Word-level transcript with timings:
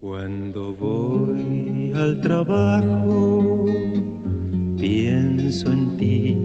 Cuando 0.00 0.74
voy 0.74 1.92
al 1.92 2.20
trabajo, 2.20 3.66
pienso 4.78 5.72
en 5.72 5.96
ti 5.96 6.36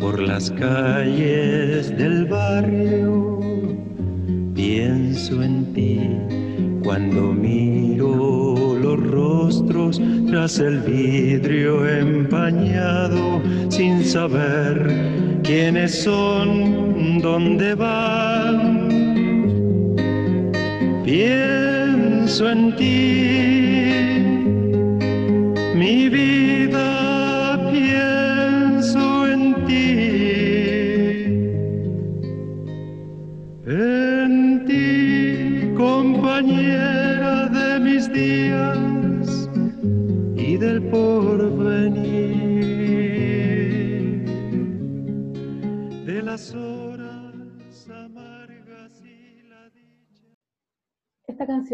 por 0.00 0.18
las 0.18 0.50
calles 0.52 1.94
del 1.98 2.24
barrio, 2.24 3.40
pienso 4.54 5.42
en 5.42 5.70
ti 5.74 6.00
cuando 6.82 7.34
miro 7.34 8.78
los 8.80 9.06
rostros 9.10 10.00
tras 10.30 10.58
el 10.58 10.80
vidrio 10.80 11.86
empañado 11.86 13.42
sin 13.68 14.02
saber 14.02 15.40
quiénes 15.42 16.04
son, 16.04 17.20
dónde 17.20 17.74
van. 17.74 18.88
Pienso 21.04 21.67
en 22.46 22.76
ti, 22.76 24.20
mi 25.74 26.08
vida 26.08 26.27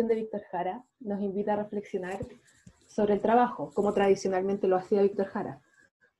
de 0.02 0.16
Víctor 0.16 0.42
Jara 0.50 0.84
nos 0.98 1.20
invita 1.20 1.52
a 1.52 1.62
reflexionar 1.62 2.18
sobre 2.88 3.14
el 3.14 3.20
trabajo, 3.20 3.70
como 3.74 3.94
tradicionalmente 3.94 4.66
lo 4.66 4.76
hacía 4.76 5.02
Víctor 5.02 5.26
Jara. 5.26 5.60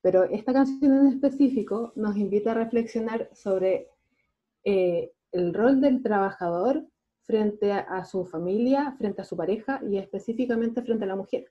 Pero 0.00 0.24
esta 0.24 0.52
canción 0.52 0.96
en 0.96 1.06
específico 1.08 1.92
nos 1.96 2.16
invita 2.16 2.52
a 2.52 2.54
reflexionar 2.54 3.28
sobre 3.32 3.88
eh, 4.62 5.10
el 5.32 5.52
rol 5.52 5.80
del 5.80 6.02
trabajador 6.02 6.86
frente 7.24 7.72
a, 7.72 7.80
a 7.80 8.04
su 8.04 8.24
familia, 8.26 8.94
frente 8.96 9.22
a 9.22 9.24
su 9.24 9.36
pareja 9.36 9.80
y 9.90 9.98
específicamente 9.98 10.82
frente 10.82 11.04
a 11.04 11.08
la 11.08 11.16
mujer. 11.16 11.50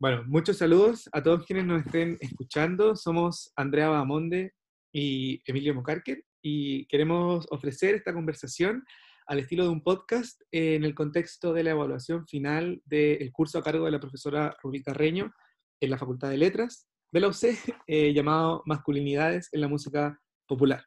Bueno, 0.00 0.24
muchos 0.26 0.56
saludos 0.56 1.10
a 1.12 1.22
todos 1.22 1.44
quienes 1.44 1.66
nos 1.66 1.84
estén 1.84 2.16
escuchando. 2.20 2.96
Somos 2.96 3.52
Andrea 3.54 3.90
Bamonde 3.90 4.54
y 4.92 5.42
Emilio 5.46 5.74
Mocarquer 5.74 6.24
y 6.40 6.86
queremos 6.86 7.46
ofrecer 7.50 7.96
esta 7.96 8.14
conversación 8.14 8.82
al 9.26 9.38
estilo 9.38 9.64
de 9.64 9.70
un 9.70 9.82
podcast 9.82 10.40
en 10.50 10.84
el 10.84 10.94
contexto 10.94 11.52
de 11.52 11.62
la 11.62 11.70
evaluación 11.70 12.26
final 12.26 12.82
del 12.84 13.32
curso 13.32 13.58
a 13.58 13.62
cargo 13.62 13.84
de 13.84 13.90
la 13.90 14.00
profesora 14.00 14.56
Rubí 14.62 14.82
Carreño 14.82 15.32
en 15.80 15.90
la 15.90 15.98
Facultad 15.98 16.30
de 16.30 16.38
Letras 16.38 16.88
de 17.12 17.20
la 17.20 17.28
UC, 17.28 17.42
eh, 17.86 18.12
llamado 18.12 18.62
Masculinidades 18.66 19.48
en 19.52 19.60
la 19.60 19.68
Música 19.68 20.20
Popular. 20.46 20.84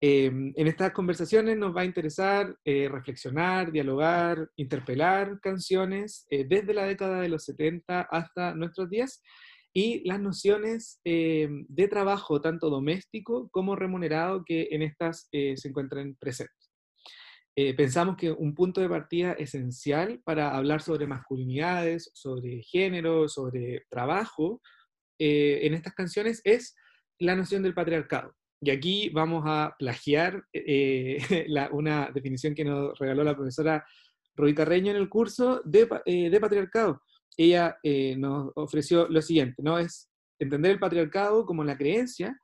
Eh, 0.00 0.26
en 0.26 0.66
estas 0.66 0.92
conversaciones 0.92 1.56
nos 1.56 1.74
va 1.74 1.80
a 1.80 1.86
interesar 1.86 2.54
eh, 2.64 2.88
reflexionar, 2.90 3.72
dialogar, 3.72 4.50
interpelar 4.56 5.40
canciones 5.40 6.26
eh, 6.28 6.44
desde 6.46 6.74
la 6.74 6.84
década 6.84 7.20
de 7.20 7.30
los 7.30 7.44
70 7.44 8.02
hasta 8.02 8.54
nuestros 8.54 8.90
días 8.90 9.22
y 9.76 10.02
las 10.08 10.18
nociones 10.18 11.02
eh, 11.04 11.50
de 11.68 11.88
trabajo, 11.88 12.40
tanto 12.40 12.70
doméstico 12.70 13.50
como 13.50 13.76
remunerado, 13.76 14.42
que 14.42 14.68
en 14.70 14.80
estas 14.80 15.28
eh, 15.32 15.54
se 15.58 15.68
encuentran 15.68 16.16
presentes. 16.18 16.55
Eh, 17.58 17.72
pensamos 17.72 18.18
que 18.18 18.30
un 18.30 18.54
punto 18.54 18.82
de 18.82 18.88
partida 18.88 19.32
esencial 19.32 20.20
para 20.24 20.54
hablar 20.54 20.82
sobre 20.82 21.06
masculinidades, 21.06 22.10
sobre 22.12 22.62
género, 22.62 23.30
sobre 23.30 23.86
trabajo 23.88 24.60
eh, 25.18 25.60
en 25.62 25.72
estas 25.72 25.94
canciones 25.94 26.42
es 26.44 26.76
la 27.18 27.34
noción 27.34 27.62
del 27.62 27.72
patriarcado. 27.72 28.34
Y 28.60 28.68
aquí 28.68 29.08
vamos 29.08 29.44
a 29.46 29.74
plagiar 29.78 30.44
eh, 30.52 31.16
una 31.72 32.10
definición 32.12 32.54
que 32.54 32.64
nos 32.64 32.98
regaló 32.98 33.24
la 33.24 33.34
profesora 33.34 33.86
Rubí 34.34 34.54
Carreño 34.54 34.90
en 34.90 34.98
el 34.98 35.08
curso 35.08 35.62
de, 35.64 35.88
de 36.04 36.40
patriarcado. 36.40 37.00
Ella 37.38 37.78
nos 38.18 38.52
ofreció 38.54 39.08
lo 39.08 39.22
siguiente, 39.22 39.62
¿no? 39.62 39.78
Es 39.78 40.10
entender 40.38 40.72
el 40.72 40.78
patriarcado 40.78 41.46
como 41.46 41.64
la 41.64 41.78
creencia 41.78 42.38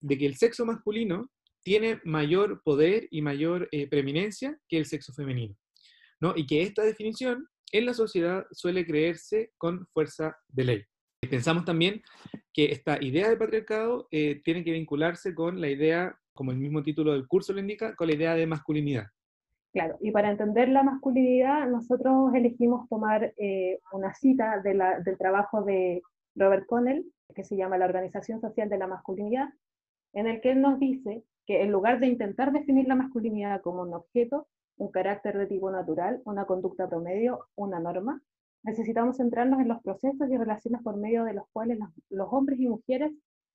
de 0.00 0.18
que 0.18 0.26
el 0.26 0.36
sexo 0.36 0.66
masculino 0.66 1.30
tiene 1.68 2.00
mayor 2.02 2.62
poder 2.62 3.08
y 3.10 3.20
mayor 3.20 3.68
eh, 3.72 3.86
preeminencia 3.90 4.58
que 4.70 4.78
el 4.78 4.86
sexo 4.86 5.12
femenino, 5.12 5.54
¿no? 6.18 6.32
Y 6.34 6.46
que 6.46 6.62
esta 6.62 6.82
definición 6.82 7.46
en 7.72 7.84
la 7.84 7.92
sociedad 7.92 8.46
suele 8.52 8.86
creerse 8.86 9.52
con 9.58 9.86
fuerza 9.92 10.34
de 10.48 10.64
ley. 10.64 10.82
Pensamos 11.28 11.66
también 11.66 12.00
que 12.54 12.72
esta 12.72 12.96
idea 13.04 13.28
de 13.28 13.36
patriarcado 13.36 14.08
eh, 14.10 14.40
tiene 14.44 14.64
que 14.64 14.72
vincularse 14.72 15.34
con 15.34 15.60
la 15.60 15.68
idea, 15.68 16.18
como 16.32 16.52
el 16.52 16.56
mismo 16.56 16.82
título 16.82 17.12
del 17.12 17.28
curso 17.28 17.52
lo 17.52 17.60
indica, 17.60 17.94
con 17.96 18.06
la 18.06 18.14
idea 18.14 18.34
de 18.34 18.46
masculinidad. 18.46 19.04
Claro, 19.74 19.98
y 20.00 20.10
para 20.10 20.30
entender 20.30 20.70
la 20.70 20.82
masculinidad, 20.82 21.68
nosotros 21.68 22.32
elegimos 22.34 22.88
tomar 22.88 23.34
eh, 23.36 23.78
una 23.92 24.14
cita 24.14 24.62
del 24.62 25.18
trabajo 25.18 25.64
de 25.64 26.00
Robert 26.34 26.64
Connell, 26.66 27.04
que 27.34 27.44
se 27.44 27.58
llama 27.58 27.76
La 27.76 27.84
Organización 27.84 28.40
Social 28.40 28.70
de 28.70 28.78
la 28.78 28.86
Masculinidad, 28.86 29.50
en 30.14 30.26
el 30.28 30.40
que 30.40 30.52
él 30.52 30.62
nos 30.62 30.80
dice 30.80 31.24
que 31.48 31.62
en 31.62 31.72
lugar 31.72 31.98
de 31.98 32.06
intentar 32.06 32.52
definir 32.52 32.86
la 32.86 32.94
masculinidad 32.94 33.62
como 33.62 33.80
un 33.80 33.94
objeto, 33.94 34.46
un 34.76 34.90
carácter 34.90 35.38
de 35.38 35.46
tipo 35.46 35.70
natural, 35.70 36.20
una 36.26 36.44
conducta 36.44 36.86
promedio, 36.86 37.46
una 37.56 37.80
norma, 37.80 38.20
necesitamos 38.64 39.16
centrarnos 39.16 39.58
en 39.60 39.68
los 39.68 39.82
procesos 39.82 40.30
y 40.30 40.36
relaciones 40.36 40.82
por 40.82 40.98
medio 40.98 41.24
de 41.24 41.32
los 41.32 41.44
cuales 41.50 41.78
los, 42.10 42.28
hombres 42.30 42.60
y 42.60 42.68
mujeres 42.68 43.12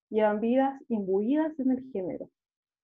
llevan 0.10 0.40
vidas 0.40 0.82
imbuidas 0.88 1.58
en 1.60 1.70
el 1.70 1.84
género. 1.92 2.32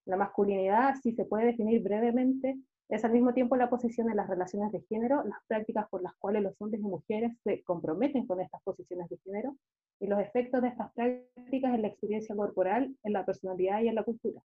La 0.06 0.16
masculinidad, 0.16 0.94
si 1.02 1.14
se 1.14 1.26
puede 1.26 1.48
definir 1.48 1.82
brevemente, 1.82 2.60
es 2.88 3.04
al 3.04 3.12
mismo 3.12 3.34
tiempo 3.34 3.56
la 3.56 3.70
posición 3.72 4.12
en 4.12 4.18
las 4.18 4.30
relaciones 4.30 4.72
de 4.72 4.82
género, 4.82 5.24
las 5.24 5.40
prácticas 5.48 5.90
por 5.90 6.04
las 6.04 6.16
cuales 6.18 6.44
los 6.44 6.54
hombres 6.62 6.82
y 6.82 6.86
mujeres 6.86 7.32
se 7.44 7.64
comprometen 7.64 8.28
con 8.28 8.42
estas 8.42 8.62
posiciones 8.62 9.10
de 9.10 9.18
género 9.18 9.56
y 10.00 10.06
los 10.06 10.20
efectos 10.20 10.62
de 10.62 10.68
estas 10.68 10.94
prácticas 10.94 11.74
en 11.74 11.82
la 11.82 11.88
experiencia 11.88 12.36
corporal, 12.36 12.96
en 13.04 13.14
la 13.14 13.26
personalidad 13.26 13.82
y 13.82 13.88
en 13.88 13.96
la 13.96 14.04
cultura. 14.04 14.40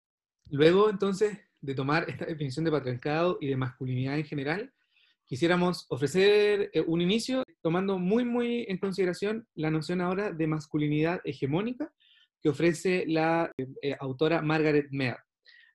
Luego, 0.51 0.89
entonces, 0.89 1.37
de 1.61 1.73
tomar 1.73 2.09
esta 2.09 2.25
definición 2.25 2.65
de 2.65 2.71
patriarcado 2.71 3.37
y 3.39 3.47
de 3.47 3.55
masculinidad 3.55 4.17
en 4.17 4.25
general, 4.25 4.73
quisiéramos 5.25 5.85
ofrecer 5.89 6.69
eh, 6.73 6.83
un 6.85 6.99
inicio 6.99 7.45
tomando 7.61 7.97
muy, 7.97 8.25
muy 8.25 8.65
en 8.67 8.77
consideración 8.77 9.47
la 9.55 9.71
noción 9.71 10.01
ahora 10.01 10.33
de 10.33 10.47
masculinidad 10.47 11.21
hegemónica 11.23 11.93
que 12.41 12.49
ofrece 12.49 13.05
la 13.07 13.49
eh, 13.57 13.65
eh, 13.81 13.95
autora 13.97 14.41
Margaret 14.41 14.87
Mead. 14.91 15.15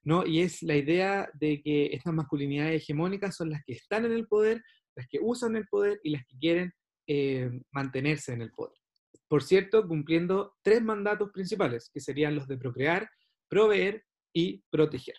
¿no? 0.05 0.27
Y 0.27 0.43
es 0.43 0.63
la 0.63 0.77
idea 0.77 1.31
de 1.33 1.63
que 1.63 1.87
estas 1.95 2.13
masculinidades 2.13 2.83
hegemónicas 2.83 3.35
son 3.35 3.49
las 3.49 3.65
que 3.65 3.73
están 3.73 4.05
en 4.05 4.13
el 4.13 4.27
poder, 4.27 4.63
las 4.95 5.09
que 5.09 5.21
usan 5.23 5.57
el 5.57 5.67
poder 5.69 6.01
y 6.03 6.11
las 6.11 6.27
que 6.27 6.37
quieren 6.39 6.73
mantenerse 7.71 8.33
en 8.33 8.43
el 8.43 8.51
poder. 8.51 8.77
Por 9.29 9.43
cierto, 9.43 9.87
cumpliendo 9.87 10.57
tres 10.63 10.83
mandatos 10.83 11.31
principales, 11.33 11.89
que 11.95 12.01
serían 12.01 12.35
los 12.35 12.49
de 12.49 12.59
procrear, 12.59 13.09
proveer 13.49 14.05
y 14.37 14.63
proteger. 14.69 15.15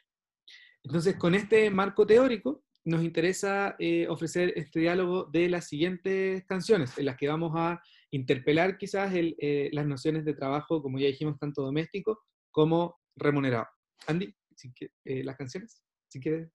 Entonces, 0.84 1.16
con 1.16 1.34
este 1.34 1.72
marco 1.72 2.06
teórico, 2.06 2.64
nos 2.86 3.04
interesa 3.04 3.76
eh, 3.80 4.08
ofrecer 4.08 4.54
este 4.56 4.80
diálogo 4.80 5.26
de 5.26 5.50
las 5.50 5.68
siguientes 5.68 6.46
canciones, 6.46 6.96
en 7.00 7.06
las 7.06 7.18
que 7.18 7.28
vamos 7.28 7.52
a 7.56 7.82
interpelar 8.12 8.78
quizás 8.78 9.12
el, 9.16 9.36
eh, 9.40 9.70
las 9.74 9.88
nociones 9.88 10.24
de 10.24 10.36
trabajo, 10.36 10.84
como 10.84 11.00
ya 11.00 11.08
dijimos, 11.08 11.40
tanto 11.40 11.64
doméstico 11.64 12.20
como 12.52 12.96
remunerado. 13.16 13.66
Andy, 14.06 14.32
si 14.56 14.72
que- 14.74 14.92
eh, 15.04 15.24
las 15.24 15.36
canciones, 15.36 15.82
si 16.10 16.20
quieres. 16.20 16.50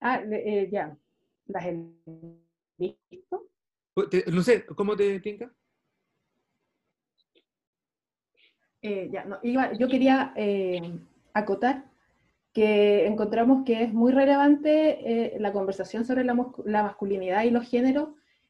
Ah, 0.00 0.20
ya, 0.72 0.98
las 1.46 1.66
he 1.66 1.78
visto. 2.78 3.48
Te- 4.10 4.24
No 4.32 4.42
sé, 4.42 4.66
¿cómo 4.66 4.96
te 4.96 5.20
tinca? 5.20 5.54
Eh, 8.82 9.10
yo 9.78 9.88
quería 9.88 10.32
eh, 10.36 10.98
acotar 11.34 11.84
que 12.54 13.06
encontramos 13.06 13.64
que 13.64 13.82
es 13.82 13.92
muy 13.92 14.10
relevante 14.10 15.34
eh, 15.34 15.38
la 15.38 15.52
conversación 15.52 16.04
sobre 16.04 16.24
la, 16.24 16.34
masculinidad 16.34 17.44
y 17.44 17.50
los 17.50 17.68
géneros 17.68 18.08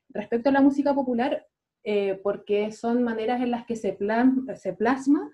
respecto 0.08 0.48
a 0.48 0.52
la 0.52 0.60
música 0.60 0.94
popular, 0.94 1.46
porque 2.22 2.72
son 2.72 3.02
maneras 3.02 3.40
en 3.40 3.50
las 3.50 3.64
que 3.64 3.74
se, 3.74 3.92
plan, 3.92 4.46
se 4.56 4.74
plasma 4.74 5.30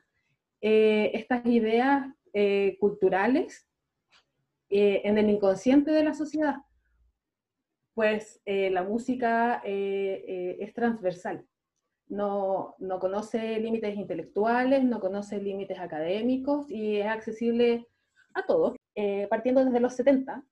estas 0.60 1.44
ideas 1.46 2.06
culturales 2.78 3.69
en 4.69 5.19
el 5.19 5.31
inconsciente 5.31 5.90
de 5.90 6.04
la 6.04 6.14
sociedad. 6.14 6.56
Pues 7.94 8.40
la 8.44 8.84
música 8.84 9.62
es 9.64 10.72
transversal 10.75 11.44
no, 12.08 12.76
no 12.78 12.98
conoce 12.98 13.58
límites 13.58 13.96
intelectuales, 13.96 14.84
no 14.84 15.00
conoce 15.00 15.40
límites 15.40 15.78
académicos 15.78 16.70
y 16.70 16.96
es 17.00 17.06
accesible 17.06 17.88
a 18.34 18.44
todos. 18.46 18.76
Eh, 18.94 19.26
partiendo 19.28 19.64
desde 19.64 19.80
los 19.80 19.94
70, 19.94 20.42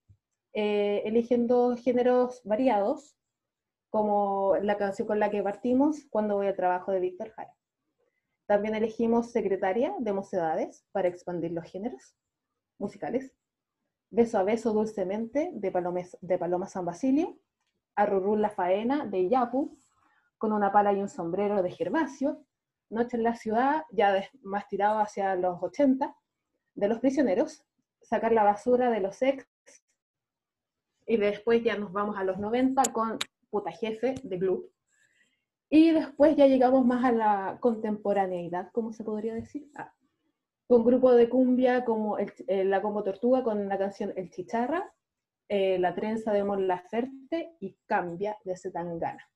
eh, 0.53 1.03
eligiendo 1.07 1.77
géneros 1.77 2.43
variados, 2.45 3.17
como 3.89 4.57
la 4.61 4.77
canción 4.77 5.07
con 5.07 5.21
la 5.21 5.31
que 5.31 5.43
partimos, 5.43 6.05
Cuando 6.11 6.37
voy 6.37 6.49
al 6.49 6.57
trabajo 6.57 6.93
de 6.93 7.01
Víctor 7.01 7.31
Jara. 7.31 7.55
También 8.47 8.75
elegimos 8.75 9.31
Secretaria 9.31 9.95
de 9.99 10.13
Mocedades 10.13 10.85
para 10.93 11.09
expandir 11.09 11.53
los 11.53 11.65
géneros 11.65 12.17
musicales. 12.79 13.33
Beso 14.11 14.39
a 14.39 14.43
beso 14.43 14.73
dulcemente 14.73 15.51
de, 15.55 15.73
de 16.21 16.39
Paloma 16.39 16.67
San 16.67 16.85
Basilio. 16.85 17.39
Arrurú 17.97 18.37
la 18.37 18.51
faena 18.51 19.07
de 19.07 19.29
Yapu, 19.29 19.79
con 20.45 20.53
una 20.53 20.71
pala 20.71 20.93
y 20.93 21.01
un 21.01 21.09
sombrero 21.09 21.63
de 21.63 21.71
Gervasio. 21.71 22.45
Noche 22.91 23.17
en 23.17 23.23
la 23.23 23.35
ciudad, 23.35 23.85
ya 23.91 24.29
más 24.43 24.69
tirado 24.69 24.99
hacia 24.99 25.35
los 25.37 25.63
80, 25.63 26.15
de 26.75 26.89
los 26.89 26.99
prisioneros. 26.99 27.65
Sacar 28.03 28.31
la 28.33 28.45
basura 28.45 28.91
de 28.91 29.01
los 29.01 29.23
ex. 29.23 29.49
Y 31.07 31.17
después 31.17 31.65
ya 31.65 31.79
nos 31.79 31.95
vamos 31.95 32.19
a 32.19 32.25
los 32.25 32.37
90 32.37 32.83
con 32.93 33.19
Puta 33.49 33.71
Jefe 33.73 34.17
de 34.23 34.37
Glue. 34.37 34.71
Y 35.71 35.93
después 35.93 36.37
ya 36.37 36.47
llegamos 36.47 36.85
más 36.85 37.03
a 37.07 37.13
la 37.13 37.57
contemporaneidad, 37.59 38.71
¿cómo 38.71 38.93
se 38.93 39.03
podría 39.03 39.33
decir? 39.33 39.71
Ah, 39.77 39.95
con 40.67 40.85
grupo 40.85 41.15
de 41.15 41.31
cumbia 41.31 41.87
como 41.87 42.19
eh, 42.19 42.65
la 42.67 42.83
Combo 42.83 43.03
Tortuga 43.03 43.43
con 43.43 43.67
la 43.67 43.79
canción 43.79 44.13
El 44.15 44.29
Chicharra, 44.29 44.93
eh, 45.49 45.79
La 45.79 45.95
Trenza 45.95 46.35
de 46.35 46.45
Mon 46.45 46.69
Laferte 46.69 47.57
y 47.61 47.79
Cambia 47.87 48.37
de 48.45 48.59
Zetangana. 48.59 49.27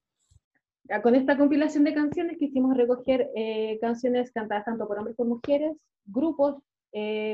Con 1.02 1.14
esta 1.14 1.36
compilación 1.36 1.84
de 1.84 1.94
canciones 1.94 2.38
quisimos 2.38 2.76
recoger 2.76 3.30
eh, 3.36 3.78
canciones 3.80 4.32
cantadas 4.32 4.64
tanto 4.64 4.88
por 4.88 4.98
hombres 4.98 5.16
como 5.16 5.36
mujeres, 5.36 5.76
grupos 6.04 6.62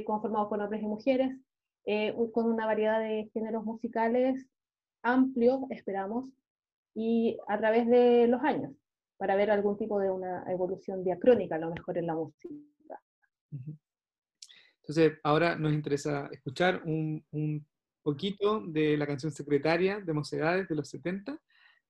conformados 0.04 0.48
por 0.48 0.60
hombres 0.60 0.82
y 0.82 0.86
mujeres, 0.86 1.38
con 2.32 2.46
una 2.46 2.66
variedad 2.66 2.98
de 2.98 3.30
géneros 3.32 3.64
musicales 3.64 4.44
amplios, 5.04 5.60
esperamos, 5.70 6.28
y 6.94 7.36
a 7.46 7.58
través 7.58 7.86
de 7.88 8.26
los 8.26 8.42
años 8.42 8.72
para 9.16 9.36
ver 9.36 9.50
algún 9.50 9.76
tipo 9.76 10.00
de 10.00 10.10
una 10.10 10.44
evolución 10.50 11.04
diacrónica, 11.04 11.54
a 11.54 11.58
lo 11.58 11.70
mejor 11.70 11.98
en 11.98 12.06
la 12.06 12.14
música. 12.14 13.00
Entonces, 14.80 15.18
ahora 15.22 15.56
nos 15.56 15.72
interesa 15.72 16.28
escuchar 16.32 16.82
un, 16.84 17.24
un 17.30 17.66
poquito 18.02 18.60
de 18.60 18.96
la 18.96 19.06
canción 19.06 19.32
secretaria 19.32 20.00
de 20.00 20.12
Mocedades 20.12 20.68
de 20.68 20.74
los 20.74 20.88
70 20.88 21.40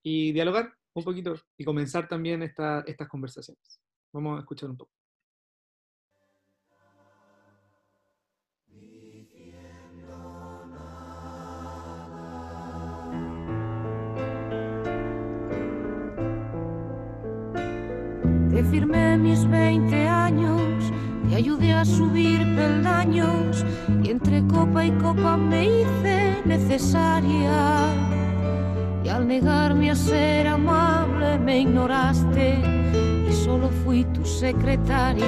y 0.03 0.33
dialogar 0.33 0.75
un 0.95 1.05
poquito 1.05 1.35
y 1.59 1.65
comenzar 1.65 2.09
también 2.09 2.43
esta, 2.43 2.81
estas 2.87 3.09
conversaciones. 3.09 3.81
Vamos 4.13 4.37
a 4.39 4.41
escuchar 4.41 4.71
un 4.71 4.77
poco. 4.77 4.93
Te 18.51 18.63
firmé 18.63 19.19
mis 19.19 19.49
20 19.51 20.07
años, 20.07 20.93
te 21.29 21.35
ayudé 21.35 21.73
a 21.73 21.85
subir 21.85 22.39
peldaños 22.55 23.65
y 24.05 24.11
entre 24.11 24.47
copa 24.47 24.87
y 24.87 24.93
copa 24.99 25.37
me 25.37 25.81
hice 25.81 26.41
necesaria. 26.45 28.15
Y 29.05 29.09
al 29.11 29.29
negarme 29.29 29.91
a 29.91 29.95
ser 29.95 30.47
amable 30.47 31.39
me 31.39 31.61
ignoraste 31.61 32.59
y 33.29 33.33
solo 33.35 33.69
fui 33.85 34.05
tu 34.07 34.25
secretaria. 34.25 35.27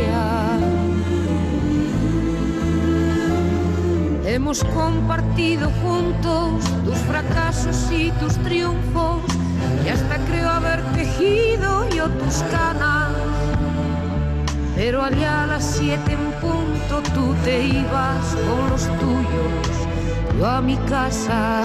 Hemos 4.25 4.65
compartido 4.65 5.71
juntos 5.83 6.65
tus 6.87 6.97
fracasos 7.01 7.93
y 7.93 8.11
tus 8.13 8.33
triunfos 8.39 9.21
y 9.85 9.91
hasta 9.91 10.17
creo 10.25 10.49
haber 10.49 10.83
tejido 10.95 11.87
yo 11.91 12.09
tus 12.09 12.37
canas. 12.51 13.13
Pero 14.75 15.03
allá 15.05 15.45
a 15.45 15.47
las 15.49 15.65
siete 15.65 16.13
en 16.13 16.33
punto 16.41 17.03
tú 17.15 17.35
te 17.45 17.67
ibas 17.67 18.37
con 18.49 18.71
los 18.71 18.85
tuyos, 18.99 20.39
yo 20.39 20.47
a 20.47 20.63
mi 20.63 20.77
casa. 20.89 21.65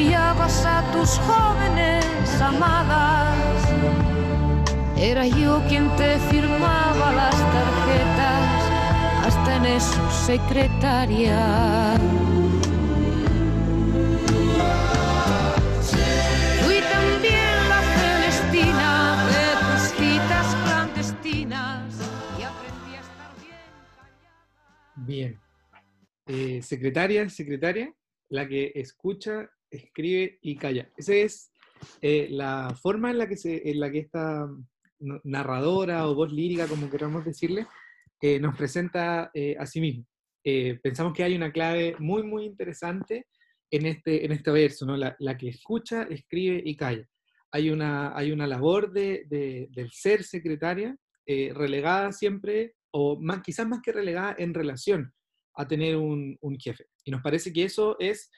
enviabas 0.00 0.64
a 0.64 0.82
tus 0.92 1.18
jóvenes 1.18 2.40
amadas. 2.40 3.36
Era 4.96 5.26
yo 5.26 5.62
quien 5.68 5.94
te 5.96 6.18
firmaba 6.30 7.12
las 7.12 7.36
tarjetas, 7.36 9.26
hasta 9.26 9.56
en 9.56 9.66
eso 9.66 10.10
secretaria. 10.10 11.98
Bien. 24.96 25.40
Eh, 26.26 26.62
secretaria, 26.62 27.28
secretaria, 27.28 27.92
la 28.28 28.46
que 28.46 28.70
escucha, 28.76 29.50
escribe 29.70 30.38
y 30.42 30.56
calla. 30.56 30.90
Esa 30.96 31.14
es 31.14 31.52
eh, 32.00 32.28
la 32.30 32.76
forma 32.80 33.10
en 33.10 33.18
la, 33.18 33.28
que 33.28 33.36
se, 33.36 33.70
en 33.70 33.80
la 33.80 33.90
que 33.90 34.00
esta 34.00 34.48
narradora 35.24 36.06
o 36.08 36.14
voz 36.14 36.32
lírica, 36.32 36.66
como 36.66 36.90
queramos 36.90 37.24
decirle, 37.24 37.66
eh, 38.20 38.38
nos 38.38 38.56
presenta 38.56 39.30
a 39.58 39.66
sí 39.66 39.80
mismo. 39.80 40.06
pensamos 40.82 41.14
que 41.14 41.24
hay 41.24 41.34
una 41.34 41.52
clave 41.52 41.96
muy, 41.98 42.22
muy 42.22 42.44
interesante 42.44 43.26
en 43.70 43.86
este, 43.86 44.24
en 44.24 44.32
este 44.32 44.50
verso, 44.50 44.84
¿no? 44.84 44.96
la, 44.96 45.36
que 45.38 45.48
escucha, 45.48 46.02
escribe 46.02 46.62
y 46.64 46.76
calla. 46.76 47.06
Hay 47.52 47.70
una, 47.70 48.16
hay 48.16 48.30
una 48.30 48.46
labor 48.46 48.92
de, 48.92 49.24
del 49.28 49.90
ser 49.90 50.22
secretaria 50.24 50.96
relegada 51.26 52.12
siempre 52.12 52.74
o 52.90 53.18
más, 53.20 53.42
quizás 53.42 53.66
más 53.66 53.80
que 53.80 53.92
relegada 53.92 54.34
en 54.38 54.52
relación 54.52 55.12
a 55.54 55.66
tener 55.66 55.96
un, 55.96 56.38
jefe. 56.58 56.86
Y 57.04 57.10
nos 57.10 57.22
parece 57.22 57.52
que 57.52 57.64
eso 57.64 57.96
es 57.98 58.30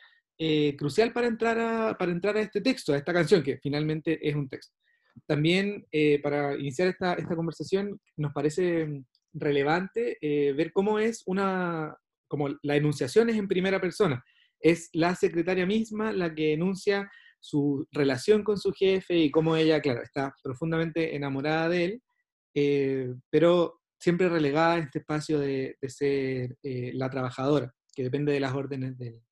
eh, 0.44 0.74
crucial 0.76 1.12
para 1.12 1.28
entrar, 1.28 1.56
a, 1.56 1.96
para 1.96 2.10
entrar 2.10 2.36
a 2.36 2.40
este 2.40 2.60
texto, 2.60 2.92
a 2.92 2.96
esta 2.96 3.12
canción, 3.12 3.44
que 3.44 3.58
finalmente 3.58 4.18
es 4.28 4.34
un 4.34 4.48
texto. 4.48 4.76
También 5.24 5.86
eh, 5.92 6.20
para 6.20 6.58
iniciar 6.58 6.88
esta, 6.88 7.14
esta, 7.14 7.36
conversación 7.36 8.00
nos 8.16 8.32
parece 8.32 9.04
relevante 9.32 10.18
eh, 10.20 10.52
ver 10.52 10.72
cómo 10.72 10.98
es 10.98 11.22
una, 11.26 11.96
como 12.26 12.48
la 12.62 12.74
enunciación 12.74 13.30
es 13.30 13.36
en 13.36 13.46
primera 13.46 13.80
persona. 13.80 14.20
Es 14.58 14.88
la 14.94 15.14
secretaria 15.14 15.64
misma 15.64 16.10
la 16.10 16.34
que 16.34 16.54
enuncia 16.54 17.08
su 17.38 17.86
relación 17.92 18.42
con 18.42 18.58
su 18.58 18.72
jefe 18.72 19.16
y 19.16 19.30
cómo 19.30 19.54
ella, 19.54 19.80
claro, 19.80 20.02
está 20.02 20.34
profundamente 20.42 21.14
enamorada 21.14 21.68
de 21.68 21.84
él, 21.84 23.22
pero 23.30 23.80
siempre 24.00 24.28
relegada 24.28 24.78
en 24.78 24.84
este 24.86 24.98
espacio 24.98 25.38
de, 25.38 25.78
ser 25.86 26.56
eh, 26.64 26.90
la 26.94 27.08
trabajadora, 27.08 27.72
que 27.94 28.02
depende 28.02 28.32
de 28.32 28.40
las 28.40 28.52
órdenes 28.52 28.98
del, 28.98 29.22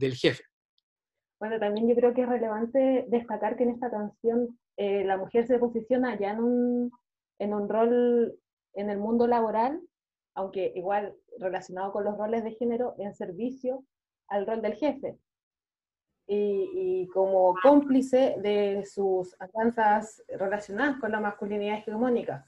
jefe. 0.00 0.44
Bueno, 1.38 1.58
también 1.58 1.88
yo 1.88 1.94
creo 1.94 2.14
que 2.14 2.22
es 2.22 2.28
relevante 2.28 3.04
destacar 3.08 3.56
que 3.56 3.64
en 3.64 3.70
esta 3.70 3.90
canción 3.90 4.58
eh, 4.76 5.04
la 5.04 5.16
mujer 5.16 5.46
se 5.46 5.58
posiciona 5.58 6.18
ya 6.18 6.30
en 6.30 6.40
un, 6.40 6.92
en 7.38 7.54
un 7.54 7.68
rol 7.68 8.38
en 8.74 8.90
el 8.90 8.98
mundo 8.98 9.26
laboral, 9.26 9.80
aunque 10.34 10.72
igual 10.74 11.14
relacionado 11.38 11.92
con 11.92 12.04
los 12.04 12.16
roles 12.16 12.44
de 12.44 12.52
género, 12.52 12.94
en 12.98 13.14
servicio 13.14 13.84
al 14.28 14.46
rol 14.46 14.62
del 14.62 14.74
jefe. 14.74 15.18
Y, 16.28 16.70
y, 16.74 17.06
como 17.08 17.54
cómplice 17.62 18.34
de 18.38 18.84
sus 18.84 19.36
avanzas 19.38 20.22
relacionadas 20.28 20.98
con 20.98 21.12
la 21.12 21.20
masculinidad 21.20 21.78
hegemónica 21.78 22.44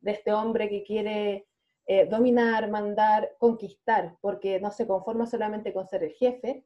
de 0.00 0.12
este 0.12 0.32
hombre 0.32 0.68
que 0.68 0.84
quiere 0.84 1.46
eh, 1.88 2.06
dominar, 2.06 2.68
mandar, 2.68 3.36
conquistar, 3.38 4.16
porque 4.20 4.60
no 4.60 4.72
se 4.72 4.86
conforma 4.88 5.26
solamente 5.26 5.72
con 5.72 5.86
ser 5.86 6.02
el 6.02 6.12
jefe, 6.12 6.64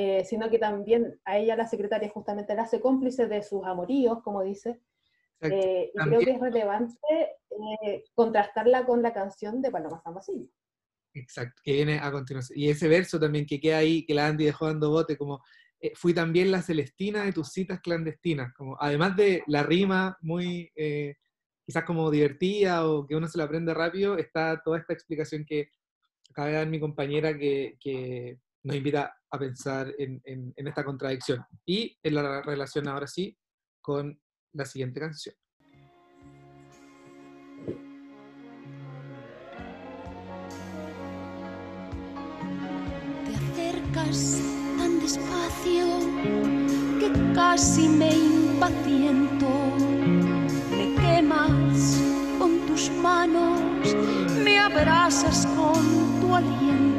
eh, 0.00 0.24
sino 0.24 0.48
que 0.48 0.60
también 0.60 1.20
a 1.24 1.38
ella 1.38 1.56
la 1.56 1.66
secretaria 1.66 2.08
justamente 2.08 2.54
la 2.54 2.62
hace 2.62 2.80
cómplice 2.80 3.26
de 3.26 3.42
sus 3.42 3.64
amoríos, 3.64 4.22
como 4.22 4.44
dice. 4.44 4.80
Eh, 5.40 5.90
y 5.92 5.98
creo 5.98 6.20
que 6.20 6.30
es 6.30 6.40
relevante 6.40 6.96
contrastarla 8.14 8.86
con 8.86 9.02
la 9.02 9.12
canción 9.12 9.60
de 9.60 9.72
Paloma 9.72 10.00
San 10.00 10.14
Basilio. 10.14 10.48
Exacto, 11.14 11.60
que 11.64 11.72
viene 11.72 11.98
a 11.98 12.12
continuación. 12.12 12.56
Y 12.56 12.70
ese 12.70 12.86
verso 12.86 13.18
también 13.18 13.44
que 13.44 13.58
queda 13.58 13.78
ahí, 13.78 14.06
que 14.06 14.14
la 14.14 14.28
Andy 14.28 14.44
dejó 14.44 14.66
dando 14.66 14.90
bote, 14.90 15.16
como 15.16 15.42
eh, 15.80 15.90
fui 15.96 16.14
también 16.14 16.52
la 16.52 16.62
Celestina 16.62 17.24
de 17.24 17.32
tus 17.32 17.48
citas 17.48 17.80
clandestinas, 17.80 18.54
como, 18.54 18.76
además 18.78 19.16
de 19.16 19.42
la 19.48 19.64
rima 19.64 20.16
muy 20.20 20.70
eh, 20.76 21.16
quizás 21.66 21.82
como 21.82 22.08
divertida 22.08 22.88
o 22.88 23.04
que 23.04 23.16
uno 23.16 23.26
se 23.26 23.38
la 23.38 23.44
aprende 23.44 23.74
rápido, 23.74 24.16
está 24.16 24.62
toda 24.64 24.78
esta 24.78 24.92
explicación 24.92 25.44
que 25.44 25.70
acaba 26.30 26.46
de 26.46 26.54
dar 26.54 26.68
mi 26.68 26.78
compañera 26.78 27.36
que, 27.36 27.76
que 27.80 28.38
nos 28.64 28.76
invita 28.76 29.14
a 29.30 29.38
pensar 29.38 29.94
en, 29.98 30.20
en, 30.24 30.52
en 30.56 30.68
esta 30.68 30.84
contradicción 30.84 31.44
y 31.64 31.96
en 32.02 32.14
la 32.14 32.42
relación 32.42 32.88
ahora 32.88 33.06
sí 33.06 33.36
con 33.80 34.20
la 34.52 34.64
siguiente 34.64 35.00
canción. 35.00 35.34
Te 43.24 43.34
acercas 43.34 44.40
tan 44.76 45.00
despacio 45.00 45.86
que 46.98 47.34
casi 47.34 47.88
me 47.88 48.14
impaciento. 48.14 49.48
Me 50.70 50.94
quemas 50.96 52.00
con 52.38 52.66
tus 52.66 52.90
manos, 52.90 53.60
me 54.42 54.58
abrazas 54.58 55.46
con 55.46 56.20
tu 56.20 56.34
aliento. 56.34 56.97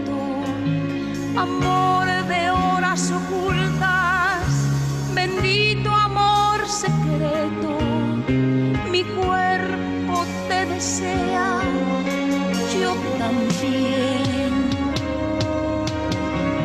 Amor 1.40 2.06
de 2.28 2.52
horas 2.52 3.12
ocultas, 3.12 4.44
bendito 5.14 5.90
amor 5.90 6.68
secreto. 6.68 7.78
Mi 8.92 9.06
cuerpo 9.06 10.26
te 10.50 10.66
desea, 10.66 11.62
yo 12.78 12.94
también. 13.18 14.52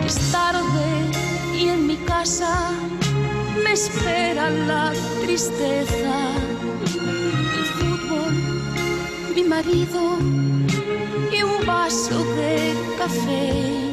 Es 0.05 0.33
tarde 0.33 0.89
y 1.57 1.69
en 1.69 1.87
mi 1.87 1.97
casa 1.99 2.73
me 3.63 3.75
espera 3.75 4.51
la 4.51 4.93
tristeza. 5.25 6.17
El 7.59 7.65
fútbol, 7.77 8.35
mi 9.37 9.45
marido 9.45 10.19
y 11.33 11.45
un 11.45 11.65
vaso 11.65 12.25
de 12.35 12.75
café. 12.99 13.84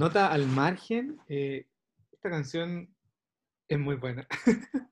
Nota 0.00 0.32
al 0.32 0.46
margen, 0.46 1.20
eh, 1.28 1.66
esta 2.10 2.30
canción 2.30 2.88
es 3.68 3.78
muy 3.78 3.96
buena. 3.96 4.26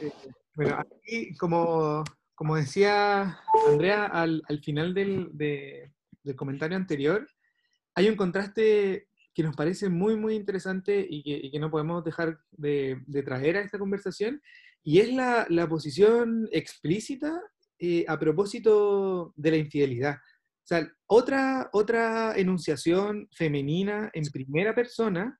Eh, 0.00 0.12
bueno, 0.56 0.76
aquí, 0.76 1.34
como, 1.36 2.02
como 2.34 2.56
decía 2.56 3.38
Andrea 3.68 4.06
al, 4.06 4.42
al 4.48 4.58
final 4.60 4.92
del, 4.94 5.30
de- 5.32 5.92
del 6.22 6.36
comentario 6.36 6.76
anterior, 6.76 7.26
hay 7.94 8.08
un 8.08 8.16
contraste 8.16 9.08
que 9.34 9.42
nos 9.42 9.54
parece 9.56 9.88
muy, 9.88 10.16
muy 10.16 10.34
interesante 10.34 11.04
y 11.08 11.22
que, 11.22 11.50
que 11.50 11.58
no 11.60 11.70
podemos 11.70 12.04
dejar 12.04 12.38
de, 12.52 13.02
de 13.06 13.22
traer 13.22 13.56
a 13.56 13.60
esta 13.60 13.78
conversación, 13.78 14.40
y 14.82 14.98
es 15.00 15.12
la, 15.12 15.46
la 15.48 15.68
posición 15.68 16.48
explícita 16.52 17.40
eh, 17.78 18.04
a 18.08 18.18
propósito 18.18 19.32
de 19.36 19.50
la 19.52 19.56
infidelidad. 19.56 20.18
O 20.64 20.66
sea, 20.66 20.90
otra, 21.06 21.68
otra 21.72 22.34
enunciación 22.36 23.28
femenina 23.32 24.10
en 24.14 24.24
primera 24.32 24.74
persona, 24.74 25.38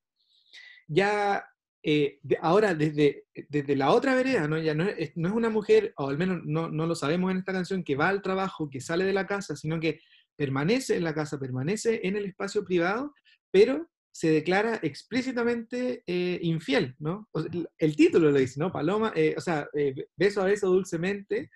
ya 0.87 1.43
eh, 1.83 2.19
de- 2.23 2.39
ahora 2.43 2.75
desde, 2.75 3.25
desde 3.49 3.75
la 3.75 3.91
otra 3.91 4.15
vereda, 4.15 4.47
¿no? 4.47 4.59
Ya 4.59 4.75
no 4.75 4.85
es, 4.85 5.17
no 5.17 5.29
es 5.29 5.35
una 5.35 5.49
mujer, 5.49 5.95
o 5.97 6.11
al 6.11 6.19
menos 6.19 6.43
no, 6.45 6.69
no 6.69 6.87
lo 6.87 6.95
sabemos 6.95 7.31
en 7.31 7.39
esta 7.39 7.53
canción, 7.53 7.85
que 7.85 7.97
va 7.97 8.09
al 8.09 8.21
trabajo, 8.21 8.69
que 8.71 8.83
sale 8.83 9.05
de 9.05 9.15
la 9.15 9.27
casa, 9.27 9.57
sino 9.57 9.81
que 9.81 10.01
permanece 10.37 10.97
en 10.97 11.05
la 11.05 11.15
casa, 11.15 11.39
permanece 11.39 12.01
en 12.05 12.17
el 12.17 12.27
espacio 12.27 12.63
privado, 12.65 13.15
pero 13.51 13.89
se 14.13 14.31
declara 14.31 14.79
explícitamente 14.83 16.05
eh, 16.07 16.39
infiel, 16.43 16.95
¿no? 16.99 17.29
O 17.33 17.41
sea, 17.41 17.51
el, 17.79 17.97
título 17.97 18.31
lo 18.31 18.39
dice, 18.39 18.61
¿no? 18.61 18.71
Paloma, 18.71 19.13
eh, 19.17 19.35
o 19.37 19.41
sea, 19.41 19.67
eh, 19.75 19.95
beso 20.17 20.43
a 20.43 20.45
beso 20.45 20.69
dulcemente, 20.69 21.51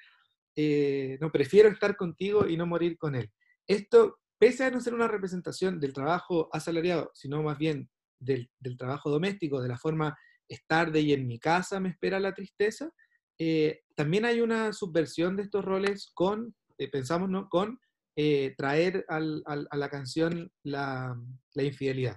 eh, 0.56 1.16
no, 1.20 1.30
prefiero 1.30 1.68
estar 1.68 1.96
contigo 1.96 2.48
y 2.48 2.56
no 2.56 2.66
morir 2.66 2.98
con 2.98 3.14
él. 3.14 3.30
Esto, 3.68 4.18
pese 4.38 4.64
a 4.64 4.70
no 4.70 4.80
ser 4.80 4.94
una 4.94 5.08
representación 5.08 5.78
del 5.78 5.92
trabajo 5.92 6.48
asalariado, 6.52 7.10
sino 7.14 7.42
más 7.42 7.58
bien 7.58 7.90
del, 8.18 8.50
trabajo 8.78 9.10
doméstico, 9.10 9.60
de 9.60 9.68
la 9.68 9.76
forma 9.76 10.16
es 10.48 10.66
tarde 10.66 11.00
y 11.00 11.12
en 11.12 11.26
mi 11.26 11.38
casa 11.38 11.78
me 11.78 11.90
espera 11.90 12.18
la 12.18 12.34
tristeza, 12.34 12.90
eh, 13.38 13.82
también 13.94 14.24
hay 14.24 14.40
una 14.40 14.72
subversión 14.72 15.36
de 15.36 15.42
estos 15.42 15.64
roles 15.64 16.10
con, 16.14 16.54
eh, 16.78 16.90
pensamos, 16.90 17.28
¿no? 17.28 17.50
Con 17.50 17.78
eh, 18.16 18.54
traer 18.56 19.04
a 19.08 19.20
la 19.20 19.88
canción 19.90 20.50
la, 20.64 21.14
la 21.54 21.62
infidelidad. 21.62 22.16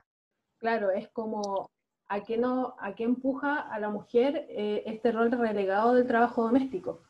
Claro, 0.57 0.89
es 0.89 1.09
como 1.09 1.69
a 2.07 2.23
qué, 2.23 2.37
no, 2.37 2.75
a 2.79 2.95
qué 2.95 3.03
empuja 3.03 3.59
a 3.59 3.79
la 3.79 3.89
mujer 3.89 4.47
este 4.49 5.11
rol 5.11 5.31
relegado 5.31 5.93
del 5.93 6.07
trabajo 6.07 6.43
doméstico. 6.43 7.03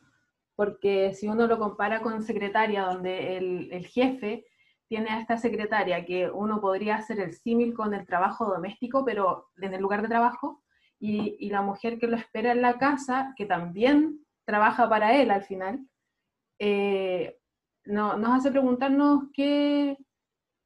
Porque 0.61 1.13
si 1.15 1.27
uno 1.27 1.47
lo 1.47 1.57
compara 1.57 2.03
con 2.03 2.21
secretaria, 2.21 2.83
donde 2.83 3.35
el, 3.37 3.87
jefe 3.87 4.45
tiene 4.87 5.09
a 5.09 5.19
esta 5.19 5.35
secretaria 5.37 6.05
que 6.05 6.29
uno 6.29 6.61
podría 6.61 6.97
hacer 6.97 7.19
el 7.19 7.33
símil 7.33 7.73
con 7.73 7.95
el 7.95 8.05
trabajo 8.05 8.45
doméstico, 8.45 9.03
pero 9.03 9.49
en 9.59 9.73
el 9.73 9.81
lugar 9.81 10.03
de 10.03 10.09
trabajo, 10.09 10.61
y, 10.99 11.35
y 11.39 11.49
la 11.49 11.63
mujer 11.63 11.97
que 11.97 12.05
lo 12.05 12.15
espera 12.15 12.51
en 12.51 12.61
la 12.61 12.77
casa, 12.77 13.33
que 13.35 13.47
también 13.47 14.23
trabaja 14.45 14.87
para 14.87 15.15
él 15.19 15.31
al 15.31 15.41
final, 15.41 15.79
eh, 16.59 17.39
no- 17.85 18.15
nos 18.17 18.37
hace 18.37 18.51
preguntarnos 18.51 19.23
qué, 19.33 19.97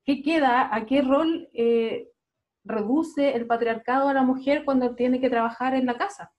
qué 0.03 0.21
queda, 0.21 0.75
a 0.75 0.85
qué 0.85 1.03
rol 1.03 1.47
eh, 1.53 2.09
reduce 2.65 3.33
el 3.33 3.47
patriarcado 3.47 4.09
a 4.09 4.13
la 4.13 4.23
mujer 4.23 4.65
cuando 4.65 4.93
tiene 4.93 5.21
que 5.21 5.29
trabajar 5.29 5.73
en 5.73 5.85
la 5.85 5.97
casa. 5.97 6.33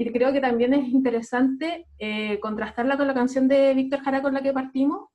Y 0.00 0.10
creo 0.12 0.32
que 0.32 0.40
también 0.40 0.72
es 0.72 0.88
interesante 0.88 1.86
eh, 1.98 2.40
contrastarla 2.40 2.96
con 2.96 3.06
la 3.06 3.12
canción 3.12 3.48
de 3.48 3.74
Víctor 3.74 4.00
Jara 4.00 4.22
con 4.22 4.32
la 4.32 4.40
que 4.40 4.54
partimos, 4.54 5.10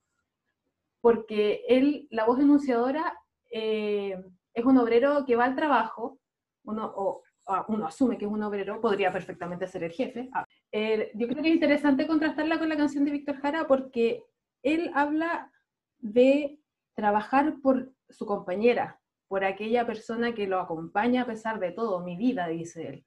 porque 1.02 1.64
él, 1.68 2.08
la 2.12 2.26
voz 2.26 2.40
enunciadora, 2.40 3.18
eh, 3.50 4.16
es 4.54 4.64
un 4.64 4.78
obrero 4.78 5.26
que 5.26 5.36
va 5.36 5.46
al 5.46 5.56
trabajo, 5.56 6.20
uno, 6.66 6.86
o, 6.96 7.24
uno 7.68 7.88
asume 7.88 8.20
que 8.20 8.26
es 8.26 8.32
un 8.32 8.44
obrero, 8.44 8.80
podría 8.80 9.12
perfectamente 9.12 9.66
ser 9.66 9.86
el 9.86 9.92
jefe. 9.92 10.30
Ah, 10.32 10.46
eh, 10.72 11.10
yo 11.16 11.28
creo 11.30 11.42
que 11.42 11.50
es 11.50 11.56
interesante 11.56 12.06
contrastarla 12.06 12.60
con 12.60 12.70
la 12.70 12.78
canción 12.78 13.06
de 13.06 13.12
Víctor 13.12 13.38
Jara 13.38 13.66
porque 13.66 14.22
él 14.62 14.92
habla 14.94 15.52
de 15.98 16.60
trabajar 16.94 17.56
por 17.64 17.92
su 18.08 18.28
compañera, 18.28 19.02
por 19.28 19.46
aquella 19.46 19.84
persona 19.88 20.36
que 20.36 20.46
lo 20.46 20.60
acompaña 20.60 21.24
a 21.24 21.26
pesar 21.26 21.60
de 21.60 21.72
todo, 21.72 22.02
mi 22.02 22.16
vida, 22.18 22.48
dice 22.50 22.88
él. 22.88 23.06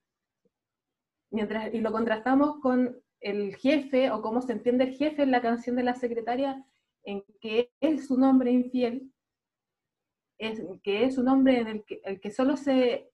Mientras, 1.30 1.72
y 1.74 1.80
lo 1.80 1.92
contrastamos 1.92 2.58
con 2.60 3.00
el 3.20 3.56
jefe 3.56 4.10
o 4.10 4.22
cómo 4.22 4.40
se 4.40 4.52
entiende 4.52 4.84
el 4.84 4.94
jefe 4.96 5.22
en 5.22 5.30
la 5.30 5.42
canción 5.42 5.76
de 5.76 5.82
la 5.82 5.94
secretaria, 5.94 6.64
en 7.04 7.24
que 7.40 7.72
es 7.80 8.10
un 8.10 8.24
hombre 8.24 8.50
infiel, 8.50 9.12
es, 10.38 10.62
que 10.82 11.04
es 11.04 11.18
un 11.18 11.28
hombre 11.28 11.60
en 11.60 11.68
el 11.68 11.84
que, 11.84 12.00
el 12.04 12.20
que 12.20 12.30
solo 12.30 12.56
se 12.56 13.10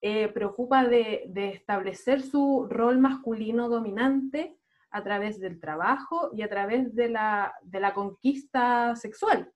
eh, 0.00 0.28
preocupa 0.28 0.86
de, 0.86 1.24
de 1.28 1.50
establecer 1.50 2.22
su 2.22 2.66
rol 2.68 2.98
masculino 2.98 3.68
dominante 3.68 4.58
a 4.90 5.02
través 5.02 5.38
del 5.38 5.60
trabajo 5.60 6.30
y 6.32 6.42
a 6.42 6.48
través 6.48 6.94
de 6.94 7.08
la, 7.08 7.54
de 7.62 7.80
la 7.80 7.94
conquista 7.94 8.96
sexual. 8.96 9.52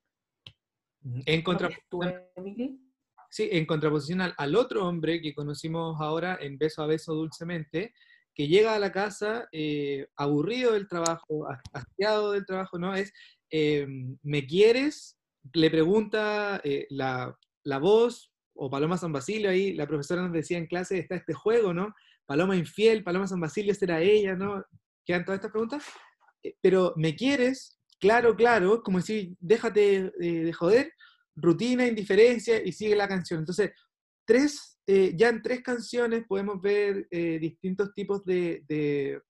En, 1.04 1.42
¿No 1.42 2.91
sí, 3.32 3.48
en 3.50 3.66
contraposición 3.66 4.20
al, 4.20 4.56
otro 4.56 4.86
hombre 4.86 5.20
que 5.20 5.34
conocimos 5.34 6.00
ahora 6.00 6.38
en 6.40 6.58
Beso 6.58 6.82
a 6.82 6.86
Beso 6.86 7.14
Dulcemente, 7.14 7.94
que 8.34 8.46
llega 8.46 8.74
a 8.74 8.78
la 8.78 8.92
casa 8.92 9.48
eh, 9.52 10.06
aburrido 10.16 10.72
del 10.72 10.86
trabajo, 10.86 11.48
hastiado 11.72 12.32
del 12.32 12.46
trabajo, 12.46 12.78
¿no? 12.78 12.94
Es 12.94 13.12
eh, 13.50 13.86
¿me 14.22 14.46
quieres? 14.46 15.18
Le 15.52 15.70
pregunta 15.70 16.60
eh, 16.62 16.86
la, 16.90 17.36
la 17.64 17.78
voz, 17.78 18.32
o 18.54 18.70
Paloma 18.70 18.98
San 18.98 19.12
Basilio, 19.12 19.50
ahí 19.50 19.72
la 19.72 19.86
profesora 19.86 20.22
nos 20.22 20.32
decía 20.32 20.58
en 20.58 20.66
clase, 20.66 20.98
está 20.98 21.16
este 21.16 21.34
juego, 21.34 21.72
¿no? 21.72 21.94
Paloma 22.26 22.56
infiel, 22.56 23.02
Paloma 23.02 23.26
San 23.26 23.40
Basilio, 23.40 23.74
será 23.74 24.00
ella, 24.00 24.34
¿no? 24.34 24.62
Quedan 25.04 25.24
todas 25.24 25.38
estas 25.38 25.50
preguntas. 25.50 25.84
Eh, 26.42 26.54
Pero, 26.60 26.92
¿me 26.96 27.14
quieres? 27.14 27.78
Claro, 27.98 28.34
claro, 28.34 28.82
como 28.82 28.98
decir, 28.98 29.36
déjate 29.38 30.12
eh, 30.20 30.44
de 30.44 30.52
joder, 30.52 30.92
rutina, 31.36 31.86
indiferencia, 31.86 32.62
y 32.64 32.72
sigue 32.72 32.96
la 32.96 33.08
canción. 33.08 33.40
Entonces, 33.40 33.72
tres, 34.24 34.78
eh, 34.86 35.14
ya 35.16 35.28
en 35.28 35.42
tres 35.42 35.62
canciones 35.62 36.24
podemos 36.28 36.60
ver 36.60 37.06
eh, 37.10 37.38
distintos 37.40 37.92
tipos 37.94 38.24
de, 38.24 38.64
de 38.68 39.20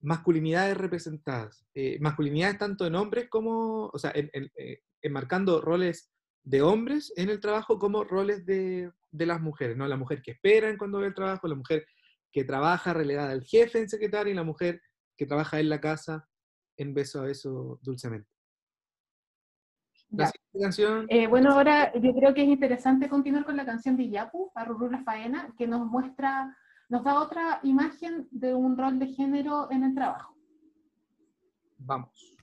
masculinidades 0.00 0.76
representadas. 0.76 1.64
Eh, 1.74 1.98
masculinidades 2.00 2.58
tanto 2.58 2.86
en 2.86 2.94
hombres 2.94 3.28
como, 3.28 3.86
o 3.92 3.98
sea, 3.98 4.12
en- 4.14 4.30
en- 4.32 4.50
enmarcando 5.02 5.60
roles 5.60 6.10
de 6.42 6.62
hombres 6.62 7.12
en 7.16 7.28
el 7.28 7.40
trabajo 7.40 7.78
como 7.78 8.04
roles 8.04 8.44
de, 8.46 8.90
de 9.10 9.26
las 9.26 9.40
mujeres, 9.40 9.76
¿no? 9.76 9.86
La 9.86 9.96
mujer 9.96 10.22
que 10.22 10.32
espera 10.32 10.70
en 10.70 10.78
cuando 10.78 10.98
ve 10.98 11.08
el 11.08 11.14
trabajo, 11.14 11.46
la 11.48 11.54
mujer 11.54 11.86
que 12.32 12.44
trabaja 12.44 12.94
relegada 12.94 13.32
al 13.32 13.42
jefe 13.44 13.78
en 13.78 13.88
secretaria 13.88 14.30
y 14.32 14.34
la 14.36 14.44
mujer 14.44 14.80
que 15.16 15.26
trabaja 15.26 15.60
en 15.60 15.68
la 15.68 15.80
casa 15.80 16.28
en 16.78 16.94
beso 16.94 17.20
a 17.20 17.24
beso 17.24 17.78
dulcemente. 17.82 18.28
La 20.10 20.24
Ya. 20.24 20.30
siguiente 20.30 20.60
canción, 20.60 21.06
Eh, 21.08 21.26
bueno, 21.28 21.52
ahora 21.52 21.92
yo 21.94 22.12
creo 22.14 22.34
que 22.34 22.42
es 22.42 22.48
interesante 22.48 23.08
continuar 23.08 23.44
con 23.44 23.56
la 23.56 23.64
canción 23.64 23.96
de 23.96 24.08
Yapu, 24.08 24.50
Arrurú 24.54 24.90
la 24.90 25.02
faena, 25.04 25.52
que 25.56 25.66
nos 25.66 25.86
muestra, 25.86 26.56
nos 26.88 27.04
da 27.04 27.20
otra 27.20 27.60
imagen 27.62 28.26
de 28.30 28.54
un 28.54 28.76
rol 28.76 28.98
de 28.98 29.06
género 29.08 29.70
en 29.70 29.84
el 29.84 29.94
trabajo. 29.94 30.34
vamos. 31.78 32.34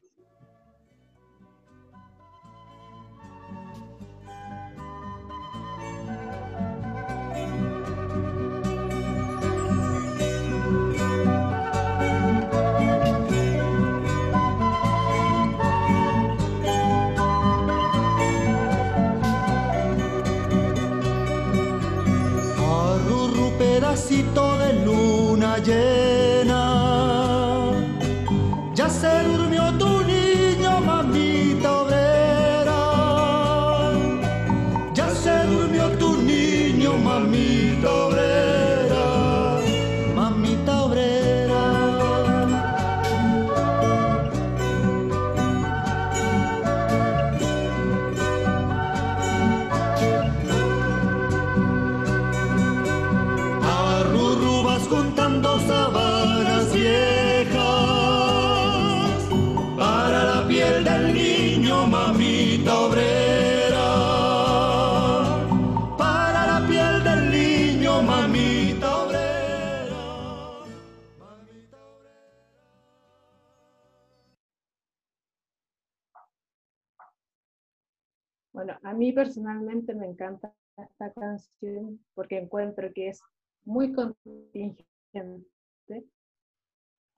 Mí 79.08 79.14
personalmente 79.14 79.96
me 79.96 80.06
encanta 80.06 80.54
esta 80.76 81.14
canción 81.14 81.98
porque 82.14 82.40
encuentro 82.40 82.92
que 82.94 83.08
es 83.08 83.22
muy 83.64 83.94
contingente, 83.94 84.86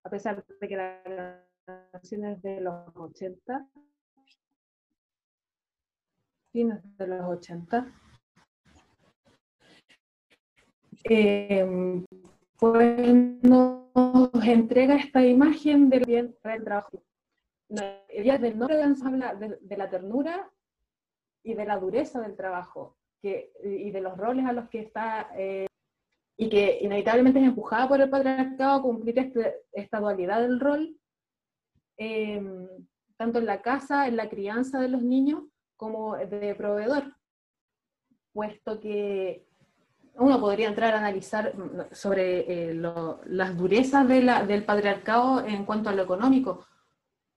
a 0.04 0.10
pesar 0.12 0.46
de 0.46 0.68
que 0.68 0.76
la 0.76 1.44
canción 1.66 2.26
es 2.26 2.42
de 2.44 2.62
los 2.62 2.96
80, 2.96 3.68
fines 6.52 6.98
de 6.98 7.08
los 7.08 7.22
80. 7.22 7.92
Eh, 11.06 12.06
pues 12.60 13.16
nos 13.42 14.32
entrega 14.44 14.96
esta 14.96 15.26
imagen 15.26 15.90
del 15.90 16.06
bien 16.06 16.36
del 16.44 16.64
trabajo. 16.64 17.04
Ella 18.10 18.38
del 18.38 18.60
de 18.60 18.96
habla 19.04 19.34
de, 19.34 19.58
de 19.60 19.78
la 19.78 19.90
ternura 19.90 20.52
y 21.44 21.54
de 21.54 21.66
la 21.66 21.78
dureza 21.78 22.22
del 22.22 22.36
trabajo 22.36 22.98
que, 23.22 23.52
y 23.64 23.92
de 23.92 24.02
los 24.02 24.18
roles 24.18 24.46
a 24.46 24.54
los 24.54 24.70
que 24.70 24.80
está 24.80 25.30
eh, 25.38 25.68
y 26.38 26.50
que 26.50 26.80
inevitablemente 26.82 27.40
es 27.40 27.46
empujada 27.46 27.88
por 27.90 28.00
el 28.00 28.10
patriarcado 28.10 28.80
a 28.80 28.82
cumplir 28.82 29.20
este- 29.20 29.64
esta 29.74 30.00
dualidad 30.00 30.42
del 30.42 30.60
rol, 30.60 30.96
eh, 31.98 32.42
tanto 33.18 33.40
en 33.40 33.46
la 33.46 33.62
casa, 33.62 34.08
en 34.08 34.16
la 34.16 34.30
crianza 34.30 34.80
de 34.80 34.88
los 34.88 35.02
niños, 35.02 35.44
como 35.76 36.16
de 36.16 36.56
proveedor, 36.56 37.14
puesto 38.34 38.80
que 38.80 39.46
uno 40.16 40.40
podría 40.40 40.68
entrar 40.70 40.94
a 40.94 40.98
analizar 41.00 41.56
mm, 41.58 41.94
sobre 41.94 42.70
eh, 42.70 42.74
lo- 42.74 43.22
las 43.26 43.58
durezas 43.58 44.08
de 44.08 44.22
la- 44.24 44.46
del 44.46 44.66
patriarcado 44.66 45.46
en 45.46 45.66
cuanto 45.66 45.90
a 45.90 45.94
lo 45.94 46.04
económico, 46.04 46.66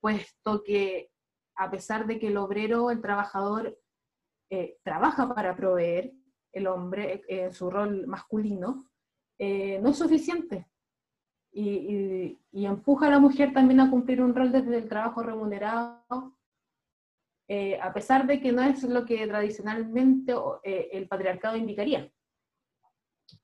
puesto 0.00 0.62
que 0.64 1.10
a 1.56 1.70
pesar 1.70 2.06
de 2.06 2.18
que 2.18 2.28
el 2.28 2.36
obrero, 2.36 2.90
el 2.90 3.00
trabajador, 3.00 3.78
eh, 4.52 4.78
trabaja 4.82 5.34
para 5.34 5.56
proveer, 5.56 6.12
el 6.52 6.66
hombre 6.66 7.24
eh, 7.26 7.44
en 7.44 7.52
su 7.54 7.70
rol 7.70 8.06
masculino, 8.06 8.84
eh, 9.38 9.78
no 9.80 9.88
es 9.90 9.96
suficiente. 9.96 10.68
Y, 11.54 12.38
empuja 12.52 13.06
a 13.06 13.10
la 13.10 13.18
mujer 13.18 13.52
también 13.52 13.80
a 13.80 13.90
cumplir 13.90 14.22
un 14.22 14.34
rol 14.34 14.52
desde 14.52 14.76
el 14.76 14.88
trabajo 14.88 15.22
remunerado, 15.22 16.36
eh, 17.48 17.78
a 17.80 17.92
pesar 17.92 18.26
de 18.26 18.40
que 18.40 18.52
no 18.52 18.62
es 18.62 18.82
lo 18.84 19.04
que 19.04 19.26
tradicionalmente 19.26 20.34
eh, 20.62 20.88
el 20.92 21.08
patriarcado 21.08 21.56
indicaría. 21.56 22.10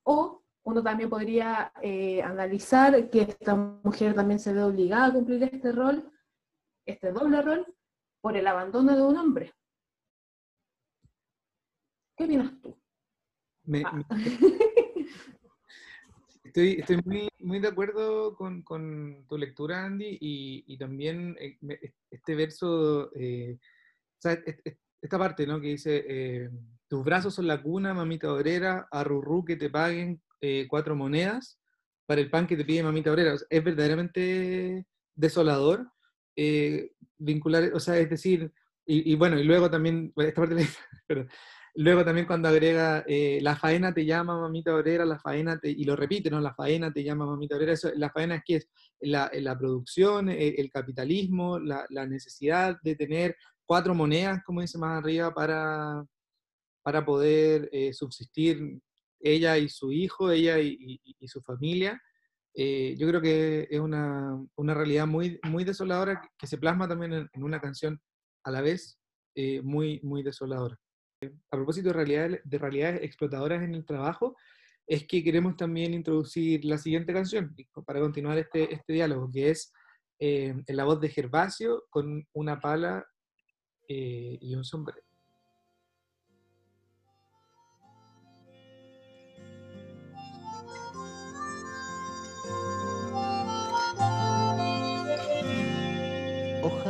O 0.04 0.42
uno 0.64 0.82
también 0.82 1.10
podría 1.10 1.72
eh, 1.82 2.22
analizar 2.22 3.10
que 3.10 3.22
esta 3.22 3.54
mujer 3.54 4.14
también 4.14 4.38
se 4.38 4.52
ve 4.52 4.62
obligada 4.62 5.06
a 5.06 5.12
cumplir 5.12 5.42
este 5.42 5.72
rol, 5.72 6.10
este 6.86 7.12
doble 7.12 7.42
rol, 7.42 7.74
por 8.20 8.36
el 8.36 8.46
abandono 8.46 8.94
de 8.94 9.02
un 9.02 9.16
hombre. 9.16 9.54
¿Qué 12.18 12.24
opinas 12.24 12.52
tú? 12.60 12.76
Me- 13.64 13.84
Ah. 13.86 13.92
me- 13.92 14.04
Estoy, 16.44 16.72
estoy 16.80 17.00
muy, 17.04 17.28
muy 17.40 17.60
de 17.60 17.68
acuerdo 17.68 18.34
con, 18.34 18.62
con 18.62 19.26
tu 19.28 19.36
lectura, 19.36 19.84
Andy, 19.84 20.16
y, 20.18 20.64
y 20.66 20.78
también 20.78 21.36
eh, 21.38 21.58
este 22.10 22.34
verso, 22.34 23.10
eh, 23.14 23.58
o 23.60 24.16
sea, 24.18 24.38
esta 25.02 25.18
parte, 25.18 25.46
¿no? 25.46 25.60
Que 25.60 25.68
dice, 25.68 26.04
eh, 26.08 26.50
tus 26.88 27.04
brazos 27.04 27.34
son 27.34 27.46
la 27.46 27.62
cuna, 27.62 27.92
mamita 27.92 28.32
obrera, 28.32 28.88
arrurrú 28.90 29.44
que 29.44 29.56
te 29.56 29.68
paguen 29.68 30.22
eh, 30.40 30.66
cuatro 30.70 30.96
monedas 30.96 31.60
para 32.06 32.22
el 32.22 32.30
pan 32.30 32.46
que 32.46 32.56
te 32.56 32.64
pide 32.64 32.82
mamita 32.82 33.12
obrera. 33.12 33.34
O 33.34 33.38
sea, 33.38 33.46
es 33.50 33.62
verdaderamente 33.62 34.86
desolador 35.14 35.86
vincular, 37.18 37.72
o 37.74 37.80
sea, 37.80 37.98
es 37.98 38.08
decir, 38.08 38.50
y, 38.86 39.12
y 39.12 39.16
bueno, 39.16 39.38
y 39.38 39.44
luego 39.44 39.70
también, 39.70 40.14
esta 40.16 40.40
parte 40.40 40.56
pero 41.06 41.26
Luego 41.80 42.04
también 42.04 42.26
cuando 42.26 42.48
agrega, 42.48 43.04
eh, 43.06 43.38
la 43.40 43.54
faena 43.54 43.94
te 43.94 44.04
llama 44.04 44.40
mamita 44.40 44.74
obrera, 44.74 45.04
la 45.04 45.20
faena 45.20 45.60
te, 45.60 45.70
y 45.70 45.84
lo 45.84 45.94
repite, 45.94 46.28
¿no? 46.28 46.40
La 46.40 46.52
faena 46.52 46.92
te 46.92 47.04
llama 47.04 47.24
mamita 47.24 47.54
obrera. 47.54 47.74
Eso, 47.74 47.92
la 47.94 48.10
faena 48.10 48.34
es 48.34 48.42
que 48.44 48.56
es 48.56 48.68
la, 48.98 49.30
la 49.34 49.56
producción, 49.56 50.28
eh, 50.28 50.56
el 50.58 50.72
capitalismo, 50.72 51.60
la, 51.60 51.86
la 51.90 52.04
necesidad 52.04 52.80
de 52.82 52.96
tener 52.96 53.36
cuatro 53.64 53.94
monedas, 53.94 54.42
como 54.44 54.60
dice 54.60 54.76
más 54.76 54.98
arriba, 54.98 55.32
para, 55.32 56.04
para 56.82 57.04
poder 57.04 57.68
eh, 57.70 57.92
subsistir 57.92 58.80
ella 59.20 59.56
y 59.56 59.68
su 59.68 59.92
hijo, 59.92 60.32
ella 60.32 60.58
y, 60.58 61.00
su 61.28 61.40
familia. 61.42 62.02
Eh, 62.54 62.96
yo 62.98 63.06
creo 63.06 63.20
que 63.20 63.68
es 63.70 63.78
una, 63.78 64.36
una 64.56 64.74
realidad 64.74 65.06
muy, 65.06 65.38
muy 65.44 65.62
desoladora 65.62 66.20
que, 66.36 66.46
se 66.48 66.58
plasma 66.58 66.88
también 66.88 67.12
en, 67.12 67.30
en 67.32 67.42
una 67.44 67.60
canción 67.60 68.00
a 68.42 68.50
la 68.50 68.62
vez 68.62 68.98
muy, 69.62 70.00
muy 70.02 70.24
desoladora 70.24 70.76
a 71.22 71.56
propósito 71.56 71.88
de 71.88 71.94
realidades, 71.94 72.40
de 72.44 72.58
realidades 72.58 73.02
explotadoras 73.02 73.62
en 73.62 73.74
el 73.74 73.84
trabajo, 73.84 74.36
es 74.86 75.06
que 75.06 75.22
queremos 75.22 75.56
también 75.56 75.92
introducir 75.92 76.64
la 76.64 76.78
siguiente 76.78 77.12
canción 77.12 77.54
para 77.84 78.00
continuar 78.00 78.38
este, 78.38 78.72
este 78.72 78.92
diálogo, 78.94 79.30
que 79.30 79.50
es 79.50 79.72
eh, 80.18 80.54
en 80.66 80.76
la 80.76 80.84
voz 80.84 81.00
de 81.00 81.10
Gervasio 81.10 81.84
con 81.90 82.26
una 82.32 82.58
pala 82.58 83.06
eh, 83.88 84.38
y 84.40 84.54
un 84.54 84.64
sombrero. 84.64 85.07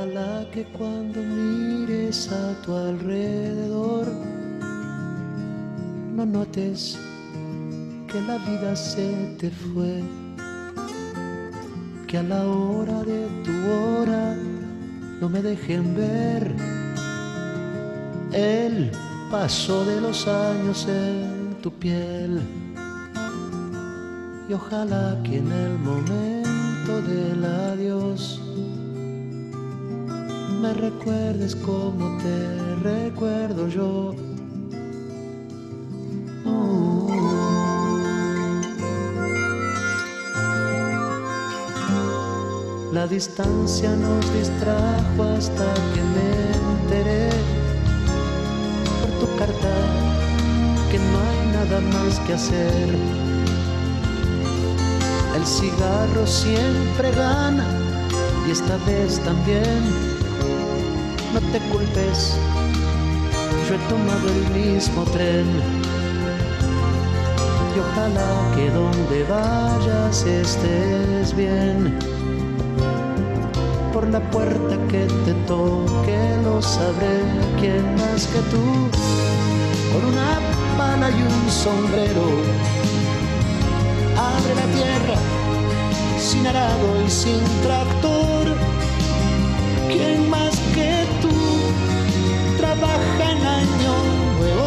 Ojalá 0.08 0.50
que 0.52 0.64
cuando 0.64 1.20
mires 1.20 2.30
a 2.32 2.62
tu 2.62 2.74
alrededor 2.74 4.06
no 6.14 6.24
notes 6.24 6.98
que 8.10 8.20
la 8.22 8.38
vida 8.38 8.74
se 8.74 9.36
te 9.38 9.50
fue, 9.50 10.02
que 12.06 12.18
a 12.18 12.22
la 12.22 12.42
hora 12.46 13.02
de 13.04 13.26
tu 13.44 13.52
hora 13.70 14.34
no 15.20 15.28
me 15.28 15.42
dejen 15.42 15.94
ver 15.94 16.54
el 18.32 18.90
paso 19.30 19.84
de 19.84 20.00
los 20.00 20.26
años 20.26 20.86
en 20.88 21.54
tu 21.60 21.70
piel. 21.70 22.40
Y 24.48 24.54
ojalá 24.54 25.18
que 25.22 25.36
en 25.38 25.52
el 25.52 25.78
momento 25.78 27.02
del 27.02 27.44
adiós 27.44 28.37
me 30.60 30.74
recuerdes 30.74 31.54
como 31.54 32.18
te 32.18 32.74
recuerdo 32.82 33.68
yo. 33.68 34.14
Oh. 36.46 37.08
La 42.92 43.06
distancia 43.06 43.90
nos 43.94 44.32
distrajo 44.34 45.22
hasta 45.36 45.74
que 45.94 46.02
me 46.14 46.28
enteré 46.72 47.30
por 49.00 49.10
tu 49.20 49.36
carta 49.36 49.74
que 50.90 50.98
no 50.98 51.18
hay 51.28 51.46
nada 51.52 51.80
más 51.92 52.18
que 52.20 52.32
hacer. 52.34 52.88
El 55.36 55.46
cigarro 55.46 56.26
siempre 56.26 57.12
gana 57.12 57.66
y 58.48 58.50
esta 58.50 58.76
vez 58.78 59.20
también 59.20 60.17
no 61.34 61.40
te 61.52 61.58
culpes, 61.70 62.36
yo 63.68 63.74
he 63.74 63.78
tomado 63.88 64.28
el 64.28 64.62
mismo 64.62 65.04
tren. 65.04 65.46
Y 67.74 67.80
ojalá 67.80 68.30
que 68.54 68.70
donde 68.70 69.24
vayas 69.24 70.24
estés 70.24 71.36
bien. 71.36 71.98
Por 73.92 74.08
la 74.08 74.20
puerta 74.30 74.76
que 74.88 75.06
te 75.24 75.34
toque 75.46 76.18
lo 76.44 76.62
sabré, 76.62 77.20
quién 77.60 77.84
más 77.96 78.26
que 78.26 78.40
tú, 78.50 78.64
con 79.92 80.04
una 80.12 80.38
pala 80.78 81.10
y 81.10 81.22
un 81.22 81.50
sombrero. 81.50 82.26
Abre 84.16 84.54
la 84.54 84.66
tierra 84.74 85.18
sin 86.18 86.46
arado 86.46 87.02
y 87.06 87.10
sin 87.10 87.40
tractor. 87.62 88.56
¿Quién 89.90 90.28
más 90.28 90.54
que 90.74 91.06
tú 91.22 91.32
trabaja 92.58 93.32
en 93.32 93.38
año 93.38 93.94
nuevo? 94.36 94.66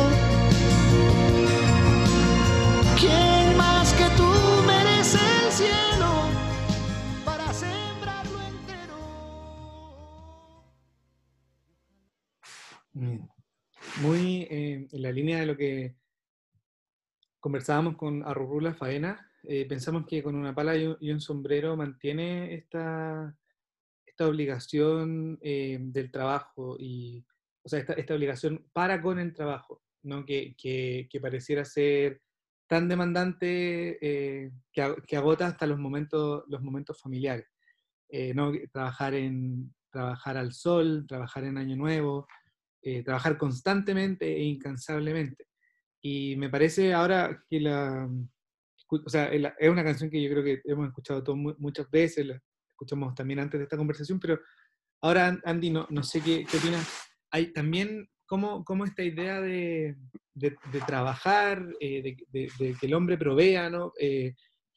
¿Quién 2.99 3.55
más 3.55 3.93
que 3.93 4.05
tú 4.17 4.29
merece 4.65 5.19
el 5.45 5.51
cielo 5.51 6.27
para 7.23 7.53
sembrarlo 7.53 8.39
entero? 8.49 8.97
Muy 14.01 14.47
eh, 14.49 14.87
en 14.91 15.01
la 15.03 15.11
línea 15.11 15.39
de 15.41 15.45
lo 15.45 15.55
que 15.55 15.97
conversábamos 17.39 17.95
con 17.95 18.23
Arrurula 18.23 18.73
Faena, 18.73 19.29
eh, 19.43 19.67
pensamos 19.67 20.07
que 20.07 20.23
con 20.23 20.33
una 20.33 20.55
pala 20.55 20.75
y 20.75 21.11
un 21.11 21.21
sombrero 21.21 21.77
mantiene 21.77 22.55
esta, 22.55 23.35
esta 24.21 24.29
obligación 24.29 25.39
eh, 25.41 25.79
del 25.81 26.11
trabajo 26.11 26.77
y, 26.79 27.25
o 27.63 27.69
sea, 27.69 27.79
esta, 27.79 27.93
esta 27.93 28.13
obligación 28.13 28.67
para 28.71 29.01
con 29.01 29.17
el 29.17 29.33
trabajo, 29.33 29.81
¿no? 30.03 30.23
que, 30.25 30.53
que, 30.55 31.19
pareciera 31.19 31.65
ser 31.65 32.21
tan 32.67 32.87
demandante 32.87 33.97
eh, 33.99 34.51
que, 34.71 34.95
que 35.07 35.17
agota 35.17 35.47
hasta 35.47 35.65
los 35.65 35.79
momentos, 35.79 36.43
los 36.47 36.61
momentos 36.61 36.99
familiares. 37.01 37.47
Eh, 38.09 38.33
¿no? 38.35 38.51
Trabajar, 38.71 39.15
en, 39.15 39.73
trabajar 39.89 40.37
al 40.37 40.51
sol, 40.51 41.05
trabajar 41.07 41.45
en 41.45 41.57
Año 41.57 41.75
Nuevo, 41.75 42.27
trabajar 43.03 43.37
constantemente 43.37 44.35
e 44.35 44.43
incansablemente. 44.43 45.47
Y 46.01 46.35
me 46.35 46.49
parece 46.49 46.93
ahora 46.93 47.43
que 47.49 47.59
la... 47.59 48.07
O 48.87 49.09
sea, 49.09 49.31
es 49.31 49.69
una 49.69 49.83
canción 49.83 50.09
que 50.09 50.21
yo 50.21 50.29
creo 50.29 50.43
que 50.43 50.61
hemos 50.65 50.87
escuchado 50.87 51.23
todos 51.23 51.37
mu- 51.37 51.55
muchas 51.57 51.89
veces, 51.89 52.25
escuchamos 52.81 53.13
también 53.13 53.39
antes 53.39 53.59
de 53.59 53.65
esta 53.65 53.77
conversación, 53.77 54.19
pero 54.19 54.39
ahora, 55.01 55.27
An- 55.27 55.41
Andy, 55.45 55.69
no, 55.69 55.85
no 55.91 56.01
sé 56.03 56.19
qué, 56.21 56.45
qué 56.49 56.57
opinas. 56.57 56.87
Hay 57.29 57.53
también 57.53 58.09
cómo, 58.25 58.63
cómo 58.65 58.85
esta 58.85 59.03
idea 59.03 59.39
de, 59.39 59.95
de- 60.33 60.57
trabajar, 60.87 61.63
eh, 61.79 62.01
de, 62.31 62.47
que 62.79 62.85
el 62.87 62.93
hombre 62.95 63.17
provea, 63.17 63.69
¿no? 63.69 63.93
Eh, 63.99 64.33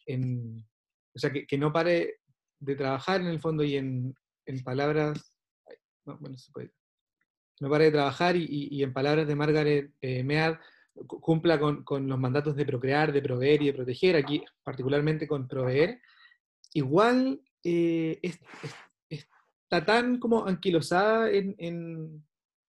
en- 0.07 0.65
o 1.15 1.19
sea, 1.19 1.31
que, 1.31 1.47
que 1.47 1.57
no 1.57 1.73
pare 1.73 2.21
de 2.61 2.77
trabajar 2.77 3.21
en 3.23 3.29
el 3.29 3.41
fondo 3.41 3.65
y 3.65 3.77
en, 3.77 4.15
en 4.47 4.63
palabras... 4.63 5.37
no, 6.05 6.19
bueno, 6.19 6.37
se 6.37 6.53
puede 6.53 6.73
no 7.61 7.71
pare 7.71 7.85
de 7.85 7.93
trabajar 7.93 8.35
y, 8.37 8.47
y- 8.51 8.83
en 8.83 8.93
palabras 8.93 9.27
de 9.29 9.37
Margaret 9.37 9.93
eh, 10.01 10.25
Mead, 10.25 10.59
cu- 11.07 11.21
cumpla 11.21 11.59
con, 11.59 11.85
con 11.85 12.07
los 12.09 12.19
mandatos 12.19 12.57
de 12.57 12.67
procrear, 12.67 13.13
de 13.13 13.23
proveer 13.23 13.63
y 13.63 13.67
de 13.67 13.73
proteger, 13.75 14.17
aquí 14.17 14.45
particularmente 14.65 15.27
con 15.29 15.47
proveer, 15.47 16.01
igual 16.75 17.41
eh, 17.65 18.19
es- 18.23 18.41
es- 19.11 19.29
está 19.63 19.85
tan 19.85 20.19
como 20.19 20.47
anquilosada 20.47 21.31
en, 21.31 22.25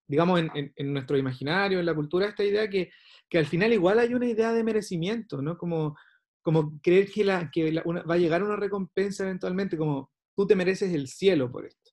digamos, 0.08 0.40
en, 0.54 0.94
nuestro 0.94 1.18
imaginario, 1.18 1.80
en 1.80 1.86
la 1.86 1.96
cultura, 1.96 2.28
esta 2.28 2.44
idea 2.44 2.70
que, 2.70 2.92
que 3.30 3.38
al 3.38 3.46
final 3.46 3.74
igual 3.74 4.00
hay 4.00 4.14
una 4.14 4.28
idea 4.28 4.54
de 4.54 4.64
merecimiento, 4.64 5.42
¿no? 5.42 5.58
Como, 5.58 5.98
como 6.42 6.80
creer 6.82 7.12
que, 7.12 7.24
la, 7.24 7.50
que 7.52 7.82
va 7.82 8.14
a 8.14 8.18
llegar 8.18 8.44
una 8.44 8.56
recompensa 8.56 9.24
eventualmente, 9.24 9.78
como 9.78 10.12
tú 10.36 10.46
te 10.48 10.56
mereces 10.56 10.94
el 10.94 11.08
cielo 11.08 11.52
por 11.52 11.66
esto. 11.66 11.92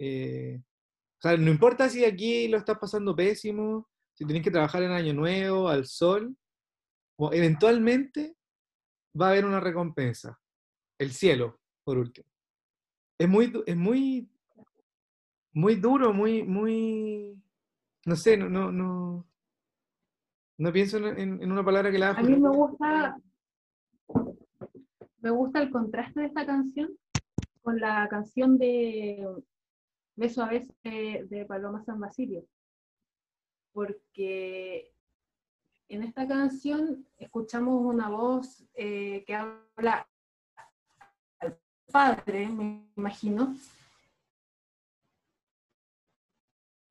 Eh, 0.00 0.60
o 0.60 1.20
sea, 1.20 1.36
no 1.36 1.50
importa 1.50 1.88
si 1.88 2.04
aquí 2.04 2.48
lo 2.48 2.58
estás 2.58 2.78
pasando 2.78 3.14
pésimo, 3.14 3.88
si 4.14 4.24
tenés 4.26 4.42
que 4.42 4.50
trabajar 4.50 4.82
en 4.82 4.92
Año 4.92 5.14
Nuevo, 5.14 5.68
al 5.68 5.86
sol, 5.86 6.36
o 7.18 7.32
eventualmente 7.32 8.36
va 9.20 9.28
a 9.28 9.30
haber 9.30 9.44
una 9.44 9.60
recompensa. 9.60 10.38
El 10.98 11.12
cielo, 11.12 11.60
por 11.88 11.96
último. 11.96 12.28
Es 13.16 13.26
muy, 13.26 13.50
es 13.64 13.74
muy, 13.74 14.28
muy 15.54 15.74
duro, 15.76 16.12
muy, 16.12 16.42
muy, 16.42 17.42
no 18.04 18.14
sé, 18.14 18.36
no, 18.36 18.46
no, 18.50 18.70
no, 18.70 19.26
no 20.58 20.70
pienso 20.72 20.98
en, 20.98 21.40
en- 21.42 21.50
una 21.50 21.64
palabra 21.64 21.90
que 21.90 21.98
la 21.98 22.10
A 22.10 22.22
mí 22.22 22.36
me 22.36 22.50
gusta, 22.50 23.16
me 25.22 25.30
gusta 25.30 25.62
el 25.62 25.70
contraste 25.70 26.20
de 26.20 26.26
esta 26.26 26.44
canción 26.44 26.90
con 27.62 27.80
la 27.80 28.06
canción 28.10 28.58
de 28.58 29.26
Beso 30.14 30.42
a 30.42 30.50
Beso 30.50 30.74
de, 30.84 31.26
de 31.30 31.46
Paloma 31.46 31.82
San 31.84 31.98
Basilio. 32.00 32.44
Porque 33.72 34.92
en 35.88 36.02
esta 36.02 36.28
canción 36.28 37.06
escuchamos 37.16 37.82
una 37.82 38.10
voz 38.10 38.66
eh, 38.74 39.24
que 39.26 39.34
habla 39.34 40.06
padre, 41.90 42.48
me 42.48 42.86
imagino, 42.96 43.54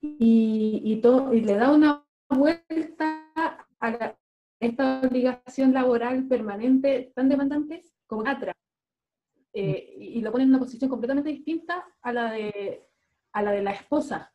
y, 0.01 0.81
y, 0.83 1.01
to- 1.01 1.33
y 1.33 1.41
le 1.41 1.55
da 1.55 1.71
una 1.71 2.03
vuelta 2.29 3.31
a 3.79 4.15
esta 4.59 5.01
obligación 5.03 5.73
laboral 5.73 6.27
permanente 6.27 7.11
tan 7.15 7.29
demandante 7.29 7.83
como 8.07 8.27
Atra. 8.27 8.53
Eh, 9.53 9.95
y, 9.97 10.21
lo 10.21 10.31
pone 10.31 10.43
en 10.43 10.49
una 10.51 10.59
posición 10.59 10.89
completamente 10.89 11.29
distinta 11.29 11.85
a 12.01 12.13
la 12.13 12.31
de, 12.31 12.83
a 13.33 13.41
la, 13.41 13.51
de 13.51 13.63
la 13.63 13.71
esposa, 13.71 14.31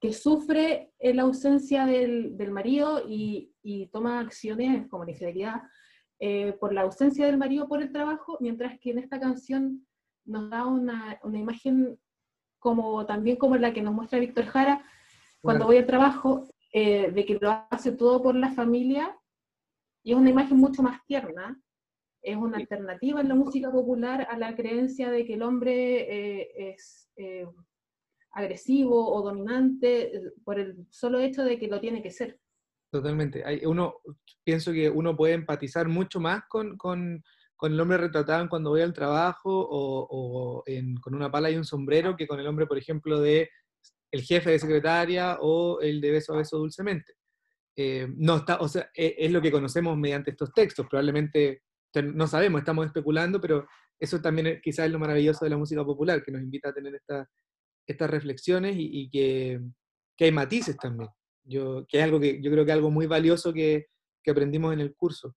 que 0.00 0.12
sufre 0.12 0.92
eh, 0.98 1.14
la 1.14 1.22
ausencia 1.22 1.86
del, 1.86 2.36
del 2.36 2.50
marido 2.50 3.02
y, 3.08 3.52
y 3.62 3.86
toma 3.88 4.20
acciones 4.20 4.86
como 4.88 5.04
la 5.04 5.12
infidelidad 5.12 5.62
eh, 6.20 6.52
por 6.60 6.72
la 6.74 6.82
ausencia 6.82 7.26
del 7.26 7.38
marido 7.38 7.66
por 7.68 7.80
el 7.80 7.92
trabajo, 7.92 8.36
mientras 8.40 8.78
que 8.78 8.90
en 8.90 8.98
esta 8.98 9.18
canción 9.20 9.86
nos 10.28 10.50
da 10.50 10.66
una, 10.66 11.18
una 11.22 11.38
imagen 11.38 11.98
como 12.58 13.06
también 13.06 13.36
como 13.36 13.56
la 13.56 13.72
que 13.72 13.82
nos 13.82 13.94
muestra 13.94 14.18
Víctor 14.18 14.46
Jara 14.46 14.84
cuando 15.40 15.66
voy 15.66 15.78
al 15.78 15.86
trabajo, 15.86 16.48
eh, 16.72 17.10
de 17.12 17.24
que 17.24 17.38
lo 17.40 17.50
hace 17.70 17.92
todo 17.92 18.22
por 18.22 18.34
la 18.34 18.50
familia, 18.50 19.16
y 20.02 20.12
es 20.12 20.18
una 20.18 20.30
imagen 20.30 20.56
mucho 20.56 20.82
más 20.82 21.04
tierna, 21.06 21.60
es 22.22 22.36
una 22.36 22.58
alternativa 22.58 23.20
en 23.20 23.28
la 23.28 23.34
música 23.34 23.70
popular 23.70 24.26
a 24.30 24.36
la 24.36 24.54
creencia 24.56 25.10
de 25.10 25.24
que 25.24 25.34
el 25.34 25.42
hombre 25.42 26.40
eh, 26.40 26.72
es 26.72 27.08
eh, 27.16 27.46
agresivo 28.32 29.12
o 29.12 29.22
dominante 29.22 30.16
eh, 30.16 30.32
por 30.44 30.58
el 30.58 30.86
solo 30.90 31.18
hecho 31.18 31.44
de 31.44 31.58
que 31.58 31.68
lo 31.68 31.80
tiene 31.80 32.02
que 32.02 32.10
ser. 32.10 32.38
Totalmente. 32.90 33.44
Hay, 33.44 33.64
uno, 33.66 33.96
pienso 34.44 34.72
que 34.72 34.88
uno 34.88 35.16
puede 35.16 35.34
empatizar 35.34 35.88
mucho 35.88 36.20
más 36.20 36.42
con, 36.48 36.76
con, 36.76 37.22
con 37.58 37.72
el 37.72 37.80
hombre 37.80 37.98
retratado 37.98 38.40
en 38.40 38.48
cuando 38.48 38.70
voy 38.70 38.82
al 38.82 38.92
trabajo 38.92 39.50
o, 39.50 40.06
o 40.08 40.62
en- 40.64 40.94
con 40.98 41.12
una 41.16 41.28
pala 41.28 41.50
y 41.50 41.56
un 41.56 41.64
sombrero 41.64 42.16
que 42.16 42.28
con 42.28 42.38
el 42.38 42.46
hombre, 42.46 42.66
por 42.68 42.78
ejemplo, 42.78 43.18
de 43.20 43.50
el 44.12 44.22
jefe 44.22 44.50
de 44.52 44.58
secretaria 44.60 45.38
o 45.40 45.80
el 45.80 46.00
de 46.00 46.12
beso 46.12 46.32
a 46.34 46.36
beso 46.38 46.56
dulcemente. 46.56 47.14
Eh, 47.76 48.06
no 48.16 48.36
está, 48.36 48.58
o 48.60 48.68
sea, 48.68 48.88
e- 48.94 49.16
es, 49.18 49.32
lo 49.32 49.42
que 49.42 49.50
conocemos 49.50 49.96
mediante 49.98 50.30
estos 50.30 50.52
textos. 50.54 50.86
Probablemente 50.88 51.62
te- 51.92 52.02
no 52.04 52.28
sabemos, 52.28 52.60
estamos 52.60 52.86
especulando, 52.86 53.40
pero 53.40 53.66
eso 53.98 54.20
también 54.22 54.46
es, 54.46 54.60
quizás 54.62 54.86
es 54.86 54.92
lo 54.92 55.00
maravilloso 55.00 55.44
de 55.44 55.50
la 55.50 55.56
música 55.58 55.84
popular, 55.84 56.22
que 56.22 56.30
nos 56.30 56.40
invita 56.42 56.68
a 56.68 56.72
tener 56.72 56.94
esta- 56.94 57.28
estas 57.86 58.08
reflexiones 58.08 58.76
y, 58.76 58.88
y 59.02 59.10
que, 59.10 59.60
que 60.16 60.26
hay 60.26 60.32
matices 60.32 60.76
también. 60.76 61.10
Yo, 61.44 61.84
que 61.88 61.98
es 61.98 62.04
algo 62.04 62.20
que 62.20 62.40
yo 62.40 62.50
creo 62.52 62.64
que 62.64 62.70
es 62.70 62.76
algo 62.76 62.90
muy 62.90 63.06
valioso 63.06 63.52
que, 63.52 63.86
que 64.22 64.30
aprendimos 64.30 64.72
en 64.72 64.80
el 64.80 64.94
curso. 64.94 65.34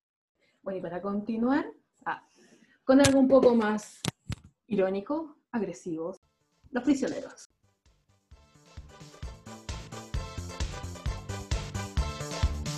Bueno, 0.62 0.78
y 0.80 0.82
para 0.84 1.02
continuar, 1.02 1.66
con 2.84 3.00
algo 3.00 3.20
un 3.20 3.28
poco 3.28 3.56
más 3.56 4.02
irónico, 4.68 5.38
agresivo, 5.52 6.18
los 6.72 6.84
prisioneros. 6.84 7.50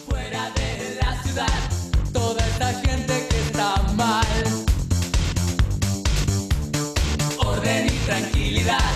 Fuera 0.08 0.50
de 0.52 0.96
la 1.02 1.24
ciudad, 1.24 2.12
toda 2.12 2.46
esta 2.48 2.74
gente 2.82 3.28
que 3.30 3.40
está 3.40 3.82
mal. 3.94 4.26
Orden 7.40 7.88
y 7.88 8.06
tranquilidad 8.06 8.93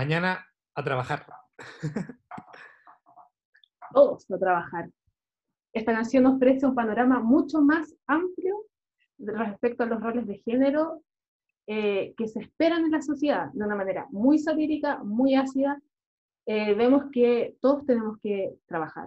Mañana 0.00 0.46
a 0.74 0.82
trabajar. 0.82 1.26
todos 3.92 4.30
a 4.30 4.38
trabajar. 4.38 4.88
Esta 5.74 5.92
canción 5.92 6.24
ofrece 6.24 6.64
un 6.64 6.74
panorama 6.74 7.20
mucho 7.20 7.60
más 7.60 7.94
amplio 8.06 8.64
respecto 9.18 9.82
a 9.82 9.86
los 9.86 10.00
roles 10.00 10.26
de 10.26 10.38
género 10.38 11.02
eh, 11.66 12.14
que 12.16 12.28
se 12.28 12.40
esperan 12.40 12.86
en 12.86 12.92
la 12.92 13.02
sociedad, 13.02 13.52
de 13.52 13.62
una 13.62 13.76
manera 13.76 14.06
muy 14.10 14.38
satírica, 14.38 15.02
muy 15.04 15.34
ácida. 15.34 15.78
Eh, 16.46 16.72
vemos 16.72 17.10
que 17.12 17.58
todos 17.60 17.84
tenemos 17.84 18.16
que 18.22 18.54
trabajar. 18.64 19.06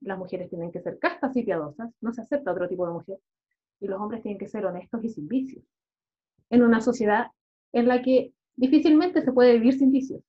Las 0.00 0.18
mujeres 0.18 0.50
tienen 0.50 0.72
que 0.72 0.82
ser 0.82 0.98
castas 0.98 1.36
y 1.36 1.44
piadosas, 1.44 1.94
no 2.00 2.12
se 2.12 2.22
acepta 2.22 2.50
otro 2.50 2.68
tipo 2.68 2.84
de 2.84 2.94
mujer. 2.94 3.18
Y 3.78 3.86
los 3.86 4.00
hombres 4.00 4.22
tienen 4.22 4.40
que 4.40 4.48
ser 4.48 4.66
honestos 4.66 5.04
y 5.04 5.08
sin 5.08 5.28
vicios. 5.28 5.64
En 6.50 6.64
una 6.64 6.80
sociedad 6.80 7.28
en 7.72 7.86
la 7.86 8.02
que 8.02 8.32
difícilmente 8.56 9.22
se 9.22 9.32
puede 9.32 9.52
vivir 9.52 9.78
sin 9.78 9.92
vicios. 9.92 10.20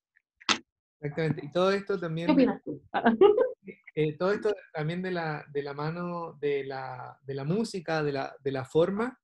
Exactamente. 1.03 1.45
Y 1.45 1.51
todo 1.51 1.71
esto 1.71 1.99
también... 1.99 2.27
¿Qué 2.27 2.33
opinas 2.33 2.63
tú? 2.63 2.81
eh, 3.95 4.17
todo 4.17 4.31
esto 4.31 4.55
también 4.73 5.01
de 5.01 5.11
la, 5.11 5.45
de 5.51 5.61
la 5.61 5.73
mano 5.73 6.37
de 6.39 6.63
la, 6.63 7.19
de 7.23 7.33
la 7.33 7.43
música, 7.43 8.01
de 8.01 8.13
la, 8.13 8.35
de 8.41 8.51
la 8.51 8.63
forma. 8.63 9.19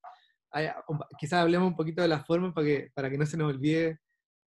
Um, 0.87 0.99
quizás 1.17 1.39
hablemos 1.41 1.67
un 1.69 1.77
poquito 1.77 2.01
de 2.01 2.07
la 2.09 2.23
forma 2.23 2.53
para 2.53 2.67
que, 2.67 2.91
para 2.93 3.09
que 3.09 3.17
no 3.17 3.25
se 3.25 3.37
nos 3.37 3.49
olvide. 3.49 3.99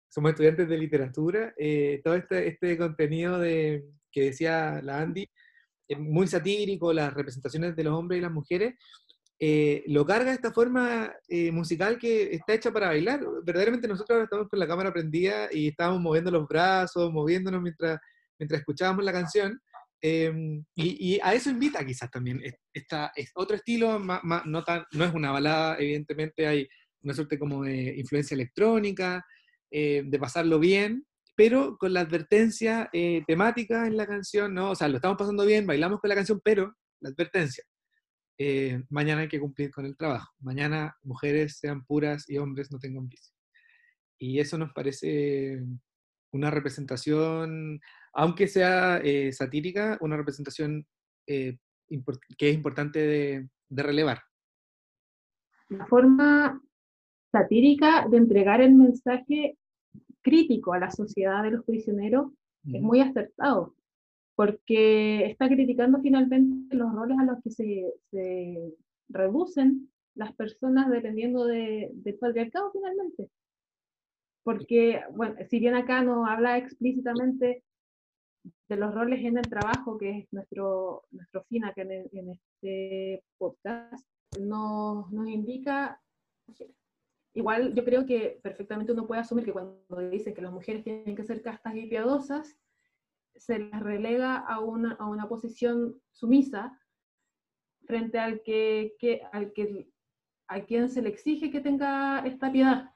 Somos 0.09 0.31
estudiantes 0.31 0.69
de 0.69 0.77
literatura. 0.77 1.53
eh, 1.57 2.01
todo 2.01 2.15
este, 2.15 2.47
este 2.47 2.77
contenido 2.77 3.39
de, 3.39 3.83
que 4.09 4.25
decía 4.25 4.79
la 4.81 5.01
Andy, 5.01 5.29
muy 5.97 6.27
satírico, 6.27 6.93
las 6.93 7.13
representaciones 7.13 7.75
de 7.75 7.83
los 7.83 7.93
hombres 7.93 8.19
y 8.19 8.21
las 8.21 8.31
mujeres, 8.31 8.75
eh, 9.39 9.83
lo 9.87 10.05
carga 10.05 10.31
de 10.31 10.35
esta 10.35 10.51
forma 10.51 11.13
eh, 11.27 11.51
musical 11.51 11.97
que 11.99 12.33
está 12.33 12.53
hecha 12.53 12.71
para 12.71 12.87
bailar. 12.87 13.21
Verdaderamente 13.43 13.87
nosotros 13.87 14.15
ahora 14.15 14.23
estamos 14.25 14.47
con 14.49 14.59
la 14.59 14.67
cámara 14.67 14.91
prendida 14.93 15.47
y 15.51 15.67
estábamos 15.69 16.01
moviendo 16.01 16.31
los 16.31 16.47
brazos, 16.47 17.11
moviéndonos 17.13 17.61
mientras, 17.61 17.99
mientras 18.39 18.59
escuchábamos 18.61 19.03
la 19.05 19.13
canción. 19.13 19.59
eh, 20.01 20.31
y, 20.75 21.15
y 21.15 21.19
a 21.23 21.33
eso 21.33 21.49
invita 21.49 21.85
quizás 21.85 22.09
también. 22.11 22.39
es- 22.43 22.55
Esta, 22.73 23.11
es 23.15 23.31
otro 23.35 23.55
estilo, 23.55 23.99
ma- 23.99 24.21
ma- 24.23 24.43
no, 24.45 24.63
tan, 24.63 24.83
no 24.93 25.05
es 25.05 25.13
una 25.13 25.31
balada, 25.31 25.77
evidentemente 25.79 26.45
hay 26.47 26.67
una 27.03 27.13
suerte 27.13 27.39
como 27.39 27.63
de 27.63 27.95
influencia 27.97 28.35
electrónica, 28.35 29.25
eh, 29.71 30.03
de 30.05 30.19
pasarlo 30.19 30.59
bien, 30.59 31.05
pero 31.35 31.77
con 31.77 31.93
la 31.93 32.01
advertencia 32.01 32.89
eh, 32.93 33.23
temática 33.27 33.85
en 33.87 33.97
la 33.97 34.07
canción, 34.07 34.53
¿no? 34.53 34.71
O 34.71 34.75
sea, 34.75 34.87
lo 34.87 34.95
estamos 34.97 35.17
pasando 35.17 35.45
bien, 35.45 35.65
bailamos 35.67 35.99
con 35.99 36.09
la 36.09 36.15
canción, 36.15 36.39
pero 36.43 36.75
la 37.01 37.09
advertencia. 37.09 37.63
Eh, 38.37 38.83
mañana 38.89 39.21
hay 39.21 39.27
que 39.27 39.39
cumplir 39.39 39.71
con 39.71 39.85
el 39.85 39.97
trabajo. 39.97 40.33
Mañana 40.39 40.95
mujeres 41.03 41.57
sean 41.57 41.85
puras 41.85 42.29
y 42.29 42.37
hombres 42.37 42.71
no 42.71 42.79
tengan 42.79 43.07
vicio. 43.07 43.33
Y 44.19 44.39
eso 44.39 44.57
nos 44.57 44.73
parece 44.73 45.63
una 46.31 46.51
representación, 46.51 47.79
aunque 48.13 48.47
sea 48.47 48.97
eh, 49.03 49.31
satírica, 49.31 49.97
una 50.01 50.17
representación 50.17 50.85
eh, 51.27 51.57
que 52.37 52.49
es 52.49 52.55
importante 52.55 52.99
de, 52.99 53.49
de 53.69 53.83
relevar. 53.83 54.21
la 55.69 55.85
forma 55.87 56.61
satírica 57.31 58.07
de 58.09 58.17
entregar 58.17 58.61
el 58.61 58.73
mensaje 58.73 59.57
crítico 60.21 60.73
a 60.73 60.79
la 60.79 60.91
sociedad 60.91 61.43
de 61.43 61.51
los 61.51 61.65
prisioneros 61.65 62.31
es 62.65 62.81
muy 62.81 62.99
acertado, 62.99 63.76
porque 64.37 65.25
está 65.25 65.47
criticando 65.49 65.99
finalmente 65.99 66.75
los 66.75 66.93
roles 66.93 67.17
a 67.17 67.25
los 67.25 67.41
que 67.43 67.49
se, 67.49 67.91
se 68.11 68.73
reducen 69.09 69.89
las 70.13 70.31
personas 70.35 70.91
dependiendo 70.91 71.45
de- 71.45 71.89
del 71.93 72.15
patriarcado 72.19 72.71
finalmente. 72.71 73.29
Porque, 74.43 75.01
bueno, 75.15 75.35
si 75.49 75.59
bien 75.59 75.73
acá 75.73 76.03
no 76.03 76.27
habla 76.27 76.57
explícitamente 76.59 77.63
de 78.69 78.75
los 78.77 78.93
roles 78.93 79.25
en 79.25 79.37
el 79.37 79.49
trabajo, 79.49 79.97
que 79.97 80.19
es 80.19 80.27
nuestro, 80.31 81.03
nuestro 81.09 81.43
fin 81.45 81.65
acá 81.65 81.81
en, 81.81 81.91
el- 81.93 82.09
en 82.11 82.29
este 82.29 83.23
podcast, 83.39 84.05
nos, 84.39 85.11
nos 85.11 85.27
indica, 85.27 85.99
igual 87.33 87.73
yo 87.73 87.83
creo 87.83 88.05
que 88.05 88.39
perfectamente 88.43 88.91
uno 88.91 89.07
puede 89.07 89.21
asumir 89.21 89.45
que 89.45 89.51
cuando 89.51 89.81
dice 90.11 90.33
que 90.35 90.43
las 90.43 90.53
mujeres 90.53 90.83
tienen 90.83 91.15
que 91.15 91.23
ser 91.23 91.41
castas 91.41 91.75
y 91.75 91.87
piadosas, 91.87 92.55
se 93.39 93.59
les 93.59 93.79
relega 93.79 94.37
a 94.37 94.59
una, 94.59 94.93
a 94.93 95.05
una 95.07 95.27
posición 95.27 96.01
sumisa 96.11 96.79
frente 97.85 98.19
al 98.19 98.41
que, 98.43 98.95
que- 98.99 99.21
al 99.31 99.53
que 99.53 99.89
a 100.49 100.61
quien 100.65 100.89
se 100.89 101.01
le 101.01 101.09
exige 101.09 101.51
que 101.51 101.59
tenga 101.59 102.19
esta 102.25 102.51
piedad. 102.51 102.91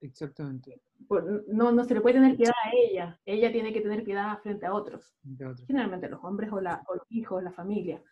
Exactamente. 0.00 0.80
Por- 1.08 1.44
no, 1.48 1.72
no 1.72 1.84
se 1.84 1.94
le 1.94 2.00
puede 2.00 2.16
tener 2.16 2.36
piedad 2.36 2.54
a 2.64 2.70
ella, 2.74 3.20
ella 3.24 3.52
tiene 3.52 3.72
que 3.72 3.80
tener 3.80 4.02
piedad 4.04 4.38
frente 4.42 4.66
a 4.66 4.74
otros, 4.74 5.14
generalmente 5.66 6.08
los 6.08 6.22
hombres 6.24 6.50
o, 6.52 6.60
la, 6.60 6.82
o 6.88 6.94
los 6.96 7.06
hijos, 7.10 7.42
la 7.42 7.52
familia. 7.52 8.02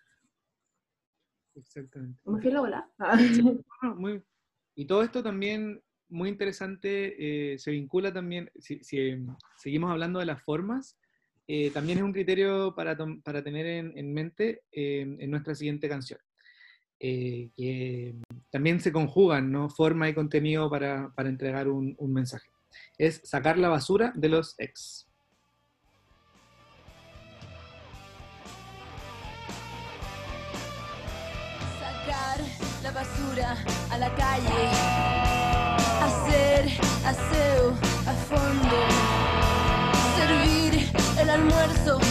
Exactamente. 1.55 2.21
Ah. 2.99 3.17
Muy- 3.97 4.23
Y 4.77 4.87
todo 4.87 5.03
esto 5.03 5.23
también, 5.23 5.83
muy 6.09 6.29
interesante, 6.29 7.53
eh, 7.55 7.59
se 7.59 7.71
vincula 7.71 8.13
también, 8.13 8.51
si, 8.59 8.83
si, 8.83 8.99
eh, 8.99 9.25
seguimos 9.57 9.91
hablando 9.91 10.19
de 10.21 10.27
las 10.27 10.43
formas, 10.43 10.99
eh, 11.47 11.71
también 11.71 11.99
es 11.99 12.05
un 12.05 12.13
criterio 12.13 12.75
para, 12.75 12.97
para 13.23 13.43
tener 13.43 13.67
en, 13.67 13.97
en 13.97 14.15
mente 14.15 14.63
eh, 14.73 15.17
en 15.19 15.31
nuestra 15.31 15.55
siguiente 15.55 15.89
canción. 15.89 16.19
Eh, 17.01 17.51
que 17.57 18.15
también 18.51 18.81
se 18.81 18.93
conjugan 18.93 19.53
¿no? 19.53 19.69
forma 19.69 20.09
y 20.09 20.15
contenido 20.15 20.71
para, 20.71 21.13
para 21.15 21.29
entregar 21.29 21.69
un, 21.69 21.95
un 21.99 22.13
mensaje. 22.13 22.49
Es 22.97 23.21
sacar 23.25 23.59
la 23.59 23.69
basura 23.69 24.13
de 24.15 24.29
los 24.29 24.55
ex. 24.59 25.07
Sacar 31.79 32.41
la 32.83 32.91
basura 32.91 33.65
a 33.91 33.99
la 33.99 34.15
calle, 34.15 34.69
hacer 36.01 36.67
aseo 37.05 37.84
almuerzo 41.35 42.04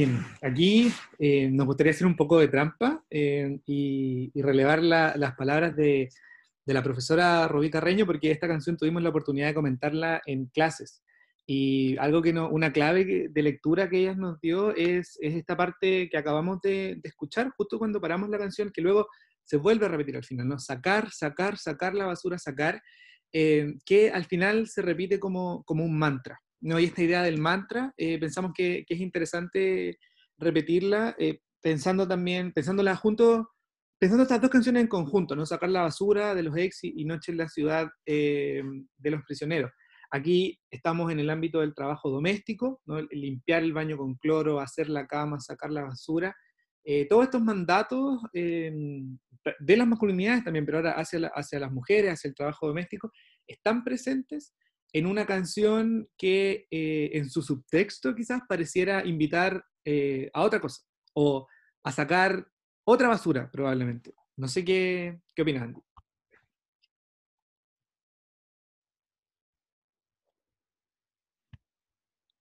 Bien, 0.00 0.24
aquí 0.40 0.90
eh, 1.18 1.50
nos 1.50 1.66
gustaría 1.66 1.90
hacer 1.90 2.06
un 2.06 2.16
poco 2.16 2.38
de 2.38 2.48
trampa 2.48 3.04
eh, 3.10 3.60
y, 3.66 4.32
relevar 4.40 4.82
la- 4.82 5.14
las 5.14 5.34
palabras 5.36 5.76
de, 5.76 6.08
la 6.64 6.82
profesora 6.82 7.46
Rubí 7.48 7.68
Carreño, 7.68 8.06
porque 8.06 8.30
esta 8.30 8.48
canción 8.48 8.78
tuvimos 8.78 9.02
la 9.02 9.10
oportunidad 9.10 9.48
de 9.48 9.54
comentarla 9.54 10.22
en 10.24 10.46
clases. 10.46 11.02
Y 11.46 11.98
algo 11.98 12.22
que 12.22 12.32
una 12.32 12.72
clave 12.72 13.28
de 13.28 13.42
lectura 13.42 13.90
que 13.90 13.98
ella 13.98 14.14
nos 14.14 14.40
dio 14.40 14.74
es, 14.74 15.18
es 15.20 15.34
esta 15.34 15.54
parte 15.54 16.08
que 16.08 16.16
acabamos 16.16 16.62
de, 16.62 16.98
de 17.02 17.08
escuchar 17.10 17.50
justo 17.50 17.78
cuando 17.78 18.00
paramos 18.00 18.30
la 18.30 18.38
canción, 18.38 18.70
que 18.72 18.80
luego 18.80 19.06
se 19.44 19.58
vuelve 19.58 19.84
a 19.84 19.90
repetir 19.90 20.16
al 20.16 20.24
final, 20.24 20.48
¿no? 20.48 20.58
Sacar, 20.58 21.10
sacar, 21.10 21.58
sacar 21.58 21.94
la 21.94 22.06
basura, 22.06 22.38
sacar, 22.38 22.80
eh, 23.34 23.74
que 23.84 24.10
al 24.10 24.24
final 24.24 24.66
se 24.66 24.80
repite 24.80 25.20
como, 25.20 25.62
como 25.64 25.84
un 25.84 25.98
mantra. 25.98 26.40
¿No? 26.60 26.78
Y 26.78 26.84
esta 26.84 27.02
idea 27.02 27.22
del 27.22 27.38
mantra, 27.38 27.92
eh, 27.96 28.18
pensamos 28.18 28.52
que, 28.54 28.84
que 28.86 28.94
es 28.94 29.00
interesante 29.00 29.98
repetirla, 30.38 31.14
eh, 31.18 31.40
pensando 31.60 32.06
también, 32.06 32.52
pensándola 32.52 32.96
junto, 32.96 33.50
pensando 33.98 34.22
estas 34.22 34.40
dos 34.40 34.50
canciones 34.50 34.82
en 34.82 34.88
conjunto, 34.88 35.36
¿no? 35.36 35.46
Sacar 35.46 35.70
la 35.70 35.82
basura 35.82 36.34
de 36.34 36.42
los 36.42 36.56
ex 36.56 36.84
y, 36.84 37.02
y 37.02 37.04
Noche 37.04 37.32
en 37.32 37.38
la 37.38 37.48
ciudad 37.48 37.88
eh, 38.06 38.62
de 38.96 39.10
los 39.10 39.22
prisioneros. 39.24 39.70
Aquí 40.10 40.58
estamos 40.70 41.12
en 41.12 41.20
el 41.20 41.30
ámbito 41.30 41.60
del 41.60 41.74
trabajo 41.74 42.10
doméstico, 42.10 42.80
¿no? 42.86 43.00
Limpiar 43.10 43.62
el 43.62 43.72
baño 43.72 43.96
con 43.96 44.14
cloro, 44.16 44.60
hacer 44.60 44.88
la 44.88 45.06
cama, 45.06 45.40
sacar 45.40 45.70
la 45.70 45.84
basura. 45.84 46.34
Todos 47.08 47.24
estos 47.24 47.42
mandatos 47.42 48.20
de 48.32 49.76
las 49.76 49.86
masculinidades 49.86 50.42
también, 50.42 50.64
pero 50.66 50.78
ahora 50.78 50.92
hacia, 50.92 51.30
hacia 51.34 51.60
las 51.60 51.70
mujeres, 51.70 52.14
hacia 52.14 52.28
el 52.28 52.34
trabajo 52.34 52.66
doméstico, 52.66 53.12
están 53.46 53.84
presentes 53.84 54.54
en 54.92 55.06
una 55.06 55.26
canción 55.26 56.08
que 56.16 56.66
eh, 56.70 57.10
en 57.14 57.30
su 57.30 57.42
subtexto 57.42 58.14
quizás 58.14 58.42
pareciera 58.48 59.04
invitar 59.06 59.64
eh, 59.84 60.30
a 60.32 60.42
otra 60.42 60.60
cosa, 60.60 60.82
o 61.14 61.46
a 61.84 61.92
sacar 61.92 62.46
otra 62.84 63.08
basura 63.08 63.50
probablemente. 63.50 64.14
No 64.36 64.48
sé 64.48 64.64
qué, 64.64 65.20
qué 65.34 65.42
opinas, 65.42 65.62
Andy. 65.64 65.80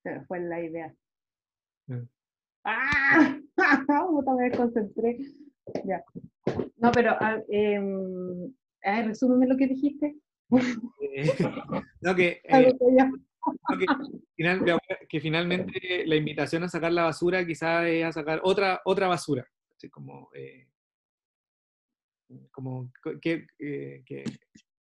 Se 0.03 0.12
me 0.12 0.25
fue 0.25 0.39
la 0.39 0.62
idea. 0.62 0.95
Mm. 1.88 2.07
¡Ah! 2.63 3.39
Me 4.38 4.49
desconcentré. 4.49 5.17
Ya. 5.85 6.03
No, 6.77 6.91
pero, 6.91 7.17
ver, 7.47 9.05
resúmeme 9.05 9.47
lo 9.47 9.57
que 9.57 9.67
dijiste. 9.67 10.15
No, 12.01 12.15
que, 12.15 12.41
eh, 12.43 12.73
que 12.77 12.95
ya- 12.97 13.12
no, 13.12 13.77
que, 13.77 13.85
final- 14.35 14.65
que 15.09 15.19
finalmente 15.19 16.05
la 16.05 16.15
invitación 16.15 16.63
a 16.63 16.69
sacar 16.69 16.91
la 16.91 17.03
basura 17.03 17.45
quizás 17.45 17.85
es 17.88 18.05
a 18.05 18.12
sacar 18.12 18.39
otra, 18.43 18.81
otra 18.85 19.07
basura. 19.07 19.45
Así 19.75 19.89
como, 19.89 20.29
eh, 20.33 20.67
como 22.51 22.91
que, 23.21 23.47
eh, 23.59 24.03
que 24.05 24.23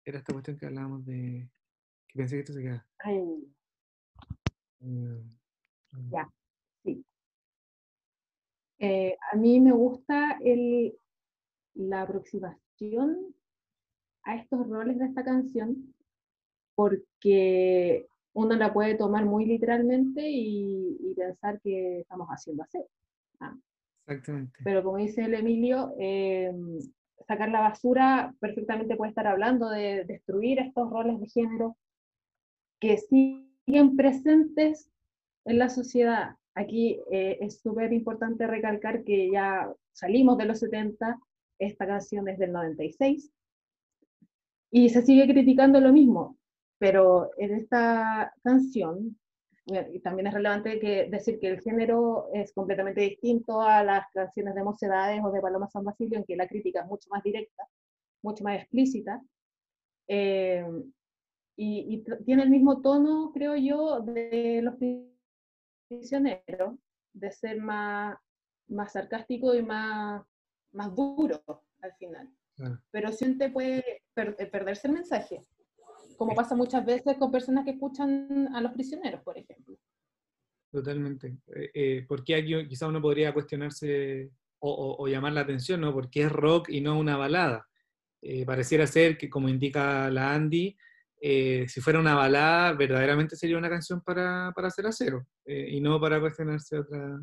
era 0.04 0.18
esta 0.18 0.32
cuestión 0.32 0.58
que 0.58 0.66
hablábamos 0.66 1.04
de... 1.04 1.48
que 2.08 2.16
pensé 2.18 2.36
que 2.36 2.40
esto 2.40 2.52
se 2.52 2.62
queda. 2.62 2.86
Ay, 3.00 3.20
mm, 4.80 5.18
Ya. 6.10 6.28
eh, 8.80 9.16
a 9.32 9.36
mí 9.36 9.60
me 9.60 9.72
gusta 9.72 10.38
el, 10.40 10.96
la 11.74 12.02
aproximación 12.02 13.34
a 14.28 14.36
estos 14.36 14.68
roles 14.68 14.98
de 14.98 15.06
esta 15.06 15.24
canción 15.24 15.94
porque 16.74 18.06
uno 18.34 18.54
la 18.54 18.72
puede 18.72 18.94
tomar 18.94 19.24
muy 19.24 19.46
literalmente 19.46 20.28
y, 20.28 20.96
y 21.00 21.14
pensar 21.14 21.60
que 21.60 22.00
estamos 22.00 22.28
haciendo 22.28 22.62
aseo. 22.62 22.86
Exactamente. 24.06 24.58
Pero 24.62 24.84
como 24.84 24.98
dice 24.98 25.24
el 25.24 25.34
Emilio, 25.34 25.94
eh, 25.98 26.52
sacar 27.26 27.48
la 27.48 27.60
basura 27.60 28.34
perfectamente 28.38 28.96
puede 28.96 29.10
estar 29.10 29.26
hablando 29.26 29.70
de 29.70 30.04
destruir 30.04 30.60
estos 30.60 30.90
roles 30.90 31.18
de 31.20 31.28
género 31.28 31.76
que 32.80 32.98
siguen 32.98 33.96
presentes 33.96 34.90
en 35.46 35.58
la 35.58 35.68
sociedad. 35.68 36.36
Aquí 36.54 37.00
eh, 37.10 37.38
es 37.40 37.60
súper 37.60 37.92
importante 37.92 38.46
recalcar 38.46 39.04
que 39.04 39.30
ya 39.30 39.72
salimos 39.92 40.36
de 40.38 40.44
los 40.44 40.60
70, 40.60 41.18
esta 41.58 41.86
canción 41.86 42.28
es 42.28 42.38
del 42.38 42.52
96, 42.52 43.32
y 44.70 44.88
se 44.90 45.02
sigue 45.02 45.26
criticando 45.26 45.80
lo 45.80 45.92
mismo, 45.92 46.36
pero 46.78 47.30
en 47.38 47.54
esta 47.54 48.32
canción, 48.42 49.18
y 49.66 50.00
también 50.00 50.28
es 50.28 50.34
relevante 50.34 50.80
que 50.80 51.08
decir 51.10 51.38
que 51.38 51.48
el 51.48 51.60
género 51.60 52.28
es 52.32 52.52
completamente 52.54 53.02
distinto 53.02 53.60
a 53.60 53.84
las 53.84 54.06
canciones 54.12 54.54
de 54.54 54.64
Mocedades 54.64 55.20
o 55.22 55.30
de 55.30 55.42
Paloma 55.42 55.68
San 55.68 55.84
Basilio, 55.84 56.18
en 56.18 56.24
que 56.24 56.36
la 56.36 56.48
crítica 56.48 56.80
es 56.80 56.86
mucho 56.86 57.08
más 57.10 57.22
directa, 57.22 57.64
mucho 58.22 58.44
más 58.44 58.58
explícita, 58.60 59.22
eh, 60.08 60.66
y, 61.56 61.94
y 61.96 62.24
tiene 62.24 62.44
el 62.44 62.50
mismo 62.50 62.80
tono, 62.80 63.30
creo 63.32 63.56
yo, 63.56 64.00
de 64.00 64.62
los 64.62 64.74
prisioneros, 65.88 66.78
de 67.12 67.32
ser 67.32 67.60
más, 67.60 68.16
más 68.68 68.92
sarcástico 68.92 69.54
y 69.54 69.62
más, 69.62 70.24
más 70.72 70.94
duro 70.94 71.42
al 71.80 71.92
final. 71.94 72.37
Claro. 72.58 72.80
Pero 72.90 73.12
siente 73.12 73.50
puede 73.50 74.02
per- 74.14 74.34
eh, 74.38 74.46
perderse 74.46 74.88
el 74.88 74.94
mensaje, 74.94 75.40
como 76.16 76.34
pasa 76.34 76.56
muchas 76.56 76.84
veces 76.84 77.16
con 77.16 77.30
personas 77.30 77.64
que 77.64 77.70
escuchan 77.70 78.48
a 78.52 78.60
los 78.60 78.72
prisioneros, 78.72 79.22
por 79.22 79.38
ejemplo. 79.38 79.78
Totalmente. 80.72 81.38
Eh, 81.54 81.70
eh, 81.72 82.04
¿Por 82.08 82.24
qué 82.24 82.34
aquí 82.34 82.66
quizá 82.68 82.88
uno 82.88 83.00
podría 83.00 83.32
cuestionarse 83.32 84.30
o, 84.58 84.70
o- 84.72 85.02
o 85.04 85.06
llamar 85.06 85.32
la 85.34 85.42
atención, 85.42 85.80
¿no? 85.80 85.92
¿Por 85.92 86.10
qué 86.10 86.22
es 86.24 86.32
rock 86.32 86.68
y 86.70 86.80
no 86.80 86.98
una 86.98 87.16
balada? 87.16 87.68
Eh, 88.20 88.44
pareciera 88.44 88.88
ser 88.88 89.16
que, 89.16 89.30
como 89.30 89.48
indica 89.48 90.10
la 90.10 90.34
Andy, 90.34 90.76
eh, 91.20 91.64
si 91.68 91.80
fuera 91.80 92.00
una 92.00 92.16
balada, 92.16 92.72
verdaderamente 92.72 93.36
sería 93.36 93.56
una 93.56 93.70
canción 93.70 94.00
para, 94.02 94.50
para 94.54 94.66
hacer 94.68 94.84
acero 94.86 95.26
eh, 95.44 95.68
y 95.70 95.80
no 95.80 96.00
para 96.00 96.18
cuestionarse 96.20 96.76
otra, 96.80 97.20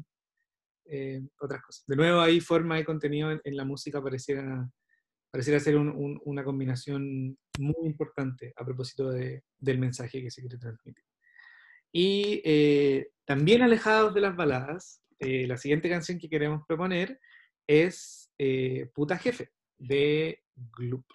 otras 1.41 1.61
cosas. 1.61 1.83
De 1.87 1.95
nuevo, 1.97 2.21
ahí 2.21 2.39
forma 2.39 2.79
y 2.79 2.85
contenido 2.85 3.31
en, 3.31 3.41
en 3.43 3.57
la 3.57 3.65
música 3.65 4.01
pareciera 4.01 4.69
pareciera 5.31 5.59
ser 5.59 5.77
un- 5.77 5.89
un- 5.89 6.21
una 6.25 6.43
combinación 6.43 7.37
muy 7.59 7.85
importante 7.85 8.53
a 8.55 8.63
propósito 8.65 9.09
de- 9.11 9.43
del 9.57 9.79
mensaje 9.79 10.21
que 10.21 10.31
se 10.31 10.41
quiere 10.41 10.57
transmitir. 10.57 11.03
Y 11.91 12.41
eh, 12.43 13.09
también 13.25 13.61
alejados 13.61 14.13
de 14.13 14.21
las 14.21 14.35
baladas, 14.35 15.01
eh, 15.19 15.47
la 15.47 15.57
siguiente 15.57 15.89
canción 15.89 16.19
que 16.19 16.29
queremos 16.29 16.63
proponer 16.67 17.19
es 17.67 18.29
eh, 18.37 18.89
Puta 18.93 19.17
Jefe, 19.17 19.49
de 19.77 20.43
Gloop. 20.55 21.05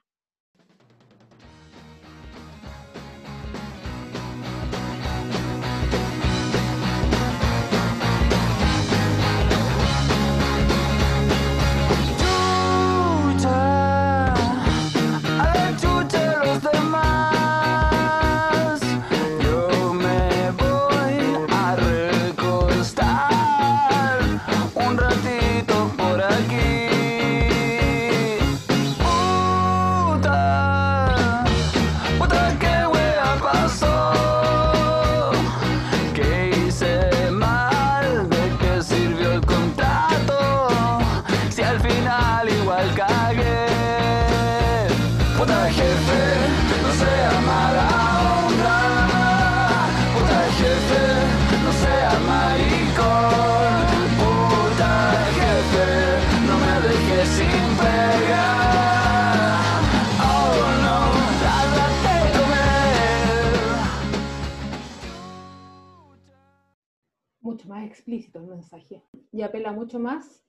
Explícito 68.11 68.41
el 68.41 68.47
mensaje 68.47 69.03
y 69.31 69.43
apela 69.43 69.73
mucho 69.73 70.01
más 70.01 70.45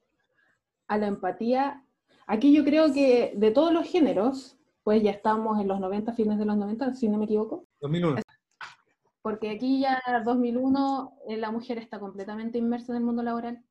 a 0.88 0.98
la 0.98 1.08
empatía. 1.08 1.86
Aquí 2.26 2.54
yo 2.54 2.64
creo 2.64 2.92
que 2.92 3.34
de 3.36 3.52
todos 3.52 3.72
los 3.72 3.88
géneros, 3.88 4.58
pues 4.84 5.04
ya 5.04 5.12
estamos 5.12 5.60
en 5.60 5.68
los 5.68 5.80
90, 5.80 6.14
fines 6.14 6.40
de 6.40 6.46
los 6.46 6.58
90, 6.58 6.96
si 6.96 7.08
no 7.08 7.20
me 7.20 7.26
equivoco, 7.26 7.68
2001. 7.82 8.22
porque 9.22 9.52
aquí 9.52 9.80
ya 9.82 10.02
2001 10.26 11.14
eh, 11.28 11.38
la 11.38 11.52
mujer 11.52 11.78
está 11.78 12.00
completamente 12.00 12.58
inmersa 12.58 12.94
en 12.94 12.98
el 12.98 13.04
mundo 13.04 13.22
laboral. 13.22 13.64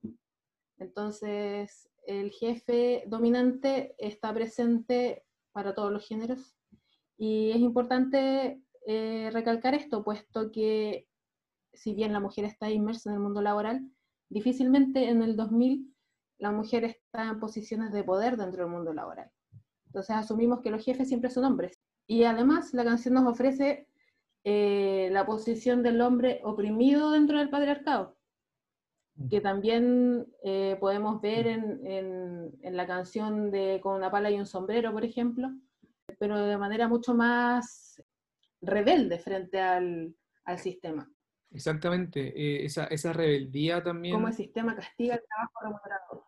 Entonces, 0.79 1.89
el 2.07 2.31
jefe 2.31 3.03
dominante 3.09 3.95
está 3.99 4.33
presente 4.33 5.25
para 5.53 5.75
todos 5.75 5.93
los 5.93 6.07
géneros 6.07 6.55
y 7.19 7.51
es 7.51 7.59
importante 7.59 8.63
eh, 8.87 9.31
recalcar 9.33 9.75
esto, 9.75 10.05
puesto 10.05 10.53
que 10.53 11.10
si 11.73 11.95
bien 11.95 12.13
la 12.13 12.21
mujer 12.21 12.45
está 12.45 12.71
inmersa 12.71 13.11
en 13.11 13.15
el 13.17 13.21
mundo 13.23 13.43
laboral, 13.43 13.89
difícilmente 14.29 15.09
en 15.09 15.23
el 15.23 15.37
2000 15.37 15.95
la 16.39 16.51
mujer 16.53 16.85
está 16.85 17.25
en 17.29 17.41
posiciones 17.41 17.93
de 17.93 18.03
poder 18.05 18.37
dentro 18.37 18.63
del 18.65 18.73
mundo 18.73 18.93
laboral. 18.95 19.31
Entonces 19.87 20.17
asumimos 20.17 20.61
que 20.61 20.71
los 20.71 20.85
jefes 20.85 21.09
siempre 21.09 21.31
son 21.31 21.45
hombres. 21.45 21.79
Y 22.07 22.25
además 22.25 22.73
la 22.75 22.85
canción 22.85 23.15
nos 23.15 23.27
ofrece 23.27 23.87
eh, 24.45 25.11
la 25.13 25.27
posición 25.27 25.83
del 25.83 26.01
hombre 26.01 26.41
oprimido 26.45 27.11
dentro 27.11 27.39
del 27.39 27.51
patriarcado, 27.51 28.17
que 29.29 29.41
también 29.43 30.27
eh, 30.43 30.77
podemos 30.81 31.21
ver 31.21 31.47
en, 31.47 31.87
en- 31.87 32.59
en 32.63 32.77
la 32.77 32.87
canción 32.87 33.51
de 33.51 33.81
Con 33.83 33.97
una 33.97 34.11
pala 34.11 34.31
y 34.31 34.39
un 34.39 34.47
sombrero, 34.47 34.93
por 34.93 35.05
ejemplo, 35.05 35.51
pero 36.19 36.39
de 36.39 36.57
manera 36.57 36.89
mucho 36.89 37.15
más 37.15 38.03
rebelde 38.63 39.19
frente 39.19 39.61
al, 39.61 40.15
al 40.45 40.59
sistema. 40.59 41.11
Exactamente, 41.53 42.33
eh, 42.37 42.65
esa, 42.65 42.85
esa 42.85 43.13
rebeldía 43.13 43.83
también. 43.83 44.15
Cómo 44.15 44.29
el 44.29 44.35
sistema 44.35 44.77
castiga 44.77 45.17
el 45.17 45.23
trabajo 45.27 45.61
remunerado. 45.63 46.27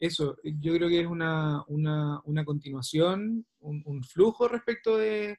Eso, 0.00 0.36
yo 0.42 0.74
creo 0.74 0.88
que 0.88 1.00
es 1.00 1.06
una, 1.06 1.62
una, 1.68 2.20
una 2.24 2.44
continuación, 2.44 3.46
un, 3.60 3.82
un 3.84 4.02
flujo 4.02 4.48
respecto 4.48 4.96
de, 4.96 5.38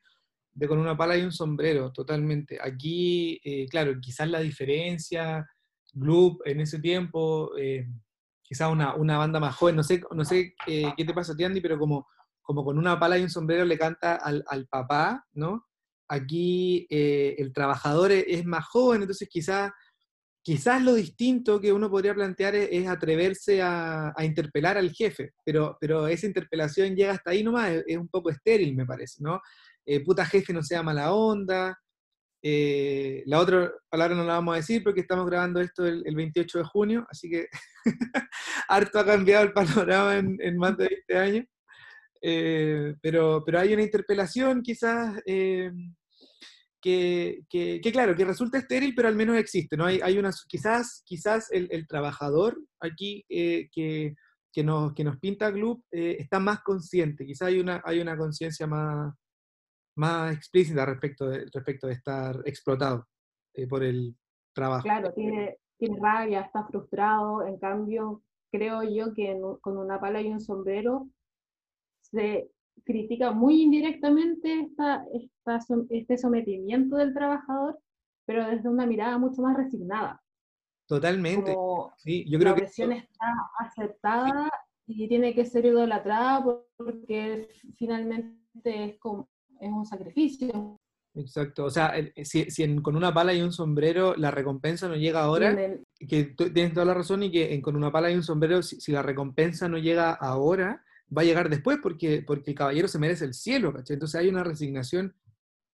de 0.54 0.68
con 0.68 0.80
una 0.80 0.96
pala 0.96 1.18
y 1.18 1.24
un 1.24 1.32
sombrero, 1.32 1.92
totalmente. 1.92 2.58
Aquí, 2.62 3.40
eh, 3.44 3.68
claro, 3.68 3.94
quizás 4.00 4.30
la 4.30 4.40
diferencia, 4.40 5.46
Gloop 5.94 6.42
en 6.46 6.62
ese 6.62 6.80
tiempo, 6.80 7.56
eh, 7.58 7.88
quizás 8.42 8.72
una, 8.72 8.96
una 8.96 9.18
banda 9.18 9.40
más 9.40 9.56
joven, 9.56 9.76
no 9.76 9.84
sé, 9.84 10.02
no 10.12 10.24
sé 10.24 10.56
eh, 10.68 10.94
qué 10.96 11.06
te 11.06 11.14
pasa 11.14 11.34
a 11.34 11.36
ti, 11.36 11.44
Andy, 11.44 11.62
pero 11.62 11.78
como, 11.78 12.08
como 12.42 12.64
con 12.64 12.78
una 12.78 13.00
pala 13.00 13.18
y 13.18 13.24
un 13.24 13.30
sombrero 13.30 13.66
le 13.66 13.78
canta 13.78 14.16
al, 14.16 14.44
al 14.48 14.68
papá, 14.68 15.26
¿no? 15.34 15.68
Aquí 16.08 16.88
eh, 16.90 17.36
el 17.38 17.54
trabajador 17.54 18.12
es, 18.12 18.26
es 18.28 18.46
más 18.46 18.66
joven, 18.66 19.02
entonces 19.02 19.28
quizás 19.30 19.72
quizás 20.46 20.80
lo 20.84 20.94
distinto 20.94 21.60
que 21.60 21.74
uno 21.74 21.90
podría 21.90 22.14
plantear 22.14 22.54
es, 22.54 22.88
atreverse 22.88 23.64
a, 23.64 24.14
interpelar 24.22 24.78
al 24.78 24.92
jefe, 24.92 25.34
pero, 25.44 25.76
pero 25.82 26.08
esa 26.08 26.28
interpelación 26.28 26.96
llega 26.96 27.14
hasta 27.14 27.32
ahí 27.32 27.44
nomás, 27.44 27.72
es, 27.72 27.84
es 27.88 27.98
un 27.98 28.08
poco 28.08 28.30
estéril, 28.30 28.76
me 28.76 28.86
parece, 28.86 29.24
¿no? 29.24 29.42
Eh, 29.88 30.04
puta 30.04 30.24
jefe 30.24 30.54
no 30.54 30.62
sea 30.62 30.84
mala 30.84 31.14
onda. 31.14 31.76
eh, 32.44 33.24
la 33.26 33.40
otra 33.40 33.72
palabra 33.90 34.16
no 34.16 34.24
la 34.24 34.34
vamos 34.34 34.54
a 34.54 34.58
decir 34.58 34.84
porque 34.84 35.02
estamos 35.02 35.26
grabando 35.26 35.60
esto 35.62 35.86
el, 35.88 36.04
el 36.06 36.16
28 36.16 36.60
de 36.60 36.64
junio, 36.66 37.08
así 37.10 37.28
que 37.28 37.48
harto 38.70 39.00
ha 39.00 39.06
cambiado 39.06 39.46
el 39.46 39.54
panorama 39.54 40.18
en, 40.18 40.38
en 40.42 40.58
más 40.58 40.78
de 40.78 40.88
20 41.10 41.18
años. 41.18 41.46
Eh, 42.28 42.96
pero, 43.04 43.44
pero 43.46 43.60
hay 43.60 43.72
una 43.74 43.84
interpelación 43.84 44.64
quizás 44.64 45.22
eh, 45.28 45.72
que, 46.82 47.44
que- 47.50 47.80
que, 47.82 47.92
claro, 47.92 48.16
que 48.16 48.26
resulta 48.26 48.58
estéril, 48.58 48.94
pero 48.96 49.08
al 49.08 49.16
menos 49.16 49.38
existe, 49.38 49.78
¿no? 49.78 49.86
Hay, 49.86 50.00
hay 50.02 50.18
una, 50.18 50.32
quizás, 50.48 51.04
quizás 51.06 51.52
el, 51.52 51.68
el 51.72 51.86
trabajador 51.88 52.58
aquí 52.80 53.24
eh, 53.30 53.70
que, 53.72 54.16
que, 54.52 54.64
nos, 54.64 54.94
que 54.94 55.04
nos 55.04 55.18
pinta 55.20 55.52
Gloop 55.52 55.84
eh, 55.92 56.18
está 56.20 56.40
más 56.40 56.62
consciente, 56.64 57.26
quizás 57.28 57.50
hay 57.50 57.60
una, 57.60 57.82
hay 57.86 58.00
una 58.00 58.18
conciencia 58.18 58.66
más, 58.66 59.14
más 59.96 60.36
explícita 60.36 60.84
respecto 60.86 61.28
de, 61.30 61.46
respecto 61.54 61.86
de 61.88 61.94
estar 61.94 62.42
explotado 62.46 63.08
eh, 63.54 63.68
por 63.68 63.84
el 63.84 64.16
trabajo. 64.54 64.84
Claro, 64.84 65.14
tiene, 65.14 65.58
tiene 65.78 66.00
rabia, 66.02 66.42
está 66.42 66.66
frustrado, 66.66 67.46
en 67.46 67.60
cambio, 67.60 68.24
creo 68.52 68.82
yo 68.82 69.14
que 69.14 69.40
con 69.62 69.78
una 69.78 70.00
pala 70.00 70.22
y 70.22 70.32
un 70.32 70.42
sombrero 70.42 71.08
se 72.16 72.50
critica 72.84 73.32
muy 73.32 73.62
indirectamente 73.64 74.62
esta, 74.62 75.06
esta 75.14 75.60
este 75.90 76.18
sometimiento 76.18 76.96
del 76.98 77.14
trabajador, 77.14 77.80
pero 78.26 78.48
desde 78.48 78.70
una 78.70 78.86
mirada 78.86 79.18
mucho 79.18 79.42
más 79.42 79.56
resignada. 79.58 80.22
Totalmente. 80.88 81.54
Como 81.54 81.94
Sí, 81.98 82.26
yo 82.30 82.38
creo 82.40 82.52
la 82.52 82.56
que 82.56 82.62
opresión 82.64 82.92
está 82.92 83.28
aceptada 83.60 84.50
y 84.88 85.08
tiene 85.08 85.34
que 85.34 85.46
ser 85.46 85.66
idolatrada 85.66 86.44
por- 86.44 86.68
porque 86.78 87.48
finalmente 87.78 88.84
es, 88.84 89.00
como, 89.00 89.28
es 89.60 89.72
un 89.72 89.86
sacrificio. 89.86 90.78
Exacto, 91.16 91.64
o 91.66 91.70
sea, 91.72 91.88
el- 91.98 92.14
si, 92.26 92.52
si 92.52 92.64
en- 92.64 92.82
con 92.82 92.96
una 92.96 93.14
pala 93.14 93.34
y 93.34 93.42
un 93.42 93.52
sombrero 93.54 94.16
la 94.16 94.30
recompensa 94.32 94.88
no 94.88 94.96
llega 94.96 95.24
ahora, 95.24 95.56
Tienen- 95.56 95.84
que 96.08 96.26
tienes 96.54 96.74
toda 96.74 96.86
la 96.86 96.94
razón 96.94 97.24
y 97.24 97.32
que 97.32 97.54
en- 97.56 97.62
con 97.62 97.76
una 97.76 97.92
pala 97.92 98.12
y 98.12 98.16
un 98.16 98.22
sombrero, 98.24 98.62
si, 98.62 98.80
si 98.82 98.92
la 98.92 99.02
recompensa 99.02 99.68
no 99.70 99.78
llega 99.78 100.12
ahora, 100.12 100.84
va 101.16 101.22
a 101.22 101.26
llegar 101.26 101.50
después 101.50 101.80
porque, 101.82 102.24
porque 102.26 102.52
el 102.52 102.58
caballero 102.58 102.88
se 102.88 103.00
merece 103.00 103.26
el 103.26 103.34
cielo, 103.34 103.74
¿cachai? 103.74 103.96
Entonces 103.96 104.20
hay 104.20 104.28
una 104.30 104.44
resignación 104.44 105.16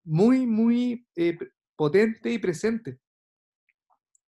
muy, 0.03 0.45
muy 0.47 1.07
eh, 1.15 1.37
potente 1.75 2.31
y 2.31 2.39
presente 2.39 2.99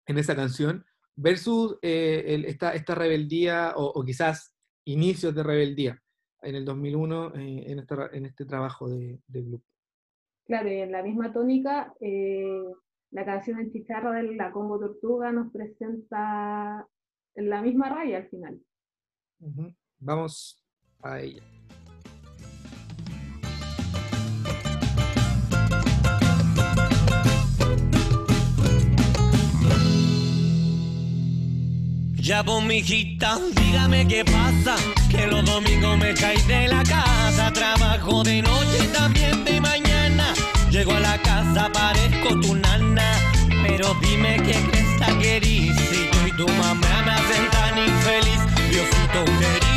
en 0.06 0.18
esa 0.18 0.36
canción 0.36 0.86
versus 1.16 1.78
eh, 1.82 2.24
el- 2.28 2.46
esta, 2.46 2.74
esta 2.74 2.96
rebeldía 2.96 3.74
o, 3.76 3.86
o 3.86 4.04
quizás 4.04 4.56
inicios 4.86 5.34
de 5.36 5.44
rebeldía 5.44 6.02
en 6.42 6.56
el 6.56 6.66
2001 6.66 7.36
eh, 7.36 7.64
en, 7.72 7.80
esta- 7.80 8.10
en 8.12 8.26
este 8.26 8.46
trabajo 8.46 8.90
de, 8.90 9.20
de 9.28 9.42
Gloop. 9.42 9.64
Claro, 10.46 10.70
y 10.70 10.76
en 10.82 10.92
la 10.92 11.04
misma 11.04 11.32
tónica, 11.32 11.94
eh, 12.02 12.64
la 13.12 13.24
canción 13.26 13.60
en 13.60 13.72
chicharra 13.72 14.12
de 14.22 14.36
la 14.36 14.52
Combo 14.52 14.78
Tortuga 14.80 15.32
nos 15.32 15.52
presenta 15.54 16.86
la 17.36 17.62
misma 17.62 17.90
raya 17.90 18.18
al 18.18 18.28
final. 18.30 18.60
Ujú. 19.40 19.74
Vamos 20.00 20.63
a. 21.04 21.20
Ya 32.16 32.42
vos, 32.42 32.64
mijita, 32.64 33.38
dígame 33.56 34.08
qué 34.08 34.24
pasa. 34.24 34.76
Que 35.10 35.28
los 35.28 35.44
domingos 35.46 35.98
me 35.98 36.12
echáis 36.12 36.48
de 36.48 36.68
la 36.70 36.82
casa. 36.84 37.52
Trabajo 37.52 38.24
de 38.24 38.42
noche 38.42 38.86
y 38.86 38.88
también 38.88 39.44
de 39.44 39.60
mañana. 39.60 40.34
Llego 40.72 40.94
a 40.94 41.00
la 41.02 41.18
casa, 41.22 41.70
parezco 41.74 42.40
tu 42.40 42.56
nana. 42.56 43.12
Pero 43.62 43.94
dime 44.02 44.38
qué 44.38 44.54
crees 44.72 44.84
querís. 45.24 45.76
Si 45.90 46.10
tú 46.12 46.28
y 46.28 46.32
tu 46.38 46.48
mamá 46.48 47.04
me 47.06 47.12
hacen 47.12 47.50
tan 47.52 47.78
infeliz. 47.78 48.42
Diosito 48.70 49.26
querido, 49.40 49.73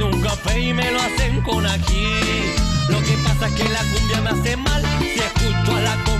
pido 0.00 0.06
un 0.06 0.22
café 0.22 0.58
y 0.58 0.72
me 0.72 0.90
lo 0.90 1.00
hacen 1.00 1.40
con 1.42 1.66
aquí. 1.66 2.06
Lo 2.88 2.98
que 3.00 3.16
pasa 3.24 3.48
es 3.48 3.54
que 3.54 3.68
la 3.68 3.80
cumbia 3.92 4.20
me 4.22 4.30
hace 4.30 4.56
mal. 4.56 4.82
Si 5.00 5.20
escucho 5.20 5.76
a 5.76 5.80
la 5.80 6.04
combo 6.04 6.19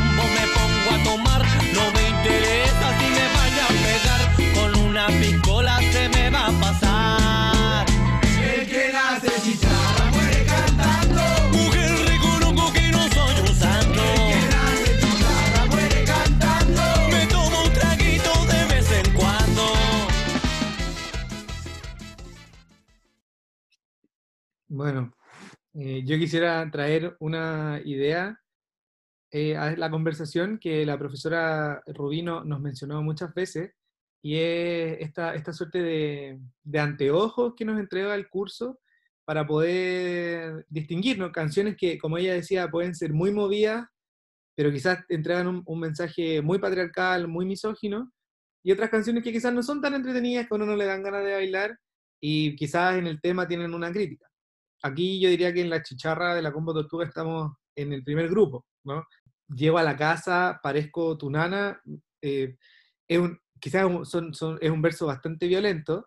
Bueno, 24.80 25.12
eh, 25.74 26.02
yo 26.06 26.16
quisiera 26.16 26.66
traer 26.70 27.14
una 27.20 27.82
idea 27.84 28.40
eh, 29.30 29.54
a 29.54 29.76
la 29.76 29.90
conversación 29.90 30.58
que 30.58 30.86
la 30.86 30.98
profesora 30.98 31.82
Rubino 31.86 32.44
nos 32.44 32.62
mencionó 32.62 33.02
muchas 33.02 33.34
veces, 33.34 33.72
y 34.22 34.36
es 34.36 34.96
esta, 35.00 35.34
esta 35.34 35.52
suerte 35.52 35.82
de, 35.82 36.80
anteojos 36.80 37.52
que 37.54 37.66
nos 37.66 37.78
entrega 37.78 38.14
el 38.14 38.30
curso 38.30 38.80
para 39.26 39.46
poder 39.46 40.64
distinguirnos, 40.70 41.30
canciones 41.30 41.76
que, 41.76 41.98
como 41.98 42.16
ella 42.16 42.32
decía, 42.32 42.70
pueden 42.70 42.94
ser 42.94 43.12
muy 43.12 43.32
movidas, 43.32 43.86
pero 44.56 44.72
quizás 44.72 45.04
entregan 45.10 45.46
un, 45.46 45.62
un 45.66 45.78
mensaje 45.78 46.40
muy 46.40 46.58
patriarcal, 46.58 47.28
muy 47.28 47.44
misógino, 47.44 48.10
y 48.64 48.72
otras 48.72 48.88
canciones 48.88 49.22
que 49.24 49.32
quizás 49.32 49.52
no 49.52 49.62
son 49.62 49.82
tan 49.82 49.92
entretenidas 49.92 50.48
que 50.48 50.54
a 50.54 50.56
uno 50.56 50.64
no 50.64 50.76
le 50.76 50.86
dan 50.86 51.02
ganas 51.02 51.22
de 51.22 51.34
bailar, 51.34 51.78
y 52.18 52.56
quizás 52.56 52.96
en 52.96 53.06
el 53.08 53.20
tema 53.20 53.46
tienen 53.46 53.74
una 53.74 53.92
crítica. 53.92 54.29
Aquí 54.82 55.20
yo 55.20 55.28
diría 55.28 55.52
que 55.52 55.60
en 55.60 55.70
la 55.70 55.82
chicharra 55.82 56.34
de 56.34 56.42
la 56.42 56.52
Combo 56.52 56.72
Tortuga 56.74 57.04
estamos 57.04 57.52
en 57.76 57.92
el 57.92 58.02
primer 58.02 58.28
grupo, 58.28 58.66
¿no? 58.84 59.04
Llego 59.48 59.78
a 59.78 59.82
la 59.82 59.96
casa, 59.96 60.60
parezco 60.62 61.16
tu 61.18 61.30
nana, 61.30 61.80
eh, 62.22 62.56
es 63.08 63.18
un, 63.18 63.38
quizás 63.58 63.86
son- 64.08 64.32
son- 64.32 64.58
es 64.60 64.70
un 64.70 64.80
verso 64.82 65.06
bastante 65.06 65.46
violento 65.48 66.06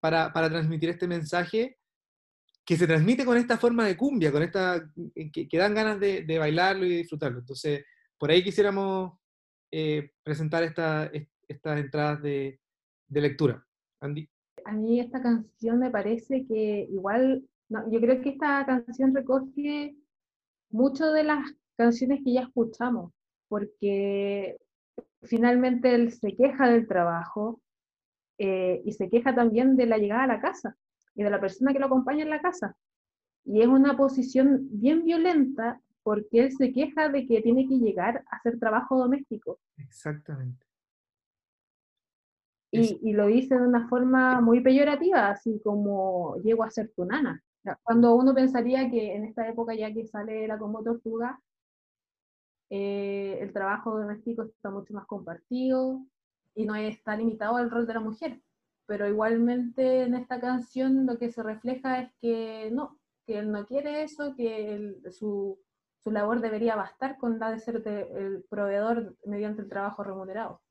para, 0.00 0.32
para 0.32 0.48
transmitir 0.48 0.90
este 0.90 1.06
mensaje 1.08 1.78
que 2.64 2.76
se 2.76 2.86
transmite 2.86 3.24
con 3.26 3.36
esta 3.36 3.58
forma 3.58 3.84
de 3.86 3.96
cumbia, 3.96 4.32
con 4.32 4.42
esta, 4.42 4.90
que, 5.32 5.48
que 5.48 5.58
dan 5.58 5.74
ganas 5.74 6.00
de, 6.00 6.22
de 6.22 6.38
bailarlo 6.38 6.86
y 6.86 6.96
disfrutarlo. 6.96 7.40
Entonces, 7.40 7.84
por 8.18 8.30
ahí 8.30 8.42
quisiéramos 8.42 9.18
eh, 9.70 10.12
presentar 10.22 10.62
esta- 10.62 11.06
est- 11.06 11.30
estas 11.48 11.78
entradas 11.80 12.22
de, 12.22 12.58
de 13.08 13.20
lectura. 13.20 13.66
Andy. 14.00 14.28
a 14.64 14.72
mí 14.72 15.00
esta 15.00 15.20
canción 15.20 15.78
me 15.78 15.90
parece 15.90 16.46
que 16.46 16.86
igual, 16.90 17.46
no, 17.68 17.90
yo 17.90 18.00
creo 18.00 18.20
que 18.20 18.30
esta 18.30 18.64
canción 18.66 19.14
recoge 19.14 19.96
mucho 20.70 21.12
de 21.12 21.24
las 21.24 21.44
canciones 21.76 22.20
que 22.24 22.32
ya 22.34 22.42
escuchamos, 22.42 23.12
porque 23.48 24.58
finalmente 25.22 25.94
él 25.94 26.12
se 26.12 26.34
queja 26.34 26.68
del 26.68 26.86
trabajo 26.86 27.60
eh, 28.38 28.82
y 28.84 28.92
se 28.92 29.08
queja 29.08 29.34
también 29.34 29.76
de 29.76 29.86
la 29.86 29.98
llegada 29.98 30.24
a 30.24 30.28
la 30.28 30.40
casa 30.40 30.76
y 31.14 31.22
de 31.22 31.30
la 31.30 31.40
persona 31.40 31.72
que 31.72 31.78
lo 31.78 31.86
acompaña 31.86 32.22
en 32.22 32.30
la 32.30 32.40
casa. 32.40 32.76
Y 33.44 33.60
es 33.60 33.68
una 33.68 33.96
posición 33.96 34.68
bien 34.70 35.04
violenta 35.04 35.80
porque 36.02 36.40
él 36.40 36.52
se 36.52 36.72
queja 36.72 37.08
de 37.08 37.26
que 37.26 37.40
tiene 37.40 37.66
que 37.68 37.78
llegar 37.78 38.24
a 38.30 38.36
hacer 38.36 38.58
trabajo 38.58 38.98
doméstico. 38.98 39.58
Exactamente. 39.76 40.66
Y, 42.70 42.98
y 43.02 43.12
lo 43.12 43.26
dice 43.26 43.54
de 43.54 43.66
una 43.66 43.88
forma 43.88 44.40
muy 44.40 44.60
peyorativa, 44.60 45.30
así 45.30 45.60
como 45.62 46.36
llego 46.42 46.64
a 46.64 46.70
ser 46.70 46.90
tu 46.94 47.04
nana. 47.04 47.40
Cuando 47.82 48.14
uno 48.14 48.34
pensaría 48.34 48.90
que 48.90 49.14
en 49.14 49.24
esta 49.24 49.48
época 49.48 49.74
ya 49.74 49.92
que 49.92 50.06
sale 50.06 50.46
la 50.46 50.58
como 50.58 50.82
tortuga, 50.82 51.40
eh, 52.70 53.38
el 53.40 53.52
trabajo 53.52 53.98
doméstico 53.98 54.42
está 54.42 54.70
mucho 54.70 54.94
más 54.94 55.06
compartido 55.06 56.04
y 56.54 56.66
no 56.66 56.74
está 56.74 57.16
limitado 57.16 57.56
al 57.56 57.70
rol 57.70 57.86
de 57.86 57.94
la 57.94 58.00
mujer. 58.00 58.40
Pero 58.86 59.08
igualmente 59.08 60.02
en 60.02 60.14
esta 60.14 60.40
canción 60.40 61.06
lo 61.06 61.18
que 61.18 61.30
se 61.32 61.42
refleja 61.42 62.00
es 62.00 62.12
que 62.20 62.70
no, 62.72 62.98
que 63.26 63.38
él 63.38 63.50
no 63.50 63.66
quiere 63.66 64.02
eso, 64.02 64.34
que 64.36 64.96
su, 65.10 65.58
su 66.02 66.10
labor 66.10 66.40
debería 66.40 66.76
bastar 66.76 67.16
con 67.16 67.38
la 67.38 67.50
de 67.50 67.60
ser 67.60 67.82
el 67.86 68.44
proveedor 68.50 69.16
mediante 69.24 69.62
el 69.62 69.68
trabajo 69.70 70.04
remunerado. 70.04 70.63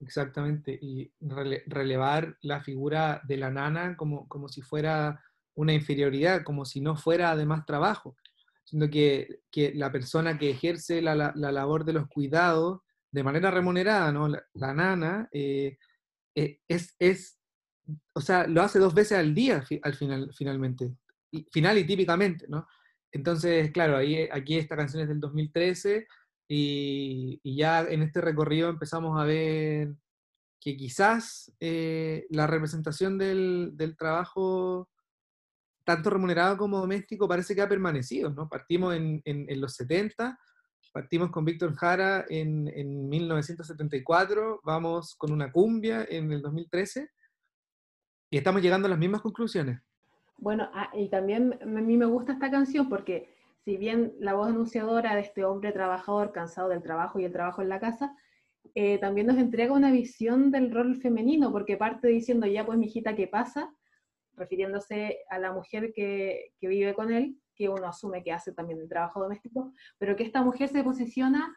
Exactamente, 0.00 0.78
y 0.80 1.10
rele- 1.20 1.64
relevar 1.66 2.36
la 2.42 2.60
figura 2.62 3.20
de 3.26 3.36
la 3.36 3.50
nana 3.50 3.96
como, 3.96 4.28
como 4.28 4.48
si 4.48 4.62
fuera 4.62 5.20
una 5.56 5.72
inferioridad, 5.74 6.44
como 6.44 6.64
si 6.64 6.80
no 6.80 6.94
fuera 6.96 7.32
además 7.32 7.66
trabajo, 7.66 8.16
sino 8.64 8.88
que, 8.88 9.40
que 9.50 9.72
la 9.74 9.90
persona 9.90 10.38
que 10.38 10.50
ejerce 10.50 11.02
la, 11.02 11.16
la- 11.16 11.32
la 11.34 11.50
labor 11.50 11.84
de 11.84 11.94
los 11.94 12.06
cuidados 12.08 12.80
de 13.10 13.24
manera 13.24 13.50
remunerada, 13.50 14.12
¿no? 14.12 14.28
La, 14.28 14.42
la 14.54 14.72
nana, 14.74 15.28
eh, 15.32 15.78
eh, 16.36 16.60
es, 16.68 16.94
es, 16.98 17.40
o 18.14 18.20
sea, 18.20 18.46
lo 18.46 18.62
hace 18.62 18.78
dos 18.78 18.94
veces 18.94 19.18
al 19.18 19.34
día 19.34 19.64
al 19.82 19.94
final, 19.94 20.30
finalmente, 20.34 20.94
y, 21.30 21.44
final 21.52 21.78
y 21.78 21.84
típicamente, 21.86 22.46
¿no? 22.48 22.66
Entonces, 23.12 23.70
claro, 23.72 23.96
ahí, 23.96 24.28
aquí 24.30 24.58
esta 24.58 24.76
canción 24.76 25.02
es 25.02 25.08
del 25.08 25.20
2013 25.20 26.06
y, 26.48 27.40
y 27.42 27.56
ya 27.56 27.82
en 27.82 28.02
este 28.02 28.20
recorrido 28.20 28.70
empezamos 28.70 29.20
a 29.20 29.24
ver 29.24 29.94
que 30.60 30.76
quizás 30.76 31.52
eh, 31.60 32.26
la 32.30 32.46
representación 32.46 33.16
del, 33.18 33.72
del 33.74 33.96
trabajo, 33.96 34.88
tanto 35.84 36.10
remunerado 36.10 36.56
como 36.56 36.78
doméstico, 36.78 37.28
parece 37.28 37.54
que 37.54 37.62
ha 37.62 37.68
permanecido, 37.68 38.30
¿no? 38.30 38.48
Partimos 38.48 38.94
en, 38.96 39.22
en- 39.24 39.46
en 39.48 39.60
los 39.60 39.74
70, 39.74 40.38
partimos 40.92 41.30
con 41.30 41.44
Víctor 41.44 41.74
Jara 41.76 42.24
en, 42.28 42.66
en 42.74 43.08
1974, 43.08 44.60
vamos 44.64 45.14
con 45.16 45.32
una 45.32 45.52
cumbia 45.52 46.04
en 46.10 46.32
el 46.32 46.42
2013, 46.42 47.08
y 48.30 48.36
estamos 48.38 48.60
llegando 48.60 48.86
a 48.86 48.90
las 48.90 48.98
mismas 48.98 49.20
conclusiones. 49.22 49.80
Bueno, 50.38 50.68
ah, 50.74 50.90
y 50.94 51.08
también 51.08 51.58
a 51.62 51.66
mí 51.66 51.96
me 51.96 52.06
gusta 52.06 52.32
esta 52.32 52.50
canción 52.50 52.88
porque 52.88 53.37
si 53.68 53.76
bien 53.76 54.14
la 54.18 54.32
voz 54.32 54.48
anunciadora 54.48 55.14
de 55.14 55.20
este 55.20 55.44
hombre 55.44 55.72
trabajador 55.72 56.32
cansado 56.32 56.70
del 56.70 56.82
trabajo 56.82 57.20
y 57.20 57.26
el 57.26 57.32
trabajo 57.32 57.60
en 57.60 57.68
la 57.68 57.78
casa, 57.78 58.16
eh, 58.74 58.96
también 58.96 59.26
nos 59.26 59.36
entrega 59.36 59.74
una 59.74 59.92
visión 59.92 60.50
del 60.50 60.70
rol 60.72 60.96
femenino, 60.96 61.52
porque 61.52 61.76
parte 61.76 62.08
diciendo, 62.08 62.46
ya 62.46 62.64
pues 62.64 62.78
mijita, 62.78 63.14
¿qué 63.14 63.26
pasa? 63.28 63.70
Refiriéndose 64.32 65.18
a 65.28 65.38
la 65.38 65.52
mujer 65.52 65.92
que, 65.94 66.54
que 66.58 66.66
vive 66.66 66.94
con 66.94 67.12
él, 67.12 67.38
que 67.54 67.68
uno 67.68 67.86
asume 67.88 68.22
que 68.22 68.32
hace 68.32 68.54
también 68.54 68.80
el 68.80 68.88
trabajo 68.88 69.20
doméstico, 69.20 69.74
pero 69.98 70.16
que 70.16 70.22
esta 70.24 70.42
mujer 70.42 70.70
se 70.70 70.82
posiciona 70.82 71.54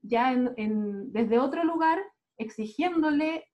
ya 0.00 0.32
en- 0.32 0.54
en- 0.56 1.12
desde 1.12 1.38
otro 1.38 1.62
lugar, 1.62 1.98
exigiéndole 2.38 3.44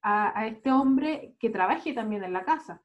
a, 0.00 0.40
a 0.40 0.46
este 0.46 0.72
hombre 0.72 1.36
que 1.38 1.50
trabaje 1.50 1.92
también 1.92 2.24
en 2.24 2.32
la 2.32 2.46
casa 2.46 2.82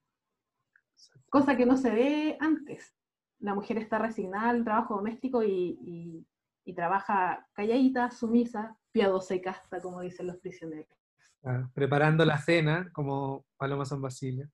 cosa 1.30 1.56
que 1.56 1.66
no 1.66 1.78
se 1.78 1.92
ve 1.92 2.38
antes. 2.42 2.94
La 3.42 3.54
mujer 3.54 3.78
está 3.78 4.00
resignada 4.00 4.50
al 4.50 4.64
trabajo 4.64 4.96
doméstico 4.96 5.44
y, 5.44 5.78
y- 5.82 6.28
y 6.64 6.74
trabaja 6.76 7.48
calladita, 7.54 8.12
sumisa, 8.12 8.78
piadosa 8.92 9.34
y 9.36 9.42
casta, 9.42 9.82
como 9.82 10.00
dicen 10.02 10.28
los 10.28 10.38
prisioneros. 10.38 10.96
Ah, 11.44 11.68
preparando 11.74 12.24
la 12.24 12.38
cena 12.38 12.90
como 12.94 13.46
Paloma 13.58 13.84
San 13.86 14.00
Basilio. 14.02 14.48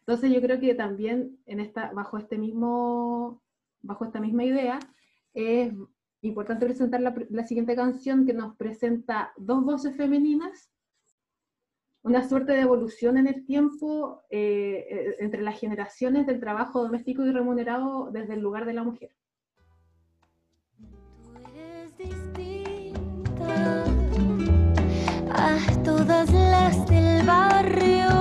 Entonces 0.00 0.30
yo 0.30 0.40
creo 0.42 0.60
que 0.60 0.74
también 0.74 1.38
en 1.46 1.58
esta, 1.60 1.90
bajo, 1.92 2.18
este 2.18 2.36
mismo, 2.38 3.42
bajo 3.80 4.04
esta 4.04 4.20
misma 4.20 4.44
idea 4.44 4.78
es 5.32 5.72
importante 6.20 6.66
presentar 6.66 7.00
la, 7.00 7.14
la 7.30 7.44
siguiente 7.46 7.74
canción 7.74 8.26
que 8.26 8.34
nos 8.34 8.54
presenta 8.56 9.32
dos 9.38 9.64
voces 9.64 9.96
femeninas, 9.96 10.70
una 12.06 12.26
suerte 12.28 12.52
de 12.52 12.60
evolución 12.60 13.18
en 13.18 13.26
el 13.26 13.44
tiempo 13.44 14.22
eh, 14.30 14.86
eh, 14.88 15.16
entre 15.18 15.42
las 15.42 15.58
generaciones 15.58 16.24
del 16.24 16.38
trabajo 16.38 16.80
doméstico 16.80 17.26
y 17.26 17.32
remunerado 17.32 18.12
desde 18.12 18.34
el 18.34 18.40
lugar 18.40 18.64
de 18.64 18.74
la 18.74 18.84
mujer. 18.84 19.10
Eres 21.52 21.98
distinta 21.98 23.84
a 25.32 25.82
todas 25.82 26.32
las 26.32 26.86
del 26.86 27.26
barrio. 27.26 28.15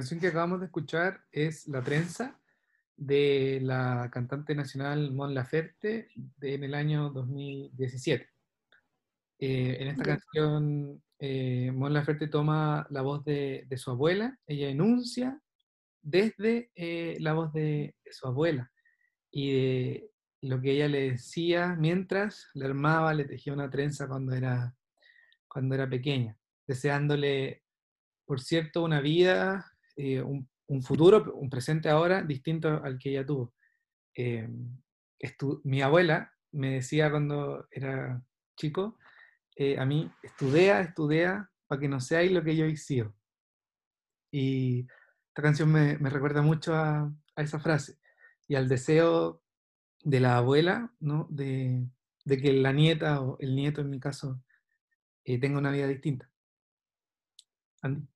Canción 0.00 0.18
que 0.18 0.28
acabamos 0.28 0.60
de 0.60 0.66
escuchar 0.66 1.20
es 1.30 1.68
La 1.68 1.82
Trenza 1.82 2.40
de 2.96 3.58
la 3.62 4.08
cantante 4.10 4.54
nacional 4.54 5.12
Mon 5.12 5.34
Laferte 5.34 6.08
de- 6.14 6.54
en 6.54 6.64
el 6.64 6.72
año 6.74 7.10
2017. 7.10 8.26
Eh, 9.40 9.76
en 9.80 9.88
esta 9.88 10.02
canción, 10.04 11.02
eh, 11.18 11.70
Mon 11.74 11.92
Laferte 11.92 12.28
toma 12.28 12.86
la 12.88 13.02
voz 13.02 13.22
de, 13.26 13.66
de 13.68 13.76
su 13.76 13.90
abuela, 13.90 14.38
ella 14.46 14.70
enuncia 14.70 15.38
desde 16.00 16.70
eh, 16.74 17.18
la 17.20 17.34
voz 17.34 17.52
de, 17.52 17.94
de 18.02 18.12
su 18.12 18.26
abuela 18.26 18.72
y 19.30 19.52
de 19.52 20.10
lo 20.40 20.62
que 20.62 20.72
ella 20.72 20.88
le 20.88 21.10
decía 21.10 21.76
mientras 21.78 22.48
le 22.54 22.64
armaba, 22.64 23.12
le 23.12 23.26
tejía 23.26 23.52
una 23.52 23.68
trenza 23.68 24.08
cuando 24.08 24.32
era, 24.34 24.74
cuando 25.46 25.74
era 25.74 25.86
pequeña, 25.90 26.38
deseándole, 26.66 27.64
por 28.24 28.40
cierto, 28.40 28.82
una 28.82 29.02
vida, 29.02 29.70
eh, 29.96 30.22
un, 30.22 30.82
futuro, 30.82 31.34
un 31.34 31.50
presente 31.50 31.88
ahora 31.88 32.22
distinto 32.22 32.82
al 32.82 32.98
que 32.98 33.10
ella 33.10 33.26
tuvo. 33.26 33.54
Eh, 34.14 34.48
mi 35.64 35.82
abuela 35.82 36.32
me 36.52 36.74
decía 36.74 37.10
cuando 37.10 37.66
era 37.70 38.22
chico, 38.56 38.98
eh, 39.56 39.78
a 39.78 39.84
mí, 39.84 40.10
estudia, 40.22 40.80
estudia, 40.80 41.50
para 41.66 41.80
que 41.80 41.88
no 41.88 42.00
seáis 42.00 42.32
lo 42.32 42.42
que 42.42 42.56
yo 42.56 42.64
he. 42.64 42.74
Y 44.32 44.86
esta 45.28 45.42
canción 45.42 45.70
me, 45.70 45.96
recuerda 45.96 46.42
mucho 46.42 46.74
a, 46.74 47.12
esa 47.36 47.58
frase 47.58 47.98
y 48.46 48.54
al 48.54 48.68
deseo 48.68 49.42
de 50.02 50.20
la 50.20 50.36
abuela, 50.36 50.92
¿no? 51.00 51.26
De, 51.30 51.86
que 52.26 52.52
la 52.52 52.72
nieta 52.72 53.20
o 53.20 53.38
el 53.40 53.56
nieto, 53.56 53.80
en 53.80 53.90
mi 53.90 53.98
caso, 53.98 54.42
tenga 55.24 55.58
una 55.58 55.70
vida 55.70 55.86
distinta. 55.86 56.30
Andy. 57.82 58.06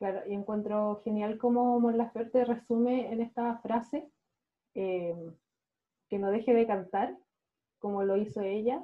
Claro, 0.00 0.22
y 0.26 0.32
encuentro 0.32 1.02
genial 1.04 1.36
cómo 1.36 1.78
Mon 1.78 1.98
Laferte 1.98 2.46
resume 2.46 3.12
en 3.12 3.20
esta 3.20 3.58
frase 3.58 4.08
eh, 4.74 5.14
que 6.08 6.18
no 6.18 6.30
deje 6.30 6.54
de 6.54 6.66
cantar, 6.66 7.18
como 7.78 8.02
lo 8.02 8.16
hizo 8.16 8.40
ella, 8.40 8.82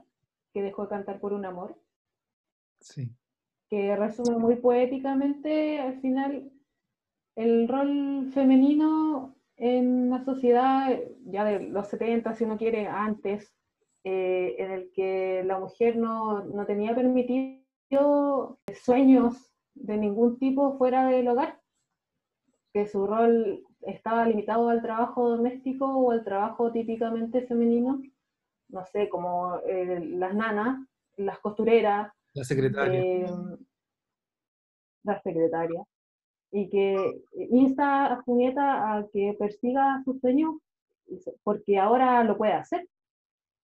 que 0.53 0.61
dejó 0.61 0.83
de 0.83 0.89
cantar 0.91 1.19
por 1.19 1.33
un 1.33 1.47
amor, 1.47 1.75
Sí. 2.81 3.11
que 3.71 3.97
resume 3.97 4.37
muy 4.37 4.57
poéticamente 4.57 5.81
al 5.81 5.99
final 6.03 6.53
el 7.35 7.67
rol 7.67 8.31
femenino 8.35 9.35
en 9.57 10.11
la 10.11 10.23
sociedad 10.23 11.01
ya 11.25 11.47
de 11.47 11.61
los 11.61 11.89
70, 11.89 12.35
si 12.35 12.45
uno 12.45 12.59
quiere, 12.59 12.89
antes, 12.89 13.57
eh, 14.05 14.55
en 14.59 14.71
el 14.71 14.93
que 14.93 15.43
la 15.47 15.59
mujer 15.59 15.97
no, 15.97 16.45
no 16.45 16.67
tenía 16.67 16.95
permitido 16.95 18.59
sueños 18.75 19.55
de 19.77 19.97
ningún 19.97 20.39
tipo 20.39 20.77
fuera 20.79 21.07
del 21.09 21.29
hogar, 21.29 21.61
que 22.72 22.87
su 22.87 23.07
rol 23.07 23.64
estaba 23.83 24.27
limitado 24.27 24.68
al 24.68 24.83
trabajo 24.83 25.29
doméstico 25.31 25.87
o 25.87 26.11
al 26.11 26.24
trabajo 26.24 26.72
típicamente 26.72 27.47
femenino, 27.47 28.03
no 28.68 28.85
sé, 28.85 29.09
como 29.09 29.59
eh, 29.66 30.01
las 30.16 30.35
nanas, 30.35 30.87
las 31.16 31.39
costureras, 31.39 32.12
La 32.35 32.45
secretaria. 32.45 33.01
eh, 33.01 33.27
la 35.05 35.20
secretaria, 35.22 35.85
y 36.51 36.68
que 36.68 37.22
insta 37.51 38.07
a 38.07 38.24
su 38.24 38.35
nieta 38.35 38.97
a 38.97 39.07
que 39.12 39.37
persiga 39.39 40.03
sus 40.05 40.20
sueños 40.20 40.57
porque 41.45 41.79
ahora 41.79 42.24
lo 42.24 42.37
puede 42.37 42.55
hacer, 42.55 42.89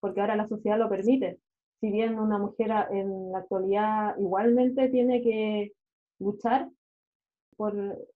porque 0.01 0.21
ahora 0.21 0.37
la 0.37 0.47
sociedad 0.47 0.79
lo 0.79 0.89
permite. 0.89 1.41
Si 1.81 1.91
bien 1.91 2.19
una 2.19 2.39
mujer 2.39 2.71
en 2.91 3.33
la 3.33 3.39
actualidad 3.39 4.17
igualmente 4.19 4.89
tiene 4.89 5.21
que 5.21 5.73
luchar 6.23 6.69
por 7.57 7.75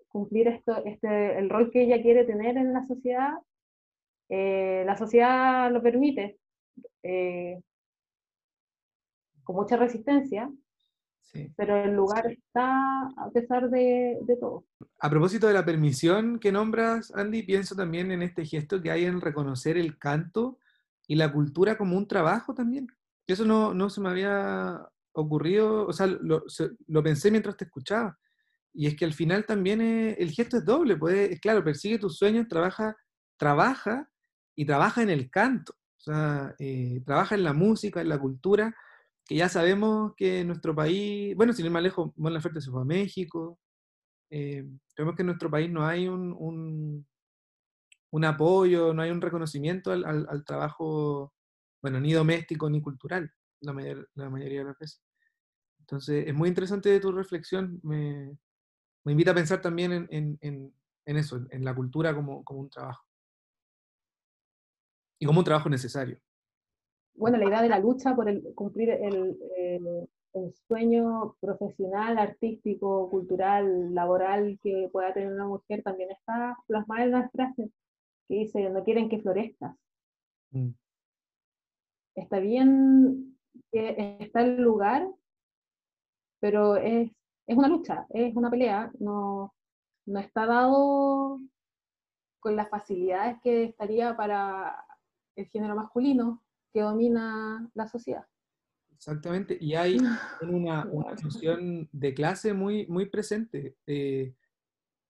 cumplir 0.09 0.49
esto, 0.49 0.85
este, 0.85 1.39
el 1.39 1.51
rol 1.51 1.71
que 1.71 1.83
ella 1.83 2.01
quiere 2.01 2.25
tener 2.25 2.57
en 2.57 2.73
la 2.73 2.87
sociedad, 2.87 3.35
eh, 4.29 4.83
la 4.87 4.97
sociedad 4.97 5.71
lo 5.71 5.83
permite, 5.83 6.39
eh, 7.03 7.61
con 9.45 9.57
mucha 9.57 9.77
resistencia, 9.77 10.51
Sí. 11.21 11.53
pero 11.57 11.77
el 11.77 11.93
lugar 11.95 12.31
está 12.31 13.09
a 13.17 13.31
pesar 13.33 13.69
de, 13.69 14.17
de 14.23 14.37
todo. 14.37 14.65
A 15.01 15.11
propósito 15.11 15.49
de 15.49 15.55
la 15.55 15.65
permisión 15.65 16.39
que 16.39 16.53
nombras, 16.53 17.13
Andy, 17.15 17.43
pienso 17.43 17.75
también 17.75 18.13
en 18.13 18.23
este 18.23 18.45
gesto 18.47 18.81
que 18.81 18.93
hay 18.93 19.05
en 19.05 19.21
reconocer 19.21 19.77
el 19.77 19.99
canto 19.99 20.59
y 21.09 21.17
la 21.17 21.33
cultura 21.33 21.77
como 21.77 21.97
un 21.97 22.07
trabajo 22.07 22.55
también. 22.55 22.87
Eso 23.27 23.45
no, 23.45 23.75
no 23.75 23.91
se 23.91 24.01
me 24.01 24.09
había 24.09 24.89
ocurrido, 25.21 25.87
o 25.87 25.93
sea, 25.93 26.07
lo, 26.07 26.45
lo 26.89 27.03
pensé 27.03 27.31
mientras 27.31 27.57
te 27.57 27.65
escuchaba. 27.65 28.19
Y 28.75 28.87
es 28.87 28.97
que 28.97 29.05
al 29.07 29.15
final 29.15 29.47
también 29.47 29.81
eh, 29.81 30.17
el 30.19 30.31
gesto 30.33 30.59
es 30.59 30.65
doble, 30.65 30.97
pues, 30.97 31.31
es 31.33 31.41
claro, 31.41 31.65
persigue 31.65 31.99
tus 31.99 32.19
sueños, 32.19 32.49
trabaja, 32.49 32.97
trabaja 33.39 34.11
y 34.57 34.67
trabaja 34.67 35.03
en 35.03 35.11
el 35.11 35.31
canto, 35.31 35.73
o 35.75 36.01
sea, 36.01 36.55
eh, 36.59 37.03
trabaja 37.07 37.35
en 37.37 37.45
la 37.45 37.53
música, 37.55 38.01
en 38.03 38.09
la 38.11 38.19
cultura, 38.19 38.75
que 39.27 39.37
ya 39.37 39.49
sabemos 39.49 40.13
que 40.17 40.41
en 40.41 40.49
nuestro 40.49 40.75
país, 40.75 41.35
bueno, 41.37 41.53
sin 41.53 41.67
ir 41.67 41.73
más 41.73 41.83
lejos, 41.83 42.13
Mon 42.17 42.33
Laferte 42.35 42.61
se 42.61 42.71
fue 42.71 42.83
a 42.83 42.85
México, 42.85 43.59
eh, 44.31 44.65
que 44.97 45.23
en 45.23 45.27
nuestro 45.27 45.51
país 45.51 45.71
no 45.71 45.87
hay 45.87 46.09
un, 46.09 46.35
un, 46.39 47.07
un 48.11 48.25
apoyo, 48.25 48.93
no 48.95 49.03
hay 49.03 49.11
un 49.11 49.21
reconocimiento 49.21 49.93
al, 49.93 50.05
al- 50.05 50.27
al 50.31 50.45
trabajo, 50.45 51.33
bueno, 51.83 52.01
ni 52.01 52.13
doméstico 52.13 52.69
ni 52.71 52.81
cultural, 52.81 53.31
la, 53.61 53.73
mayor- 53.73 54.09
la 54.15 54.31
mayoría 54.31 54.61
de 54.61 54.65
las 54.67 54.79
veces. 54.79 55.03
Entonces, 55.89 56.27
es 56.27 56.35
muy 56.35 56.49
interesante 56.49 56.99
tu 56.99 57.13
reflexión, 57.13 57.79
me, 57.85 58.37
me 59.05 59.13
invita 59.13 59.31
a 59.31 59.35
pensar 59.35 59.61
también 59.63 59.93
en, 59.93 60.07
en- 60.11 60.39
en- 60.41 60.75
en 61.05 61.17
eso, 61.17 61.47
en, 61.51 61.65
la 61.65 61.73
cultura 61.77 62.13
como, 62.13 62.43
como 62.43 62.59
un 62.61 62.69
trabajo. 62.71 63.05
Y 65.21 65.27
como 65.27 65.39
un 65.39 65.45
trabajo 65.45 65.69
necesario. 65.69 66.19
Bueno, 67.15 67.39
la 67.39 67.47
idea 67.47 67.63
de 67.63 67.69
la 67.69 67.79
lucha 67.79 68.17
por 68.17 68.29
el, 68.29 68.43
cumplir 68.57 68.91
el, 68.91 69.39
el- 69.57 70.09
el 70.35 70.53
sueño 70.69 71.37
profesional, 71.41 72.19
artístico, 72.19 73.09
cultural, 73.09 73.95
laboral 73.95 74.59
que 74.63 74.89
pueda 74.93 75.15
tener 75.15 75.33
una 75.33 75.47
mujer 75.47 75.83
también 75.83 76.11
está 76.11 76.59
plasmada 76.67 77.05
en 77.05 77.09
una 77.11 77.31
frase 77.31 77.71
que 78.29 78.35
dice, 78.35 78.69
no 78.71 78.83
quieren 78.85 79.09
que 79.09 79.21
florezcas. 79.21 79.75
Mm. 80.51 80.71
Está 82.17 82.39
bien 82.41 83.39
que 83.73 84.17
está 84.21 84.43
el 84.43 84.61
lugar, 84.61 85.09
pero 86.47 86.77
es, 86.77 87.11
es 87.49 87.57
una 87.57 87.67
lucha, 87.67 88.07
es 88.11 88.37
una 88.37 88.49
pelea, 88.49 88.89
no, 89.01 89.53
no 90.07 90.21
está 90.21 90.47
dado 90.47 91.41
con 92.39 92.55
las 92.55 92.71
facilidades 92.71 93.39
que 93.43 93.65
estaría 93.65 94.17
para 94.17 94.77
el 95.35 95.47
género 95.47 95.75
masculino 95.75 96.45
que 96.73 96.83
domina 96.83 97.69
la 97.75 97.89
sociedad. 97.89 98.25
Exactamente, 98.95 99.59
y 99.61 99.75
hay 99.75 99.97
una, 100.43 100.87
una 100.87 101.17
de 101.91 102.15
clase 102.15 102.53
muy, 102.53 102.87
muy 102.87 103.07
presente. 103.07 103.75
eh, 103.85 104.33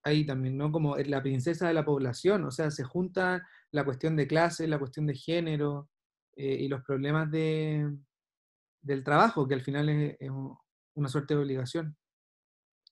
ahí 0.03 0.25
también, 0.25 0.57
¿no? 0.57 0.73
Como 0.73 0.97
la 0.97 1.21
princesa 1.21 1.69
de 1.69 1.75
la 1.75 1.85
población, 1.85 2.45
o 2.45 2.51
sea, 2.51 2.71
se 2.71 2.85
junta 2.85 3.47
la 3.73 3.85
cuestión 3.85 4.17
de 4.17 4.27
clase, 4.27 4.67
la 4.69 4.79
cuestión 4.79 5.07
de 5.07 5.15
género 5.17 5.91
eh, 6.35 6.57
y 6.61 6.69
los 6.69 6.83
problemas 6.83 7.31
de, 7.31 7.93
del 8.81 9.05
trabajo, 9.05 9.47
que 9.47 9.55
al 9.55 9.63
final 9.63 9.91
es, 9.91 10.17
es 10.19 10.31
una 10.97 11.09
suerte 11.09 11.35
de 11.35 11.41
obligación. 11.41 11.97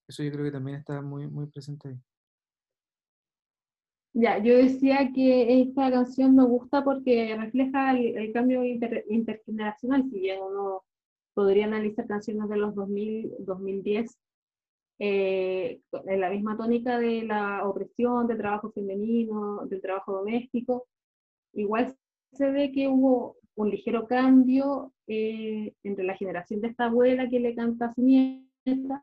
Eso 0.06 0.22
yo 0.22 0.30
creo 0.32 0.44
que 0.44 0.52
también 0.52 0.78
está 0.78 1.00
muy, 1.02 1.26
muy 1.26 1.46
presente 1.46 1.88
ahí. 1.88 2.00
Ya, 4.12 4.38
yo 4.38 4.56
decía 4.56 5.10
que 5.12 5.60
esta 5.62 5.90
canción 5.90 6.36
me 6.36 6.44
gusta 6.44 6.84
porque 6.84 7.34
refleja 7.36 7.90
el, 7.92 8.16
el 8.16 8.32
cambio 8.32 8.62
inter- 8.64 9.04
intergeneracional, 9.08 10.04
si 10.08 10.20
bien 10.20 10.40
uno 10.40 10.84
podría 11.34 11.64
analizar 11.64 12.06
canciones 12.06 12.48
de 12.48 12.56
los 12.56 12.74
2000, 12.76 13.32
2010 13.40 14.16
eh, 15.00 15.80
en 16.06 16.20
la 16.20 16.30
misma 16.30 16.56
tónica 16.56 16.98
de 16.98 17.24
la 17.24 17.66
opresión, 17.68 18.28
del 18.28 18.38
trabajo 18.38 18.70
femenino, 18.70 19.66
del 19.66 19.80
trabajo 19.80 20.12
doméstico, 20.12 20.86
igual 21.54 21.96
se 22.32 22.50
ve 22.52 22.70
que 22.70 22.86
hubo 22.86 23.36
un 23.56 23.70
ligero 23.70 24.06
cambio 24.06 24.92
eh, 25.06 25.74
entre 25.82 26.04
la 26.04 26.16
generación 26.16 26.60
de 26.60 26.68
esta 26.68 26.86
abuela 26.86 27.28
que 27.28 27.40
le 27.40 27.54
canta 27.54 27.86
a 27.86 27.94
su 27.94 28.02
nieta, 28.02 29.02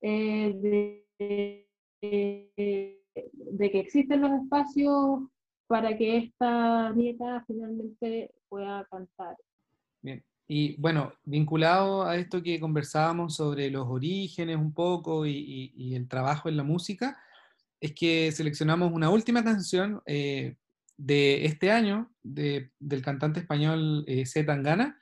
eh, 0.00 0.54
de, 0.60 1.66
de- 2.00 3.70
que 3.70 3.80
existen 3.80 4.20
los 4.20 4.32
espacios 4.42 5.20
para 5.66 5.96
que 5.96 6.16
esta 6.18 6.92
nieta 6.92 7.44
finalmente 7.46 8.30
pueda 8.48 8.86
cantar. 8.90 9.36
Bien. 10.02 10.22
Y 10.48 10.76
bueno, 10.80 11.12
vinculado 11.24 12.02
a 12.02 12.16
esto 12.16 12.42
que 12.42 12.60
conversábamos 12.60 13.36
sobre 13.36 13.70
los 13.70 13.88
orígenes 13.88 14.56
un 14.56 14.74
poco 14.74 15.24
y, 15.24 15.94
el 15.94 16.08
trabajo 16.08 16.48
en 16.48 16.56
la 16.56 16.62
música, 16.62 17.16
es 17.80 17.94
que 17.94 18.30
seleccionamos 18.32 18.92
una 18.92 19.08
última 19.08 19.42
canción 19.42 20.02
eh, 20.04 20.56
de 20.96 21.44
este 21.46 21.70
año 21.70 22.12
de- 22.22 22.70
del 22.78 23.02
cantante 23.02 23.40
español 23.40 24.04
eh, 24.06 24.26
C. 24.26 24.44
Tangana, 24.44 25.00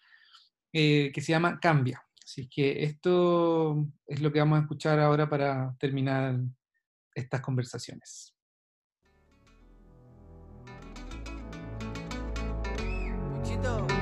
eh, 0.72 1.10
que 1.12 1.20
se 1.20 1.32
llama 1.32 1.58
Cambia. 1.60 2.02
Así 2.24 2.48
que 2.48 2.84
esto 2.84 3.86
es 4.06 4.20
lo 4.20 4.32
que 4.32 4.38
vamos 4.38 4.58
a 4.58 4.62
escuchar 4.62 5.00
ahora 5.00 5.28
para 5.28 5.74
terminar 5.78 6.38
estas 7.14 7.40
conversaciones. 7.40 8.34
Puchito. 13.42 13.99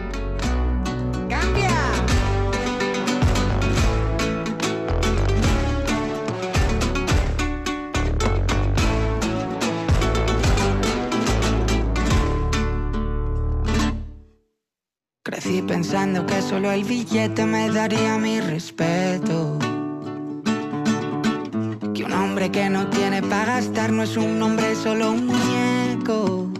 Crecí 15.28 15.60
pensando 15.60 16.24
que 16.24 16.40
solo 16.40 16.72
el 16.72 16.84
billete 16.84 17.44
me 17.44 17.68
daría 17.68 18.16
mi 18.16 18.40
respeto. 18.40 19.58
Que 21.92 22.02
un 22.02 22.14
hombre 22.14 22.50
que 22.50 22.70
no 22.70 22.88
tiene 22.88 23.20
para 23.20 23.56
gastar 23.56 23.92
no 23.92 24.04
es 24.04 24.16
un 24.16 24.40
hombre, 24.40 24.74
solo 24.74 25.10
un 25.10 25.26
muñeco. 25.26 26.50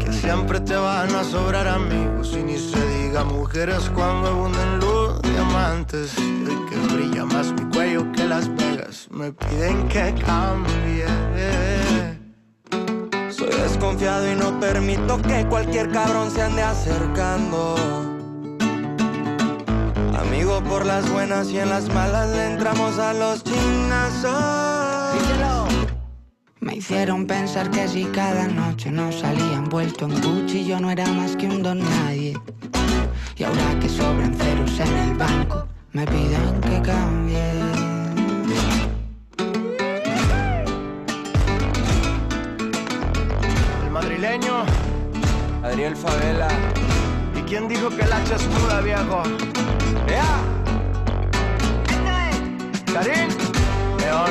Que 0.00 0.12
siempre 0.14 0.58
te 0.58 0.74
van 0.74 1.14
a 1.14 1.22
sobrar 1.22 1.68
amigos 1.68 2.36
y 2.36 2.42
ni 2.42 2.58
se 2.58 2.84
diga 2.98 3.22
mujeres 3.22 3.88
cuando 3.94 4.30
abunden 4.30 4.80
los 4.80 5.22
diamantes. 5.22 6.12
Y 6.18 6.70
que 6.70 6.92
brilla 6.92 7.24
más 7.24 7.52
mi 7.52 7.70
cuello 7.72 8.10
que 8.10 8.24
Las 8.24 8.48
Vegas, 8.56 9.06
me 9.12 9.30
piden 9.30 9.86
que 9.86 10.12
cambie. 10.26 11.73
Desconfiado 13.64 14.30
y 14.30 14.36
no 14.36 14.60
permito 14.60 15.16
que 15.22 15.46
cualquier 15.46 15.90
cabrón 15.90 16.30
se 16.30 16.42
ande 16.42 16.62
acercando. 16.62 17.74
Amigo 20.20 20.62
por 20.64 20.84
las 20.84 21.10
buenas 21.10 21.48
y 21.48 21.60
en 21.60 21.70
las 21.70 21.88
malas 21.88 22.28
le 22.28 22.52
entramos 22.52 22.98
a 22.98 23.14
los 23.14 23.42
chinazos. 23.42 24.34
Me 26.60 26.76
hicieron 26.76 27.26
pensar 27.26 27.70
que 27.70 27.88
si 27.88 28.04
cada 28.04 28.46
noche 28.48 28.90
nos 28.90 29.20
salía 29.20 29.54
envuelto 29.54 30.04
en 30.04 30.20
Gucci 30.20 30.66
yo 30.66 30.78
no 30.78 30.90
era 30.90 31.06
más 31.06 31.34
que 31.34 31.46
un 31.46 31.62
don 31.62 31.78
nadie. 31.78 32.38
Y 33.38 33.44
ahora 33.44 33.78
que 33.80 33.88
sobran 33.88 34.34
ceros 34.34 34.78
en 34.78 34.94
el 34.94 35.14
banco, 35.16 35.66
me 35.92 36.04
piden 36.06 36.60
que 36.60 36.82
cambie. 36.82 37.83
Adriel 45.74 45.96
Favela. 45.96 46.46
¿Y 47.36 47.42
quién 47.42 47.66
dijo 47.66 47.88
que 47.88 48.02
el 48.02 48.12
hacha 48.12 48.36
es 48.36 48.46
muda, 48.46 48.80
viejo? 48.80 49.24
¡Ea! 50.06 50.40
Karim. 52.92 53.28
León. 53.98 54.30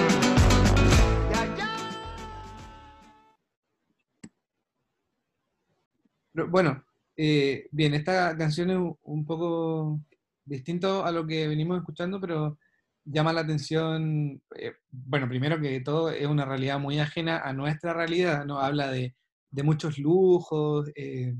Bueno, 6.49 6.83
eh, 7.15 7.67
bien, 7.71 7.93
esta 7.93 8.35
canción 8.37 8.69
es 8.71 8.77
un- 8.77 8.97
un 9.03 9.25
poco 9.25 9.99
distinto 10.45 11.05
a 11.05 11.11
lo 11.11 11.27
que 11.27 11.47
venimos 11.47 11.77
escuchando, 11.77 12.19
pero 12.19 12.57
llama 13.05 13.33
la 13.33 13.41
atención, 13.41 14.41
eh, 14.55 14.73
bueno, 14.91 15.27
primero 15.27 15.59
que 15.59 15.81
todo 15.81 16.09
es 16.09 16.25
una 16.25 16.45
realidad 16.45 16.79
muy 16.79 16.99
ajena 16.99 17.39
a 17.39 17.53
nuestra 17.53 17.93
realidad, 17.93 18.45
¿no? 18.45 18.59
Habla 18.59 18.87
de, 18.89 19.13
de 19.53 19.63
muchos 19.63 19.97
lujos, 19.99 20.89
eh, 20.95 21.33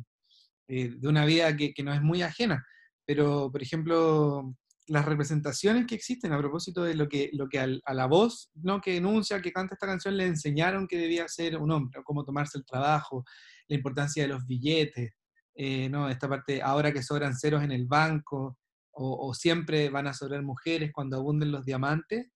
eh, 0.68 0.90
de 0.98 1.08
una 1.08 1.26
vida 1.26 1.56
que, 1.58 1.74
que 1.74 1.84
nos 1.84 1.96
es 1.96 2.02
muy 2.02 2.22
ajena, 2.22 2.64
pero, 3.06 3.52
por 3.52 3.62
ejemplo, 3.62 4.56
las 4.88 5.06
representaciones 5.06 5.88
que 5.88 5.96
existen 5.96 6.32
a 6.32 6.38
propósito 6.38 6.84
de 6.84 6.94
lo 6.94 7.08
que, 7.10 7.30
lo 7.34 7.48
que 7.50 7.60
al- 7.60 7.82
a 7.86 7.94
la 7.94 8.06
voz 8.06 8.52
¿no? 8.56 8.80
que 8.82 8.98
enuncia, 8.98 9.42
que 9.42 9.52
canta 9.52 9.74
esta 9.76 9.88
canción, 9.88 10.16
le 10.16 10.26
enseñaron 10.28 10.88
que 10.88 10.98
debía 10.98 11.28
ser 11.28 11.58
un 11.58 11.72
hombre, 11.72 12.02
cómo 12.04 12.24
tomarse 12.24 12.58
el 12.58 12.66
trabajo, 12.66 13.26
la 13.68 13.76
importancia 13.76 14.24
de 14.24 14.30
los 14.30 14.46
billetes, 14.46 15.12
eh, 15.56 15.90
¿no? 15.90 16.10
esta 16.10 16.30
parte, 16.30 16.62
ahora 16.62 16.92
que 16.94 17.02
sobran 17.02 17.36
ceros 17.36 17.64
en 17.64 17.72
el 17.72 17.88
banco, 17.88 18.58
o, 18.96 19.34
siempre 19.34 19.90
van 19.90 20.06
a 20.06 20.14
sobrar 20.14 20.44
mujeres 20.44 20.92
cuando 20.94 21.18
abunden 21.18 21.52
los 21.52 21.66
diamantes, 21.66 22.28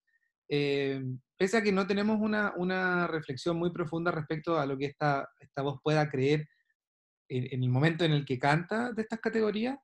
pese 1.37 1.57
a 1.57 1.61
que 1.61 1.71
no 1.71 1.85
tenemos 1.85 2.19
una, 2.19 2.53
una 2.57 3.07
reflexión 3.07 3.57
muy 3.57 3.71
profunda 3.71 4.11
respecto 4.11 4.59
a 4.59 4.65
lo 4.65 4.77
que 4.77 4.85
esta, 4.85 5.29
esta 5.39 5.61
voz 5.61 5.79
pueda 5.83 6.09
creer 6.09 6.47
en, 7.29 7.47
en 7.51 7.63
el 7.63 7.69
momento 7.69 8.03
en 8.03 8.11
el 8.11 8.25
que 8.25 8.39
canta 8.39 8.91
de 8.91 9.01
estas 9.03 9.19
categorías, 9.19 9.77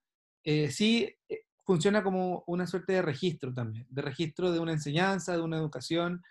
eh, 0.44 0.70
sí 0.70 1.10
eh, 1.30 1.44
funciona 1.66 2.04
como 2.04 2.44
una 2.48 2.68
suerte 2.68 2.94
de 2.94 3.02
registro 3.02 3.54
también, 3.54 3.86
de 3.90 4.02
registro 4.02 4.52
de 4.52 4.60
una 4.60 4.74
enseñanza, 4.74 5.36
de 5.38 5.42
una 5.42 5.58
educación 5.58 6.22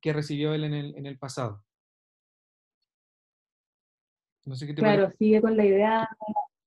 que 0.00 0.12
recibió 0.12 0.54
él 0.54 0.64
en 0.64 0.74
el, 0.74 0.96
en 0.96 1.06
el 1.06 1.18
pasado. 1.18 1.64
No 4.44 4.54
sé 4.54 4.66
qué 4.66 4.74
te 4.74 4.82
Claro, 4.82 5.04
parece. 5.04 5.16
sigue 5.18 5.40
con 5.40 5.56
la 5.56 5.64
idea 5.64 6.08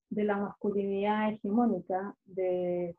de 0.10 0.24
la 0.24 0.38
masculinidad 0.38 1.32
hegemónica, 1.32 2.14
de, 2.26 2.96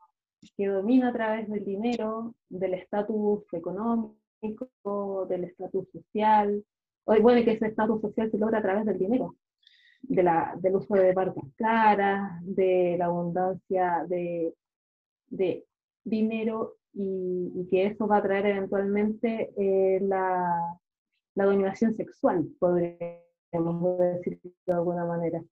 que 0.57 0.67
domina 0.67 1.09
a 1.09 1.13
través 1.13 1.47
del 1.49 1.63
dinero, 1.63 2.33
del 2.49 2.73
estatus 2.73 3.43
económico, 3.51 4.17
del 5.29 5.43
estatus 5.43 5.87
social, 5.91 6.63
o 7.05 7.21
bueno, 7.21 7.43
que 7.43 7.51
ese 7.51 7.67
estatus 7.67 8.01
social 8.01 8.29
se 8.31 8.37
logra 8.37 8.59
a 8.59 8.61
través 8.61 8.85
del 8.85 8.97
dinero, 8.97 9.35
de 10.01 10.23
la, 10.23 10.55
del 10.59 10.75
uso 10.75 10.95
de 10.95 11.13
marcas 11.13 11.43
caras, 11.55 12.39
de 12.43 12.95
la 12.97 13.05
abundancia 13.05 14.05
de, 14.07 14.53
de 15.27 15.65
dinero 16.03 16.77
y, 16.93 17.51
y 17.55 17.67
que 17.69 17.85
eso 17.85 18.07
va 18.07 18.17
a 18.17 18.23
traer 18.23 18.47
eventualmente 18.47 19.53
eh, 19.57 19.99
la, 20.01 20.79
la 21.35 21.45
dominación 21.45 21.93
sexual, 21.93 22.47
podríamos 22.59 23.97
decir 23.99 24.39
de 24.65 24.73
alguna 24.73 25.05
manera. 25.05 25.43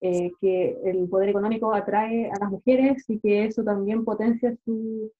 Eh, 0.00 0.32
que 0.38 0.76
el 0.84 1.08
poder 1.08 1.30
económico 1.30 1.72
atrae 1.72 2.30
a 2.30 2.38
las 2.38 2.50
mujeres 2.50 3.08
y 3.08 3.18
que 3.20 3.46
eso 3.46 3.64
también 3.64 4.04
potencia 4.04 4.54
su, 4.62 5.10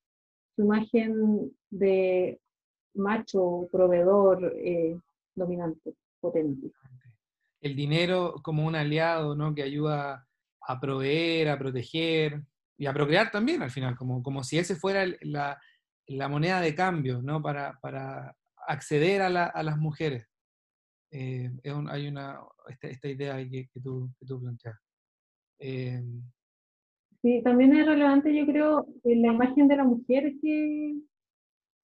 su 0.55 0.62
imagen 0.62 1.51
de 1.70 2.38
macho, 2.95 3.68
proveedor, 3.70 4.53
eh, 4.57 4.99
dominante, 5.34 5.95
potente. 6.20 6.70
el 7.61 7.74
dinero 7.76 8.34
como 8.42 8.66
un 8.66 8.76
aliado, 8.76 9.34
¿no? 9.34 9.55
Que 9.55 9.62
ayuda 9.62 10.26
a 10.66 10.80
proveer, 10.80 11.49
a 11.49 11.59
proteger 11.59 12.42
y 12.76 12.86
a 12.86 12.92
procrear 12.92 13.30
también 13.30 13.62
al 13.62 13.70
final, 13.70 13.97
como, 13.97 14.22
como 14.22 14.42
si 14.45 14.59
ese 14.59 14.76
fuera 14.76 15.03
el- 15.03 15.18
la, 15.22 15.59
la 16.07 16.28
moneda 16.28 16.61
de 16.61 16.74
cambio, 16.74 17.22
¿no? 17.22 17.40
Para, 17.40 17.78
para 17.80 18.36
acceder 18.66 19.22
a, 19.22 19.30
la- 19.30 19.47
a 19.47 19.62
las 19.62 19.78
mujeres. 19.78 20.26
Eh, 21.11 21.51
es 21.62 21.72
un- 21.72 21.88
hay 21.88 22.07
una, 22.09 22.38
esta, 22.68 22.88
esta 22.88 23.09
idea 23.09 23.36
que, 23.49 23.68
que 23.72 23.80
tú, 23.80 24.11
que 24.18 24.26
tú 24.26 24.40
planteas. 24.40 24.76
Eh, 25.59 26.03
Sí, 27.22 27.40
también 27.42 27.74
es 27.74 27.86
relevante, 27.86 28.36
yo 28.36 28.45
creo, 28.45 28.86
la 29.03 29.32
imagen 29.32 29.66
de 29.66 29.76
la 29.76 29.84
mujer 29.84 30.34
que, 30.42 30.95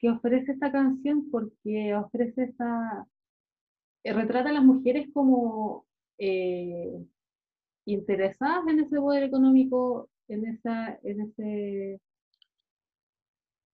que 0.01 0.09
ofrece 0.11 0.53
esta 0.53 0.73
canción, 0.73 1.31
porque 1.31 1.95
ofrece 1.95 2.45
esa. 2.45 3.07
eh, 4.05 4.13
retrata 4.13 4.49
a 4.51 4.53
las 4.53 4.65
mujeres 4.65 5.09
como 5.13 5.87
eh, 6.19 7.05
interesadas 7.87 8.67
en 8.69 8.81
ese 8.81 8.97
poder 8.97 9.25
económico, 9.25 10.09
en, 10.29 10.47
esa, 10.47 10.99
en, 11.03 11.21
ese, 11.23 12.01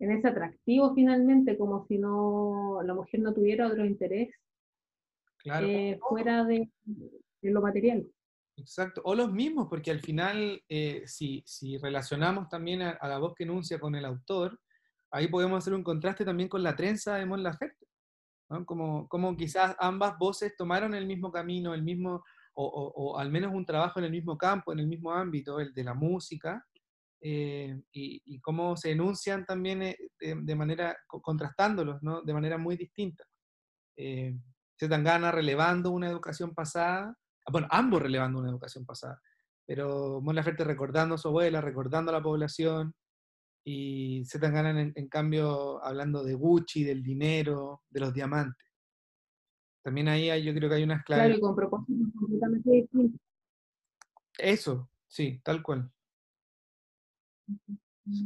en 0.00 0.10
ese 0.10 0.28
atractivo 0.28 0.94
finalmente, 0.94 1.56
como 1.56 1.86
si 1.86 1.98
no 1.98 2.80
la 2.82 2.94
mujer 2.94 3.20
no 3.20 3.32
tuviera 3.32 3.68
otro 3.68 3.84
interés 3.84 4.34
claro. 5.38 5.66
eh, 5.66 5.98
fuera 6.08 6.44
de, 6.44 6.68
de 6.84 7.50
lo 7.50 7.60
material. 7.60 8.06
Exacto, 8.58 9.02
o 9.04 9.14
los 9.14 9.30
mismos, 9.32 9.68
porque 9.68 9.90
al 9.90 10.00
final, 10.00 10.62
eh, 10.68 11.02
si, 11.06 11.42
si 11.46 11.76
relacionamos 11.76 12.48
también 12.48 12.80
a, 12.80 12.90
a 12.92 13.06
la 13.06 13.18
voz 13.18 13.34
que 13.34 13.44
enuncia 13.44 13.78
con 13.78 13.94
el 13.94 14.04
autor, 14.06 14.58
ahí 15.10 15.28
podemos 15.28 15.58
hacer 15.58 15.74
un 15.74 15.82
contraste 15.82 16.24
también 16.24 16.48
con 16.48 16.62
la 16.62 16.74
trenza 16.76 17.16
de 17.16 17.26
Mon 17.26 17.42
Laferte, 17.42 17.86
¿no? 18.50 18.64
Como, 18.66 19.08
como 19.08 19.36
quizás 19.36 19.74
ambas 19.78 20.16
voces 20.18 20.54
tomaron 20.56 20.94
el 20.94 21.06
mismo 21.06 21.30
camino, 21.32 21.74
el 21.74 21.82
mismo, 21.82 22.22
o, 22.54 22.64
o- 22.64 22.92
o 23.14 23.18
al 23.18 23.30
menos 23.30 23.52
un 23.54 23.64
trabajo 23.66 23.98
en 23.98 24.06
el 24.06 24.10
mismo 24.12 24.36
campo, 24.38 24.72
en 24.72 24.80
el 24.80 24.86
mismo 24.86 25.12
ámbito, 25.12 25.60
el 25.60 25.72
de 25.74 25.84
la 25.84 25.94
música, 25.94 26.64
eh, 27.20 27.80
y, 27.92 28.22
y 28.24 28.40
cómo 28.40 28.76
se 28.76 28.92
enuncian 28.92 29.44
también 29.46 29.82
eh, 29.82 29.96
de, 30.20 30.36
de 30.42 30.54
manera, 30.54 30.96
co- 31.06 31.20
contrastándolos, 31.22 32.02
¿no? 32.02 32.22
De 32.22 32.34
manera 32.34 32.58
muy 32.58 32.76
distinta. 32.76 33.24
Eh, 33.96 34.36
Zetangana 34.78 35.32
relevando 35.32 35.90
una 35.90 36.08
educación 36.08 36.54
pasada, 36.54 37.16
ah, 37.46 37.50
bueno, 37.50 37.66
ambos 37.70 38.02
relevando 38.02 38.38
una 38.40 38.50
educación 38.50 38.84
pasada, 38.84 39.20
pero 39.66 40.20
Mon 40.20 40.34
Laferte 40.36 40.64
recordando 40.64 41.14
a 41.14 41.18
su 41.18 41.28
abuela, 41.28 41.60
recordando 41.62 42.10
a 42.10 42.14
la 42.14 42.22
población, 42.22 42.94
y 43.68 44.24
Zetangana 44.26 44.70
en, 44.80 44.92
en 44.94 45.08
cambio 45.08 45.82
hablando 45.82 46.22
de 46.22 46.34
Gucci, 46.34 46.84
del 46.84 47.02
dinero, 47.02 47.82
de 47.90 47.98
los 47.98 48.14
diamantes. 48.14 48.64
También 49.82 50.06
ahí 50.06 50.30
hay- 50.30 50.44
yo 50.44 50.54
creo 50.54 50.68
que 50.68 50.76
hay 50.76 50.84
unas 50.84 51.02
claves. 51.04 51.24
Claro, 51.26 51.38
y 51.38 51.40
con 51.40 51.56
propósitos 51.56 52.12
completamente 52.16 52.70
distintos. 52.70 53.20
Eso, 54.38 54.88
sí, 55.08 55.40
tal 55.42 55.62
cual. 55.64 55.90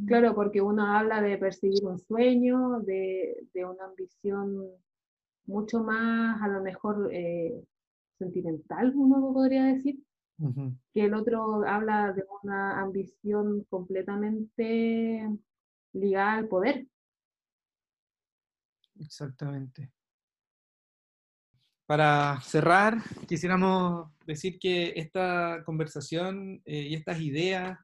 Claro, 0.06 0.34
porque 0.34 0.60
uno 0.60 0.84
habla 0.94 1.22
de 1.22 1.38
perseguir 1.38 1.86
un 1.86 1.98
sueño, 1.98 2.80
de, 2.80 3.46
de 3.54 3.64
una 3.64 3.86
ambición 3.86 4.68
mucho 5.46 5.82
más, 5.82 6.42
a 6.42 6.48
lo 6.48 6.60
mejor, 6.62 7.08
eh, 7.12 7.64
sentimental, 8.18 8.92
uno 8.94 9.32
podría 9.32 9.64
decir, 9.64 10.02
Que 10.92 11.04
el 11.04 11.14
otro 11.14 11.66
habla 11.66 12.12
de 12.12 12.24
una 12.42 12.80
ambición 12.80 13.64
completamente 13.68 15.28
ligada 15.92 16.34
al 16.34 16.48
poder. 16.48 16.86
Exactamente. 18.98 19.90
Para 21.86 22.40
cerrar, 22.42 22.98
quisiéramos 23.26 24.10
decir 24.24 24.58
que 24.58 24.92
esta 24.96 25.62
conversación 25.64 26.62
eh, 26.64 26.82
y 26.82 26.94
estas 26.94 27.20
ideas, 27.20 27.78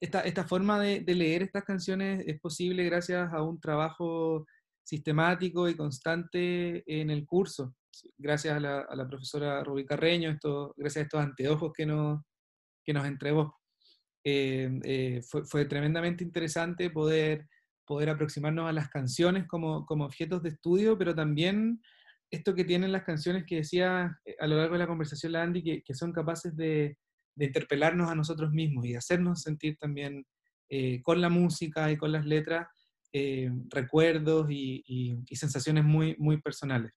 esta, 0.00 0.22
esta 0.22 0.44
forma 0.44 0.80
de, 0.80 1.00
de 1.00 1.14
leer 1.14 1.42
estas 1.42 1.64
canciones 1.64 2.24
es 2.26 2.40
posible 2.40 2.84
gracias 2.84 3.32
a 3.32 3.42
un 3.42 3.60
trabajo 3.60 4.46
sistemático 4.82 5.68
y 5.68 5.76
constante 5.76 6.82
en 7.00 7.10
el 7.10 7.24
curso. 7.24 7.74
Gracias 8.18 8.56
a 8.56 8.60
la, 8.60 8.80
a 8.80 8.96
la 8.96 9.06
profesora 9.06 9.62
Rubí 9.62 9.84
Carreño, 9.84 10.30
esto, 10.30 10.74
gracias 10.76 11.02
a 11.02 11.04
estos 11.04 11.20
anteojos 11.20 11.72
que 11.72 11.86
nos, 11.86 12.22
que 12.84 12.92
nos 12.92 13.06
entregó. 13.06 13.56
Eh, 14.24 14.70
eh, 14.84 15.20
fue, 15.22 15.64
tremendamente 15.64 16.22
interesante 16.24 16.90
poder, 16.90 17.48
poder 17.84 18.10
aproximarnos 18.10 18.68
a 18.68 18.72
las 18.72 18.88
canciones 18.88 19.46
como, 19.46 19.84
como 19.84 20.04
objetos 20.04 20.42
de 20.42 20.50
estudio, 20.50 20.96
pero 20.96 21.14
también 21.14 21.80
esto 22.30 22.54
que 22.54 22.64
tienen 22.64 22.92
las 22.92 23.02
canciones 23.04 23.44
que 23.46 23.56
decía 23.56 24.18
eh, 24.24 24.36
a 24.40 24.46
lo 24.46 24.56
largo 24.56 24.74
de 24.74 24.78
la 24.78 24.86
conversación 24.86 25.32
la 25.32 25.42
Andy, 25.42 25.82
que, 25.82 25.94
son 25.94 26.12
capaces 26.12 26.56
de, 26.56 26.96
de 27.34 27.46
interpelarnos 27.46 28.10
a 28.10 28.14
nosotros 28.14 28.52
mismos 28.52 28.86
y 28.86 28.94
hacernos 28.94 29.42
sentir 29.42 29.76
también 29.78 30.24
con 31.02 31.20
la 31.20 31.28
música 31.28 31.92
y 31.92 31.98
con 31.98 32.12
las 32.12 32.24
letras 32.24 32.66
recuerdos 33.68 34.50
y, 34.50 34.82
y- 34.86 35.18
y 35.28 35.36
sensaciones 35.36 35.84
muy, 35.84 36.16
muy 36.18 36.40
personales. 36.40 36.92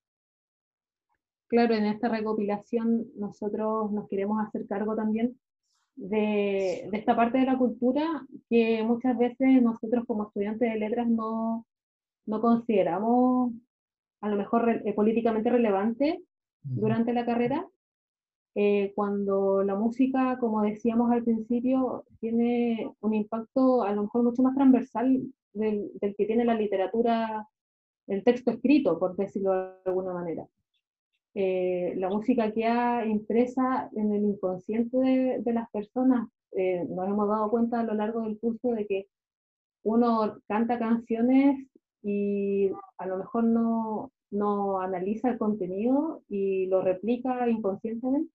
Claro, 1.47 1.75
en 1.75 1.85
esta 1.85 2.09
recopilación 2.09 3.05
nosotros 3.17 3.91
nos 3.91 4.07
queremos 4.09 4.43
hacer 4.45 4.65
cargo 4.67 4.95
también 4.95 5.39
de, 5.95 6.87
de 6.91 6.97
esta 6.97 7.15
parte 7.15 7.37
de 7.37 7.45
la 7.45 7.57
cultura 7.57 8.25
que 8.49 8.83
muchas 8.83 9.17
veces 9.17 9.61
nosotros 9.61 10.05
como 10.07 10.23
estudiantes 10.27 10.71
de 10.71 10.79
letras 10.79 11.07
no, 11.07 11.65
no 12.25 12.41
consideramos 12.41 13.53
a 14.21 14.29
lo 14.29 14.35
mejor 14.37 14.65
re- 14.65 14.81
eh, 14.85 14.93
políticamente 14.93 15.49
relevante 15.51 16.23
durante 16.63 17.13
la 17.13 17.25
carrera, 17.27 17.67
eh, 18.55 18.91
cuando 18.95 19.61
la 19.63 19.75
música, 19.75 20.37
como 20.39 20.63
decíamos 20.63 21.11
al 21.11 21.23
principio, 21.23 22.05
tiene 22.19 22.89
un 23.01 23.13
impacto 23.13 23.83
a 23.83 23.91
lo 23.93 24.03
mejor 24.03 24.23
mucho 24.23 24.41
más 24.41 24.55
transversal 24.55 25.21
del, 25.53 25.91
del 26.01 26.15
que 26.15 26.25
tiene 26.25 26.43
la 26.43 26.55
literatura, 26.55 27.47
el 28.07 28.23
texto 28.23 28.49
escrito, 28.49 28.97
por 28.97 29.15
decirlo 29.15 29.53
de 29.53 29.71
alguna 29.85 30.13
manera. 30.13 30.47
Eh, 31.35 31.93
la 31.97 32.09
música 32.09 32.51
queda 32.53 33.05
impresa 33.05 33.89
en 33.95 34.13
el 34.13 34.23
inconsciente 34.23 34.97
de, 34.97 35.41
de 35.41 35.53
las 35.53 35.69
personas. 35.69 36.29
Eh, 36.53 36.85
nos 36.89 37.07
hemos 37.07 37.27
dado 37.27 37.49
cuenta 37.49 37.81
a 37.81 37.83
lo 37.83 37.93
largo 37.93 38.21
del 38.21 38.39
curso 38.39 38.71
de 38.71 38.87
que 38.87 39.07
uno 39.83 40.39
canta 40.47 40.79
canciones 40.79 41.67
y 42.01 42.71
a 42.97 43.05
lo 43.05 43.17
mejor 43.17 43.43
no, 43.43 44.13
no 44.31 44.79
analiza 44.79 45.29
el 45.29 45.37
contenido 45.37 46.23
y 46.29 46.67
lo 46.67 46.81
replica 46.81 47.49
inconscientemente. 47.49 48.31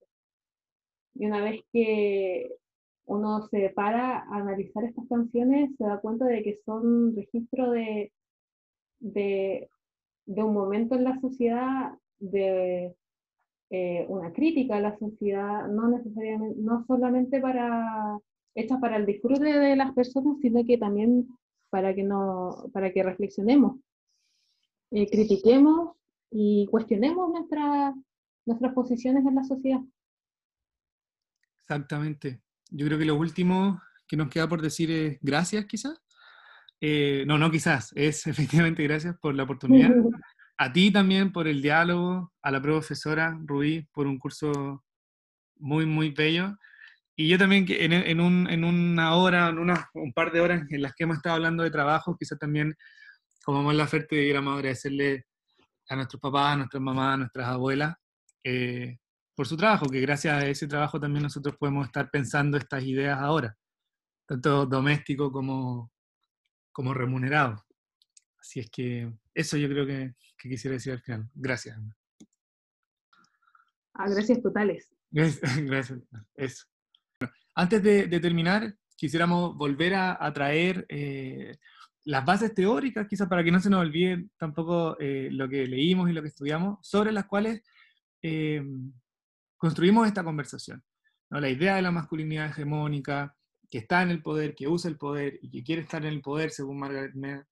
Y 1.14 1.26
una 1.26 1.42
vez 1.42 1.62
que 1.72 2.55
uno 3.07 3.48
se 3.48 3.70
para 3.70 4.18
a 4.18 4.36
analizar 4.36 4.84
estas 4.84 5.09
canciones, 5.09 5.70
se 5.76 5.84
da 5.84 6.01
cuenta 6.01 6.26
de 6.26 6.42
que 6.42 6.61
son 6.64 7.16
registro 7.16 7.70
de, 7.70 8.12
de, 9.01 9.68
de 10.26 10.42
un 10.42 10.55
momento 10.55 10.94
en 10.94 11.05
la 11.05 11.18
sociedad, 11.20 11.94
de 12.20 12.94
eh, 13.70 14.06
una 14.08 14.32
crítica 14.32 14.76
a 14.76 14.80
la 14.80 14.98
sociedad, 14.98 15.66
no 15.68 15.88
necesariamente, 15.88 16.60
no 16.60 16.84
solamente 16.86 17.40
para, 17.40 18.18
hechas 18.54 18.78
para 18.80 18.96
el 18.96 19.06
disfrute 19.06 19.44
de 19.44 19.76
las 19.76 19.92
personas, 19.92 20.36
sino 20.40 20.64
que 20.64 20.78
también 20.78 21.28
para 21.70 21.94
que, 21.94 22.02
no, 22.02 22.68
para 22.72 22.92
que 22.92 23.02
reflexionemos, 23.02 23.76
eh, 24.92 25.08
critiquemos 25.08 25.96
y 26.30 26.66
cuestionemos 26.70 27.30
nuestra- 27.30 27.94
nuestras 28.46 28.72
posiciones 28.74 29.24
en 29.24 29.34
la 29.34 29.44
sociedad. 29.44 29.80
Exactamente. 31.62 32.40
Yo 32.70 32.86
creo 32.86 32.98
que 32.98 33.04
lo 33.04 33.16
último 33.16 33.80
que 34.08 34.16
nos 34.16 34.28
queda 34.28 34.48
por 34.48 34.60
decir 34.60 34.90
es 34.90 35.18
gracias, 35.20 35.66
quizás. 35.66 36.02
Eh, 36.80 37.24
no, 37.26 37.38
no 37.38 37.50
quizás, 37.50 37.92
es 37.94 38.26
efectivamente 38.72 38.82
gracias 38.82 39.16
por 39.20 39.34
la 39.34 39.44
oportunidad. 39.44 39.90
A 40.62 40.70
ti 40.72 40.90
también 40.92 41.32
por 41.32 41.48
el 41.48 41.62
diálogo, 41.62 42.32
a 42.42 42.50
la 42.50 42.61
profesora 42.61 43.34
Rubí 43.46 43.88
por 43.94 44.06
un 44.06 44.18
curso 44.18 44.84
muy, 45.56 45.86
muy 45.86 46.11
bello. 46.11 46.56
Y 47.16 47.28
yo 47.28 47.38
también 47.38 47.66
en, 47.68 47.92
en 47.94 48.20
un- 48.20 48.48
en 48.50 48.64
una 48.64 49.14
hora, 49.14 49.48
en 49.48 49.58
una- 49.58 49.88
un 49.94 50.12
par 50.12 50.32
de 50.32 50.40
horas 50.40 50.62
en 50.70 50.82
las 50.82 50.94
que 50.94 51.04
hemos 51.04 51.16
estado 51.16 51.36
hablando 51.36 51.62
de 51.62 51.70
trabajo, 51.70 52.16
quizás 52.18 52.38
también 52.38 52.74
como 53.44 53.62
Mon 53.62 53.76
Laferte 53.76 54.16
debiéramos 54.16 54.54
agradecerle 54.56 55.26
a 55.88 55.96
nuestros 55.96 56.20
papás, 56.20 56.54
a 56.54 56.56
nuestras 56.58 56.82
mamás, 56.82 57.14
a 57.14 57.16
nuestras 57.18 57.48
abuelas, 57.48 57.94
eh, 58.44 58.98
por 59.34 59.46
su 59.48 59.56
trabajo, 59.56 59.86
que 59.88 60.00
gracias 60.00 60.34
a 60.34 60.46
ese 60.46 60.68
trabajo 60.68 61.00
también 61.00 61.22
nosotros 61.22 61.56
podemos 61.58 61.86
estar 61.86 62.11
pensando 62.11 62.58
estas 62.58 62.84
ideas 62.84 63.18
ahora, 63.18 63.56
tanto 64.26 64.66
doméstico 64.66 65.32
como, 65.32 65.90
como 66.72 66.94
remunerado. 66.94 67.64
Así 68.40 68.61
es 68.61 68.70
que 68.70 69.12
eso 69.41 69.57
yo 69.57 69.68
creo 69.68 69.86
que, 69.86 70.14
que 70.38 70.49
quisiera 70.49 70.74
decir 70.74 70.93
al 70.93 71.01
final. 71.01 71.28
Gracias. 71.34 71.78
Ah, 73.95 74.09
gracias 74.09 74.41
totales. 74.41 74.88
Gracias. 75.11 76.01
Eso. 76.36 76.66
Bueno, 77.18 77.34
antes 77.57 77.82
de, 77.82 78.07
de 78.07 78.20
terminar, 78.20 78.74
quisiéramos 78.97 79.57
volver 79.57 79.95
a, 79.95 80.24
a 80.24 80.32
traer 80.32 80.86
eh, 80.88 81.59
las 82.05 82.24
bases 82.24 82.55
teóricas, 82.55 83.07
quizás 83.09 83.28
para 83.28 83.45
que 83.45 83.51
no 83.51 83.61
se 83.61 83.70
nos 83.70 83.80
olvide 83.80 84.28
tampoco 84.38 84.97
eh, 85.01 85.28
lo 85.32 85.49
que 85.49 85.66
leímos 85.66 86.09
y 86.09 86.12
lo 86.12 86.22
que 86.22 86.28
estudiamos, 86.28 86.78
sobre 86.82 87.12
las 87.12 87.26
cuales 87.26 87.62
eh, 88.22 88.62
construimos 89.57 90.07
esta 90.07 90.24
conversación. 90.24 90.82
¿no? 91.30 91.41
La 91.41 91.51
idea 91.51 91.76
de 91.76 91.82
la 91.82 91.91
masculinidad 91.91 92.47
hegemónica, 92.51 93.36
que 93.70 93.78
está 93.78 94.03
en 94.03 94.11
el 94.11 94.22
poder, 94.22 94.55
que 94.55 94.68
usa 94.68 94.91
el 94.91 94.97
poder 94.97 95.38
y 95.43 95.51
que 95.51 95.62
quiere 95.62 95.82
estar 95.82 96.05
en 96.05 96.12
el 96.12 96.20
poder, 96.20 96.51
según 96.51 96.78
Margaret 96.78 97.14
Mead, 97.14 97.43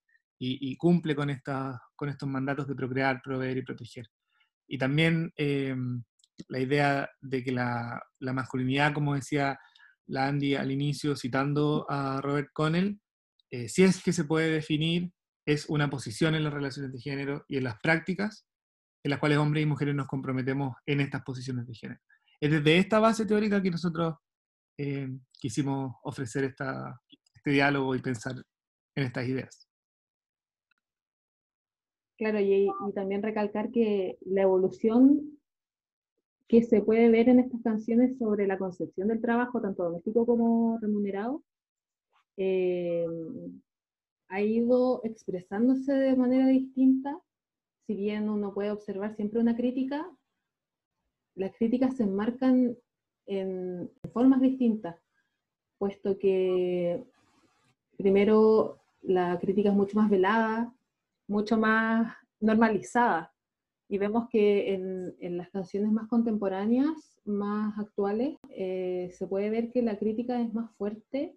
y, 0.41 0.77
cumple 0.77 1.17
con, 1.17 1.31
esta, 1.31 1.81
con 1.97 2.09
estos 2.09 2.29
mandatos 2.29 2.69
de 2.69 2.75
procrear, 2.75 3.21
proveer 3.23 3.59
y 3.59 3.63
proteger. 3.63 4.07
Y 4.69 4.79
también 4.79 5.33
eh, 5.37 5.75
la 6.49 6.61
idea 6.61 7.11
de 7.21 7.43
que 7.43 7.51
la, 7.51 8.01
masculinidad, 8.21 8.93
como 8.93 9.15
decía 9.15 9.59
la 10.07 10.29
Andy 10.29 10.55
al 10.55 10.71
inicio, 10.71 11.17
citando 11.17 11.87
a 11.89 12.21
Robert 12.21 12.51
Connell, 12.53 13.01
eh, 13.51 13.69
si 13.69 13.83
es 13.83 14.03
que 14.03 14.13
se 14.13 14.25
puede 14.25 14.51
definir, 14.51 15.11
es 15.45 15.67
una 15.69 15.91
posición 15.91 16.35
en 16.35 16.45
las 16.45 16.53
relaciones 16.53 16.93
de 16.93 17.01
género 17.01 17.45
y 17.49 17.57
en 17.57 17.65
las 17.65 17.79
prácticas 17.81 18.47
en 19.03 19.11
las 19.11 19.21
cuales 19.21 19.39
hombres 19.39 19.63
y 19.63 19.67
mujeres 19.67 19.95
nos 19.95 20.07
comprometemos 20.07 20.77
en 20.85 21.01
estas 21.01 21.23
posiciones 21.23 21.67
de 21.67 21.75
género. 21.75 22.01
Es 22.41 22.51
desde 22.51 22.79
esta 22.79 22.99
base 22.99 23.27
teórica 23.27 23.63
que 23.63 23.71
nosotros 23.71 24.17
eh, 24.77 25.09
quisimos 25.33 25.97
ofrecer 26.03 26.45
este 26.45 27.51
diálogo 27.51 27.95
y 27.95 28.03
pensar 28.03 28.35
en 28.95 29.05
estas 29.05 29.27
ideas. 29.27 29.68
Claro, 32.19 32.41
y, 32.41 32.69
también 32.95 33.23
recalcar 33.23 33.71
que 33.71 34.19
la 34.23 34.43
evolución 34.43 35.39
que 36.49 36.65
se 36.65 36.83
puede 36.83 37.11
ver 37.11 37.29
en 37.29 37.39
estas 37.39 37.63
canciones 37.63 38.19
sobre 38.19 38.49
la 38.49 38.59
concepción 38.59 39.09
del 39.09 39.21
trabajo, 39.21 39.61
tanto 39.61 39.85
doméstico 39.85 40.27
como 40.27 40.79
remunerado, 40.81 41.45
eh, 42.37 43.07
ha 44.29 44.43
ido 44.43 45.01
expresándose 45.05 45.93
de 45.93 46.17
manera 46.17 46.49
distinta. 46.49 47.21
Si 47.87 47.95
bien 47.95 48.29
uno 48.29 48.53
puede 48.53 48.73
observar 48.73 49.15
siempre 49.15 49.39
una 49.39 49.57
crítica, 49.57 50.11
las 51.37 51.55
críticas 51.57 51.97
se 51.97 52.03
enmarcan 52.03 52.77
en 53.27 53.91
formas 54.13 54.41
distintas, 54.41 54.97
puesto 55.79 56.19
que 56.19 57.05
primero 57.97 58.81
la 59.03 59.39
crítica 59.39 59.69
es 59.69 59.77
mucho 59.77 59.97
más 59.97 60.11
velada, 60.11 60.75
mucho 61.29 61.57
más 61.57 62.15
normalizada. 62.41 63.33
Y 63.89 63.97
vemos 63.99 64.29
que 64.29 64.75
en, 64.75 65.15
en 65.21 65.39
las 65.39 65.49
canciones 65.51 65.93
más 65.93 66.09
contemporáneas, 66.09 67.19
más 67.25 67.79
actuales, 67.79 68.37
eh, 68.51 69.11
se 69.13 69.27
puede 69.27 69.49
ver 69.51 69.71
que 69.71 69.81
la 69.83 69.99
crítica 69.99 70.41
es 70.41 70.53
más 70.53 70.71
fuerte 70.77 71.37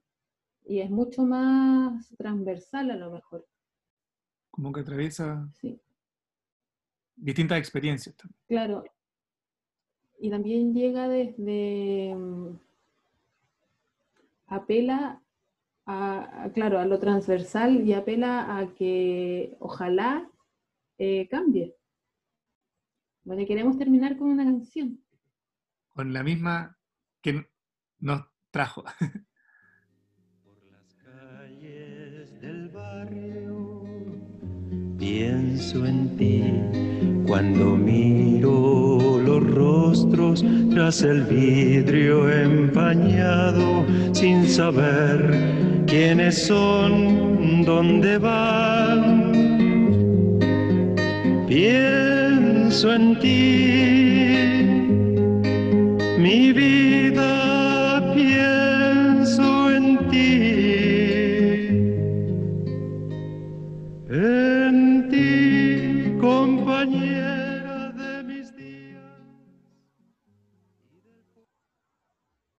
y 0.66 0.80
es 0.80 0.90
mucho 0.90 1.24
más 1.24 2.10
transversal 2.18 2.92
a 2.92 2.96
lo 2.98 3.12
mejor. 3.12 3.46
Como 4.50 4.74
que 4.74 4.82
atraviesa 4.82 5.48
Sí. 5.62 5.80
distintas 7.16 7.58
experiencias. 7.60 8.16
también. 8.18 8.38
Claro. 8.48 8.84
Y 10.20 10.30
también 10.30 10.74
llega 10.74 11.08
desde... 11.08 12.14
mm, 12.16 12.60
apela 14.48 15.22
a- 15.92 16.44
a- 16.44 16.52
claro, 16.54 16.80
a 16.80 16.86
lo 16.86 17.00
transversal 17.00 17.82
y 17.88 17.94
apela 17.94 18.58
a 18.58 18.74
que 18.74 19.56
ojalá 19.60 20.30
eh, 20.98 21.28
cambie. 21.30 21.76
Bueno, 23.24 23.46
queremos 23.46 23.78
terminar 23.78 24.18
con 24.18 24.30
una 24.30 24.44
canción. 24.44 25.04
Con 25.96 26.14
la 26.14 26.24
misma 26.24 26.78
que 27.22 27.46
nos 28.00 28.22
trajo. 28.52 28.84
Pienso 34.98 35.86
en 35.86 36.16
ti 36.18 36.44
cuando 37.26 37.76
miro 37.76 38.81
tras 40.74 41.02
el 41.02 41.24
vidrio 41.24 42.32
empañado 42.32 43.86
sin 44.14 44.48
saber 44.48 45.20
quiénes 45.86 46.48
son, 46.48 47.66
dónde 47.66 48.18
van. 48.18 49.32
Pienso 51.48 52.94
en 52.94 53.20
ti, 53.20 54.64
mi 56.20 56.54
vida, 56.54 57.01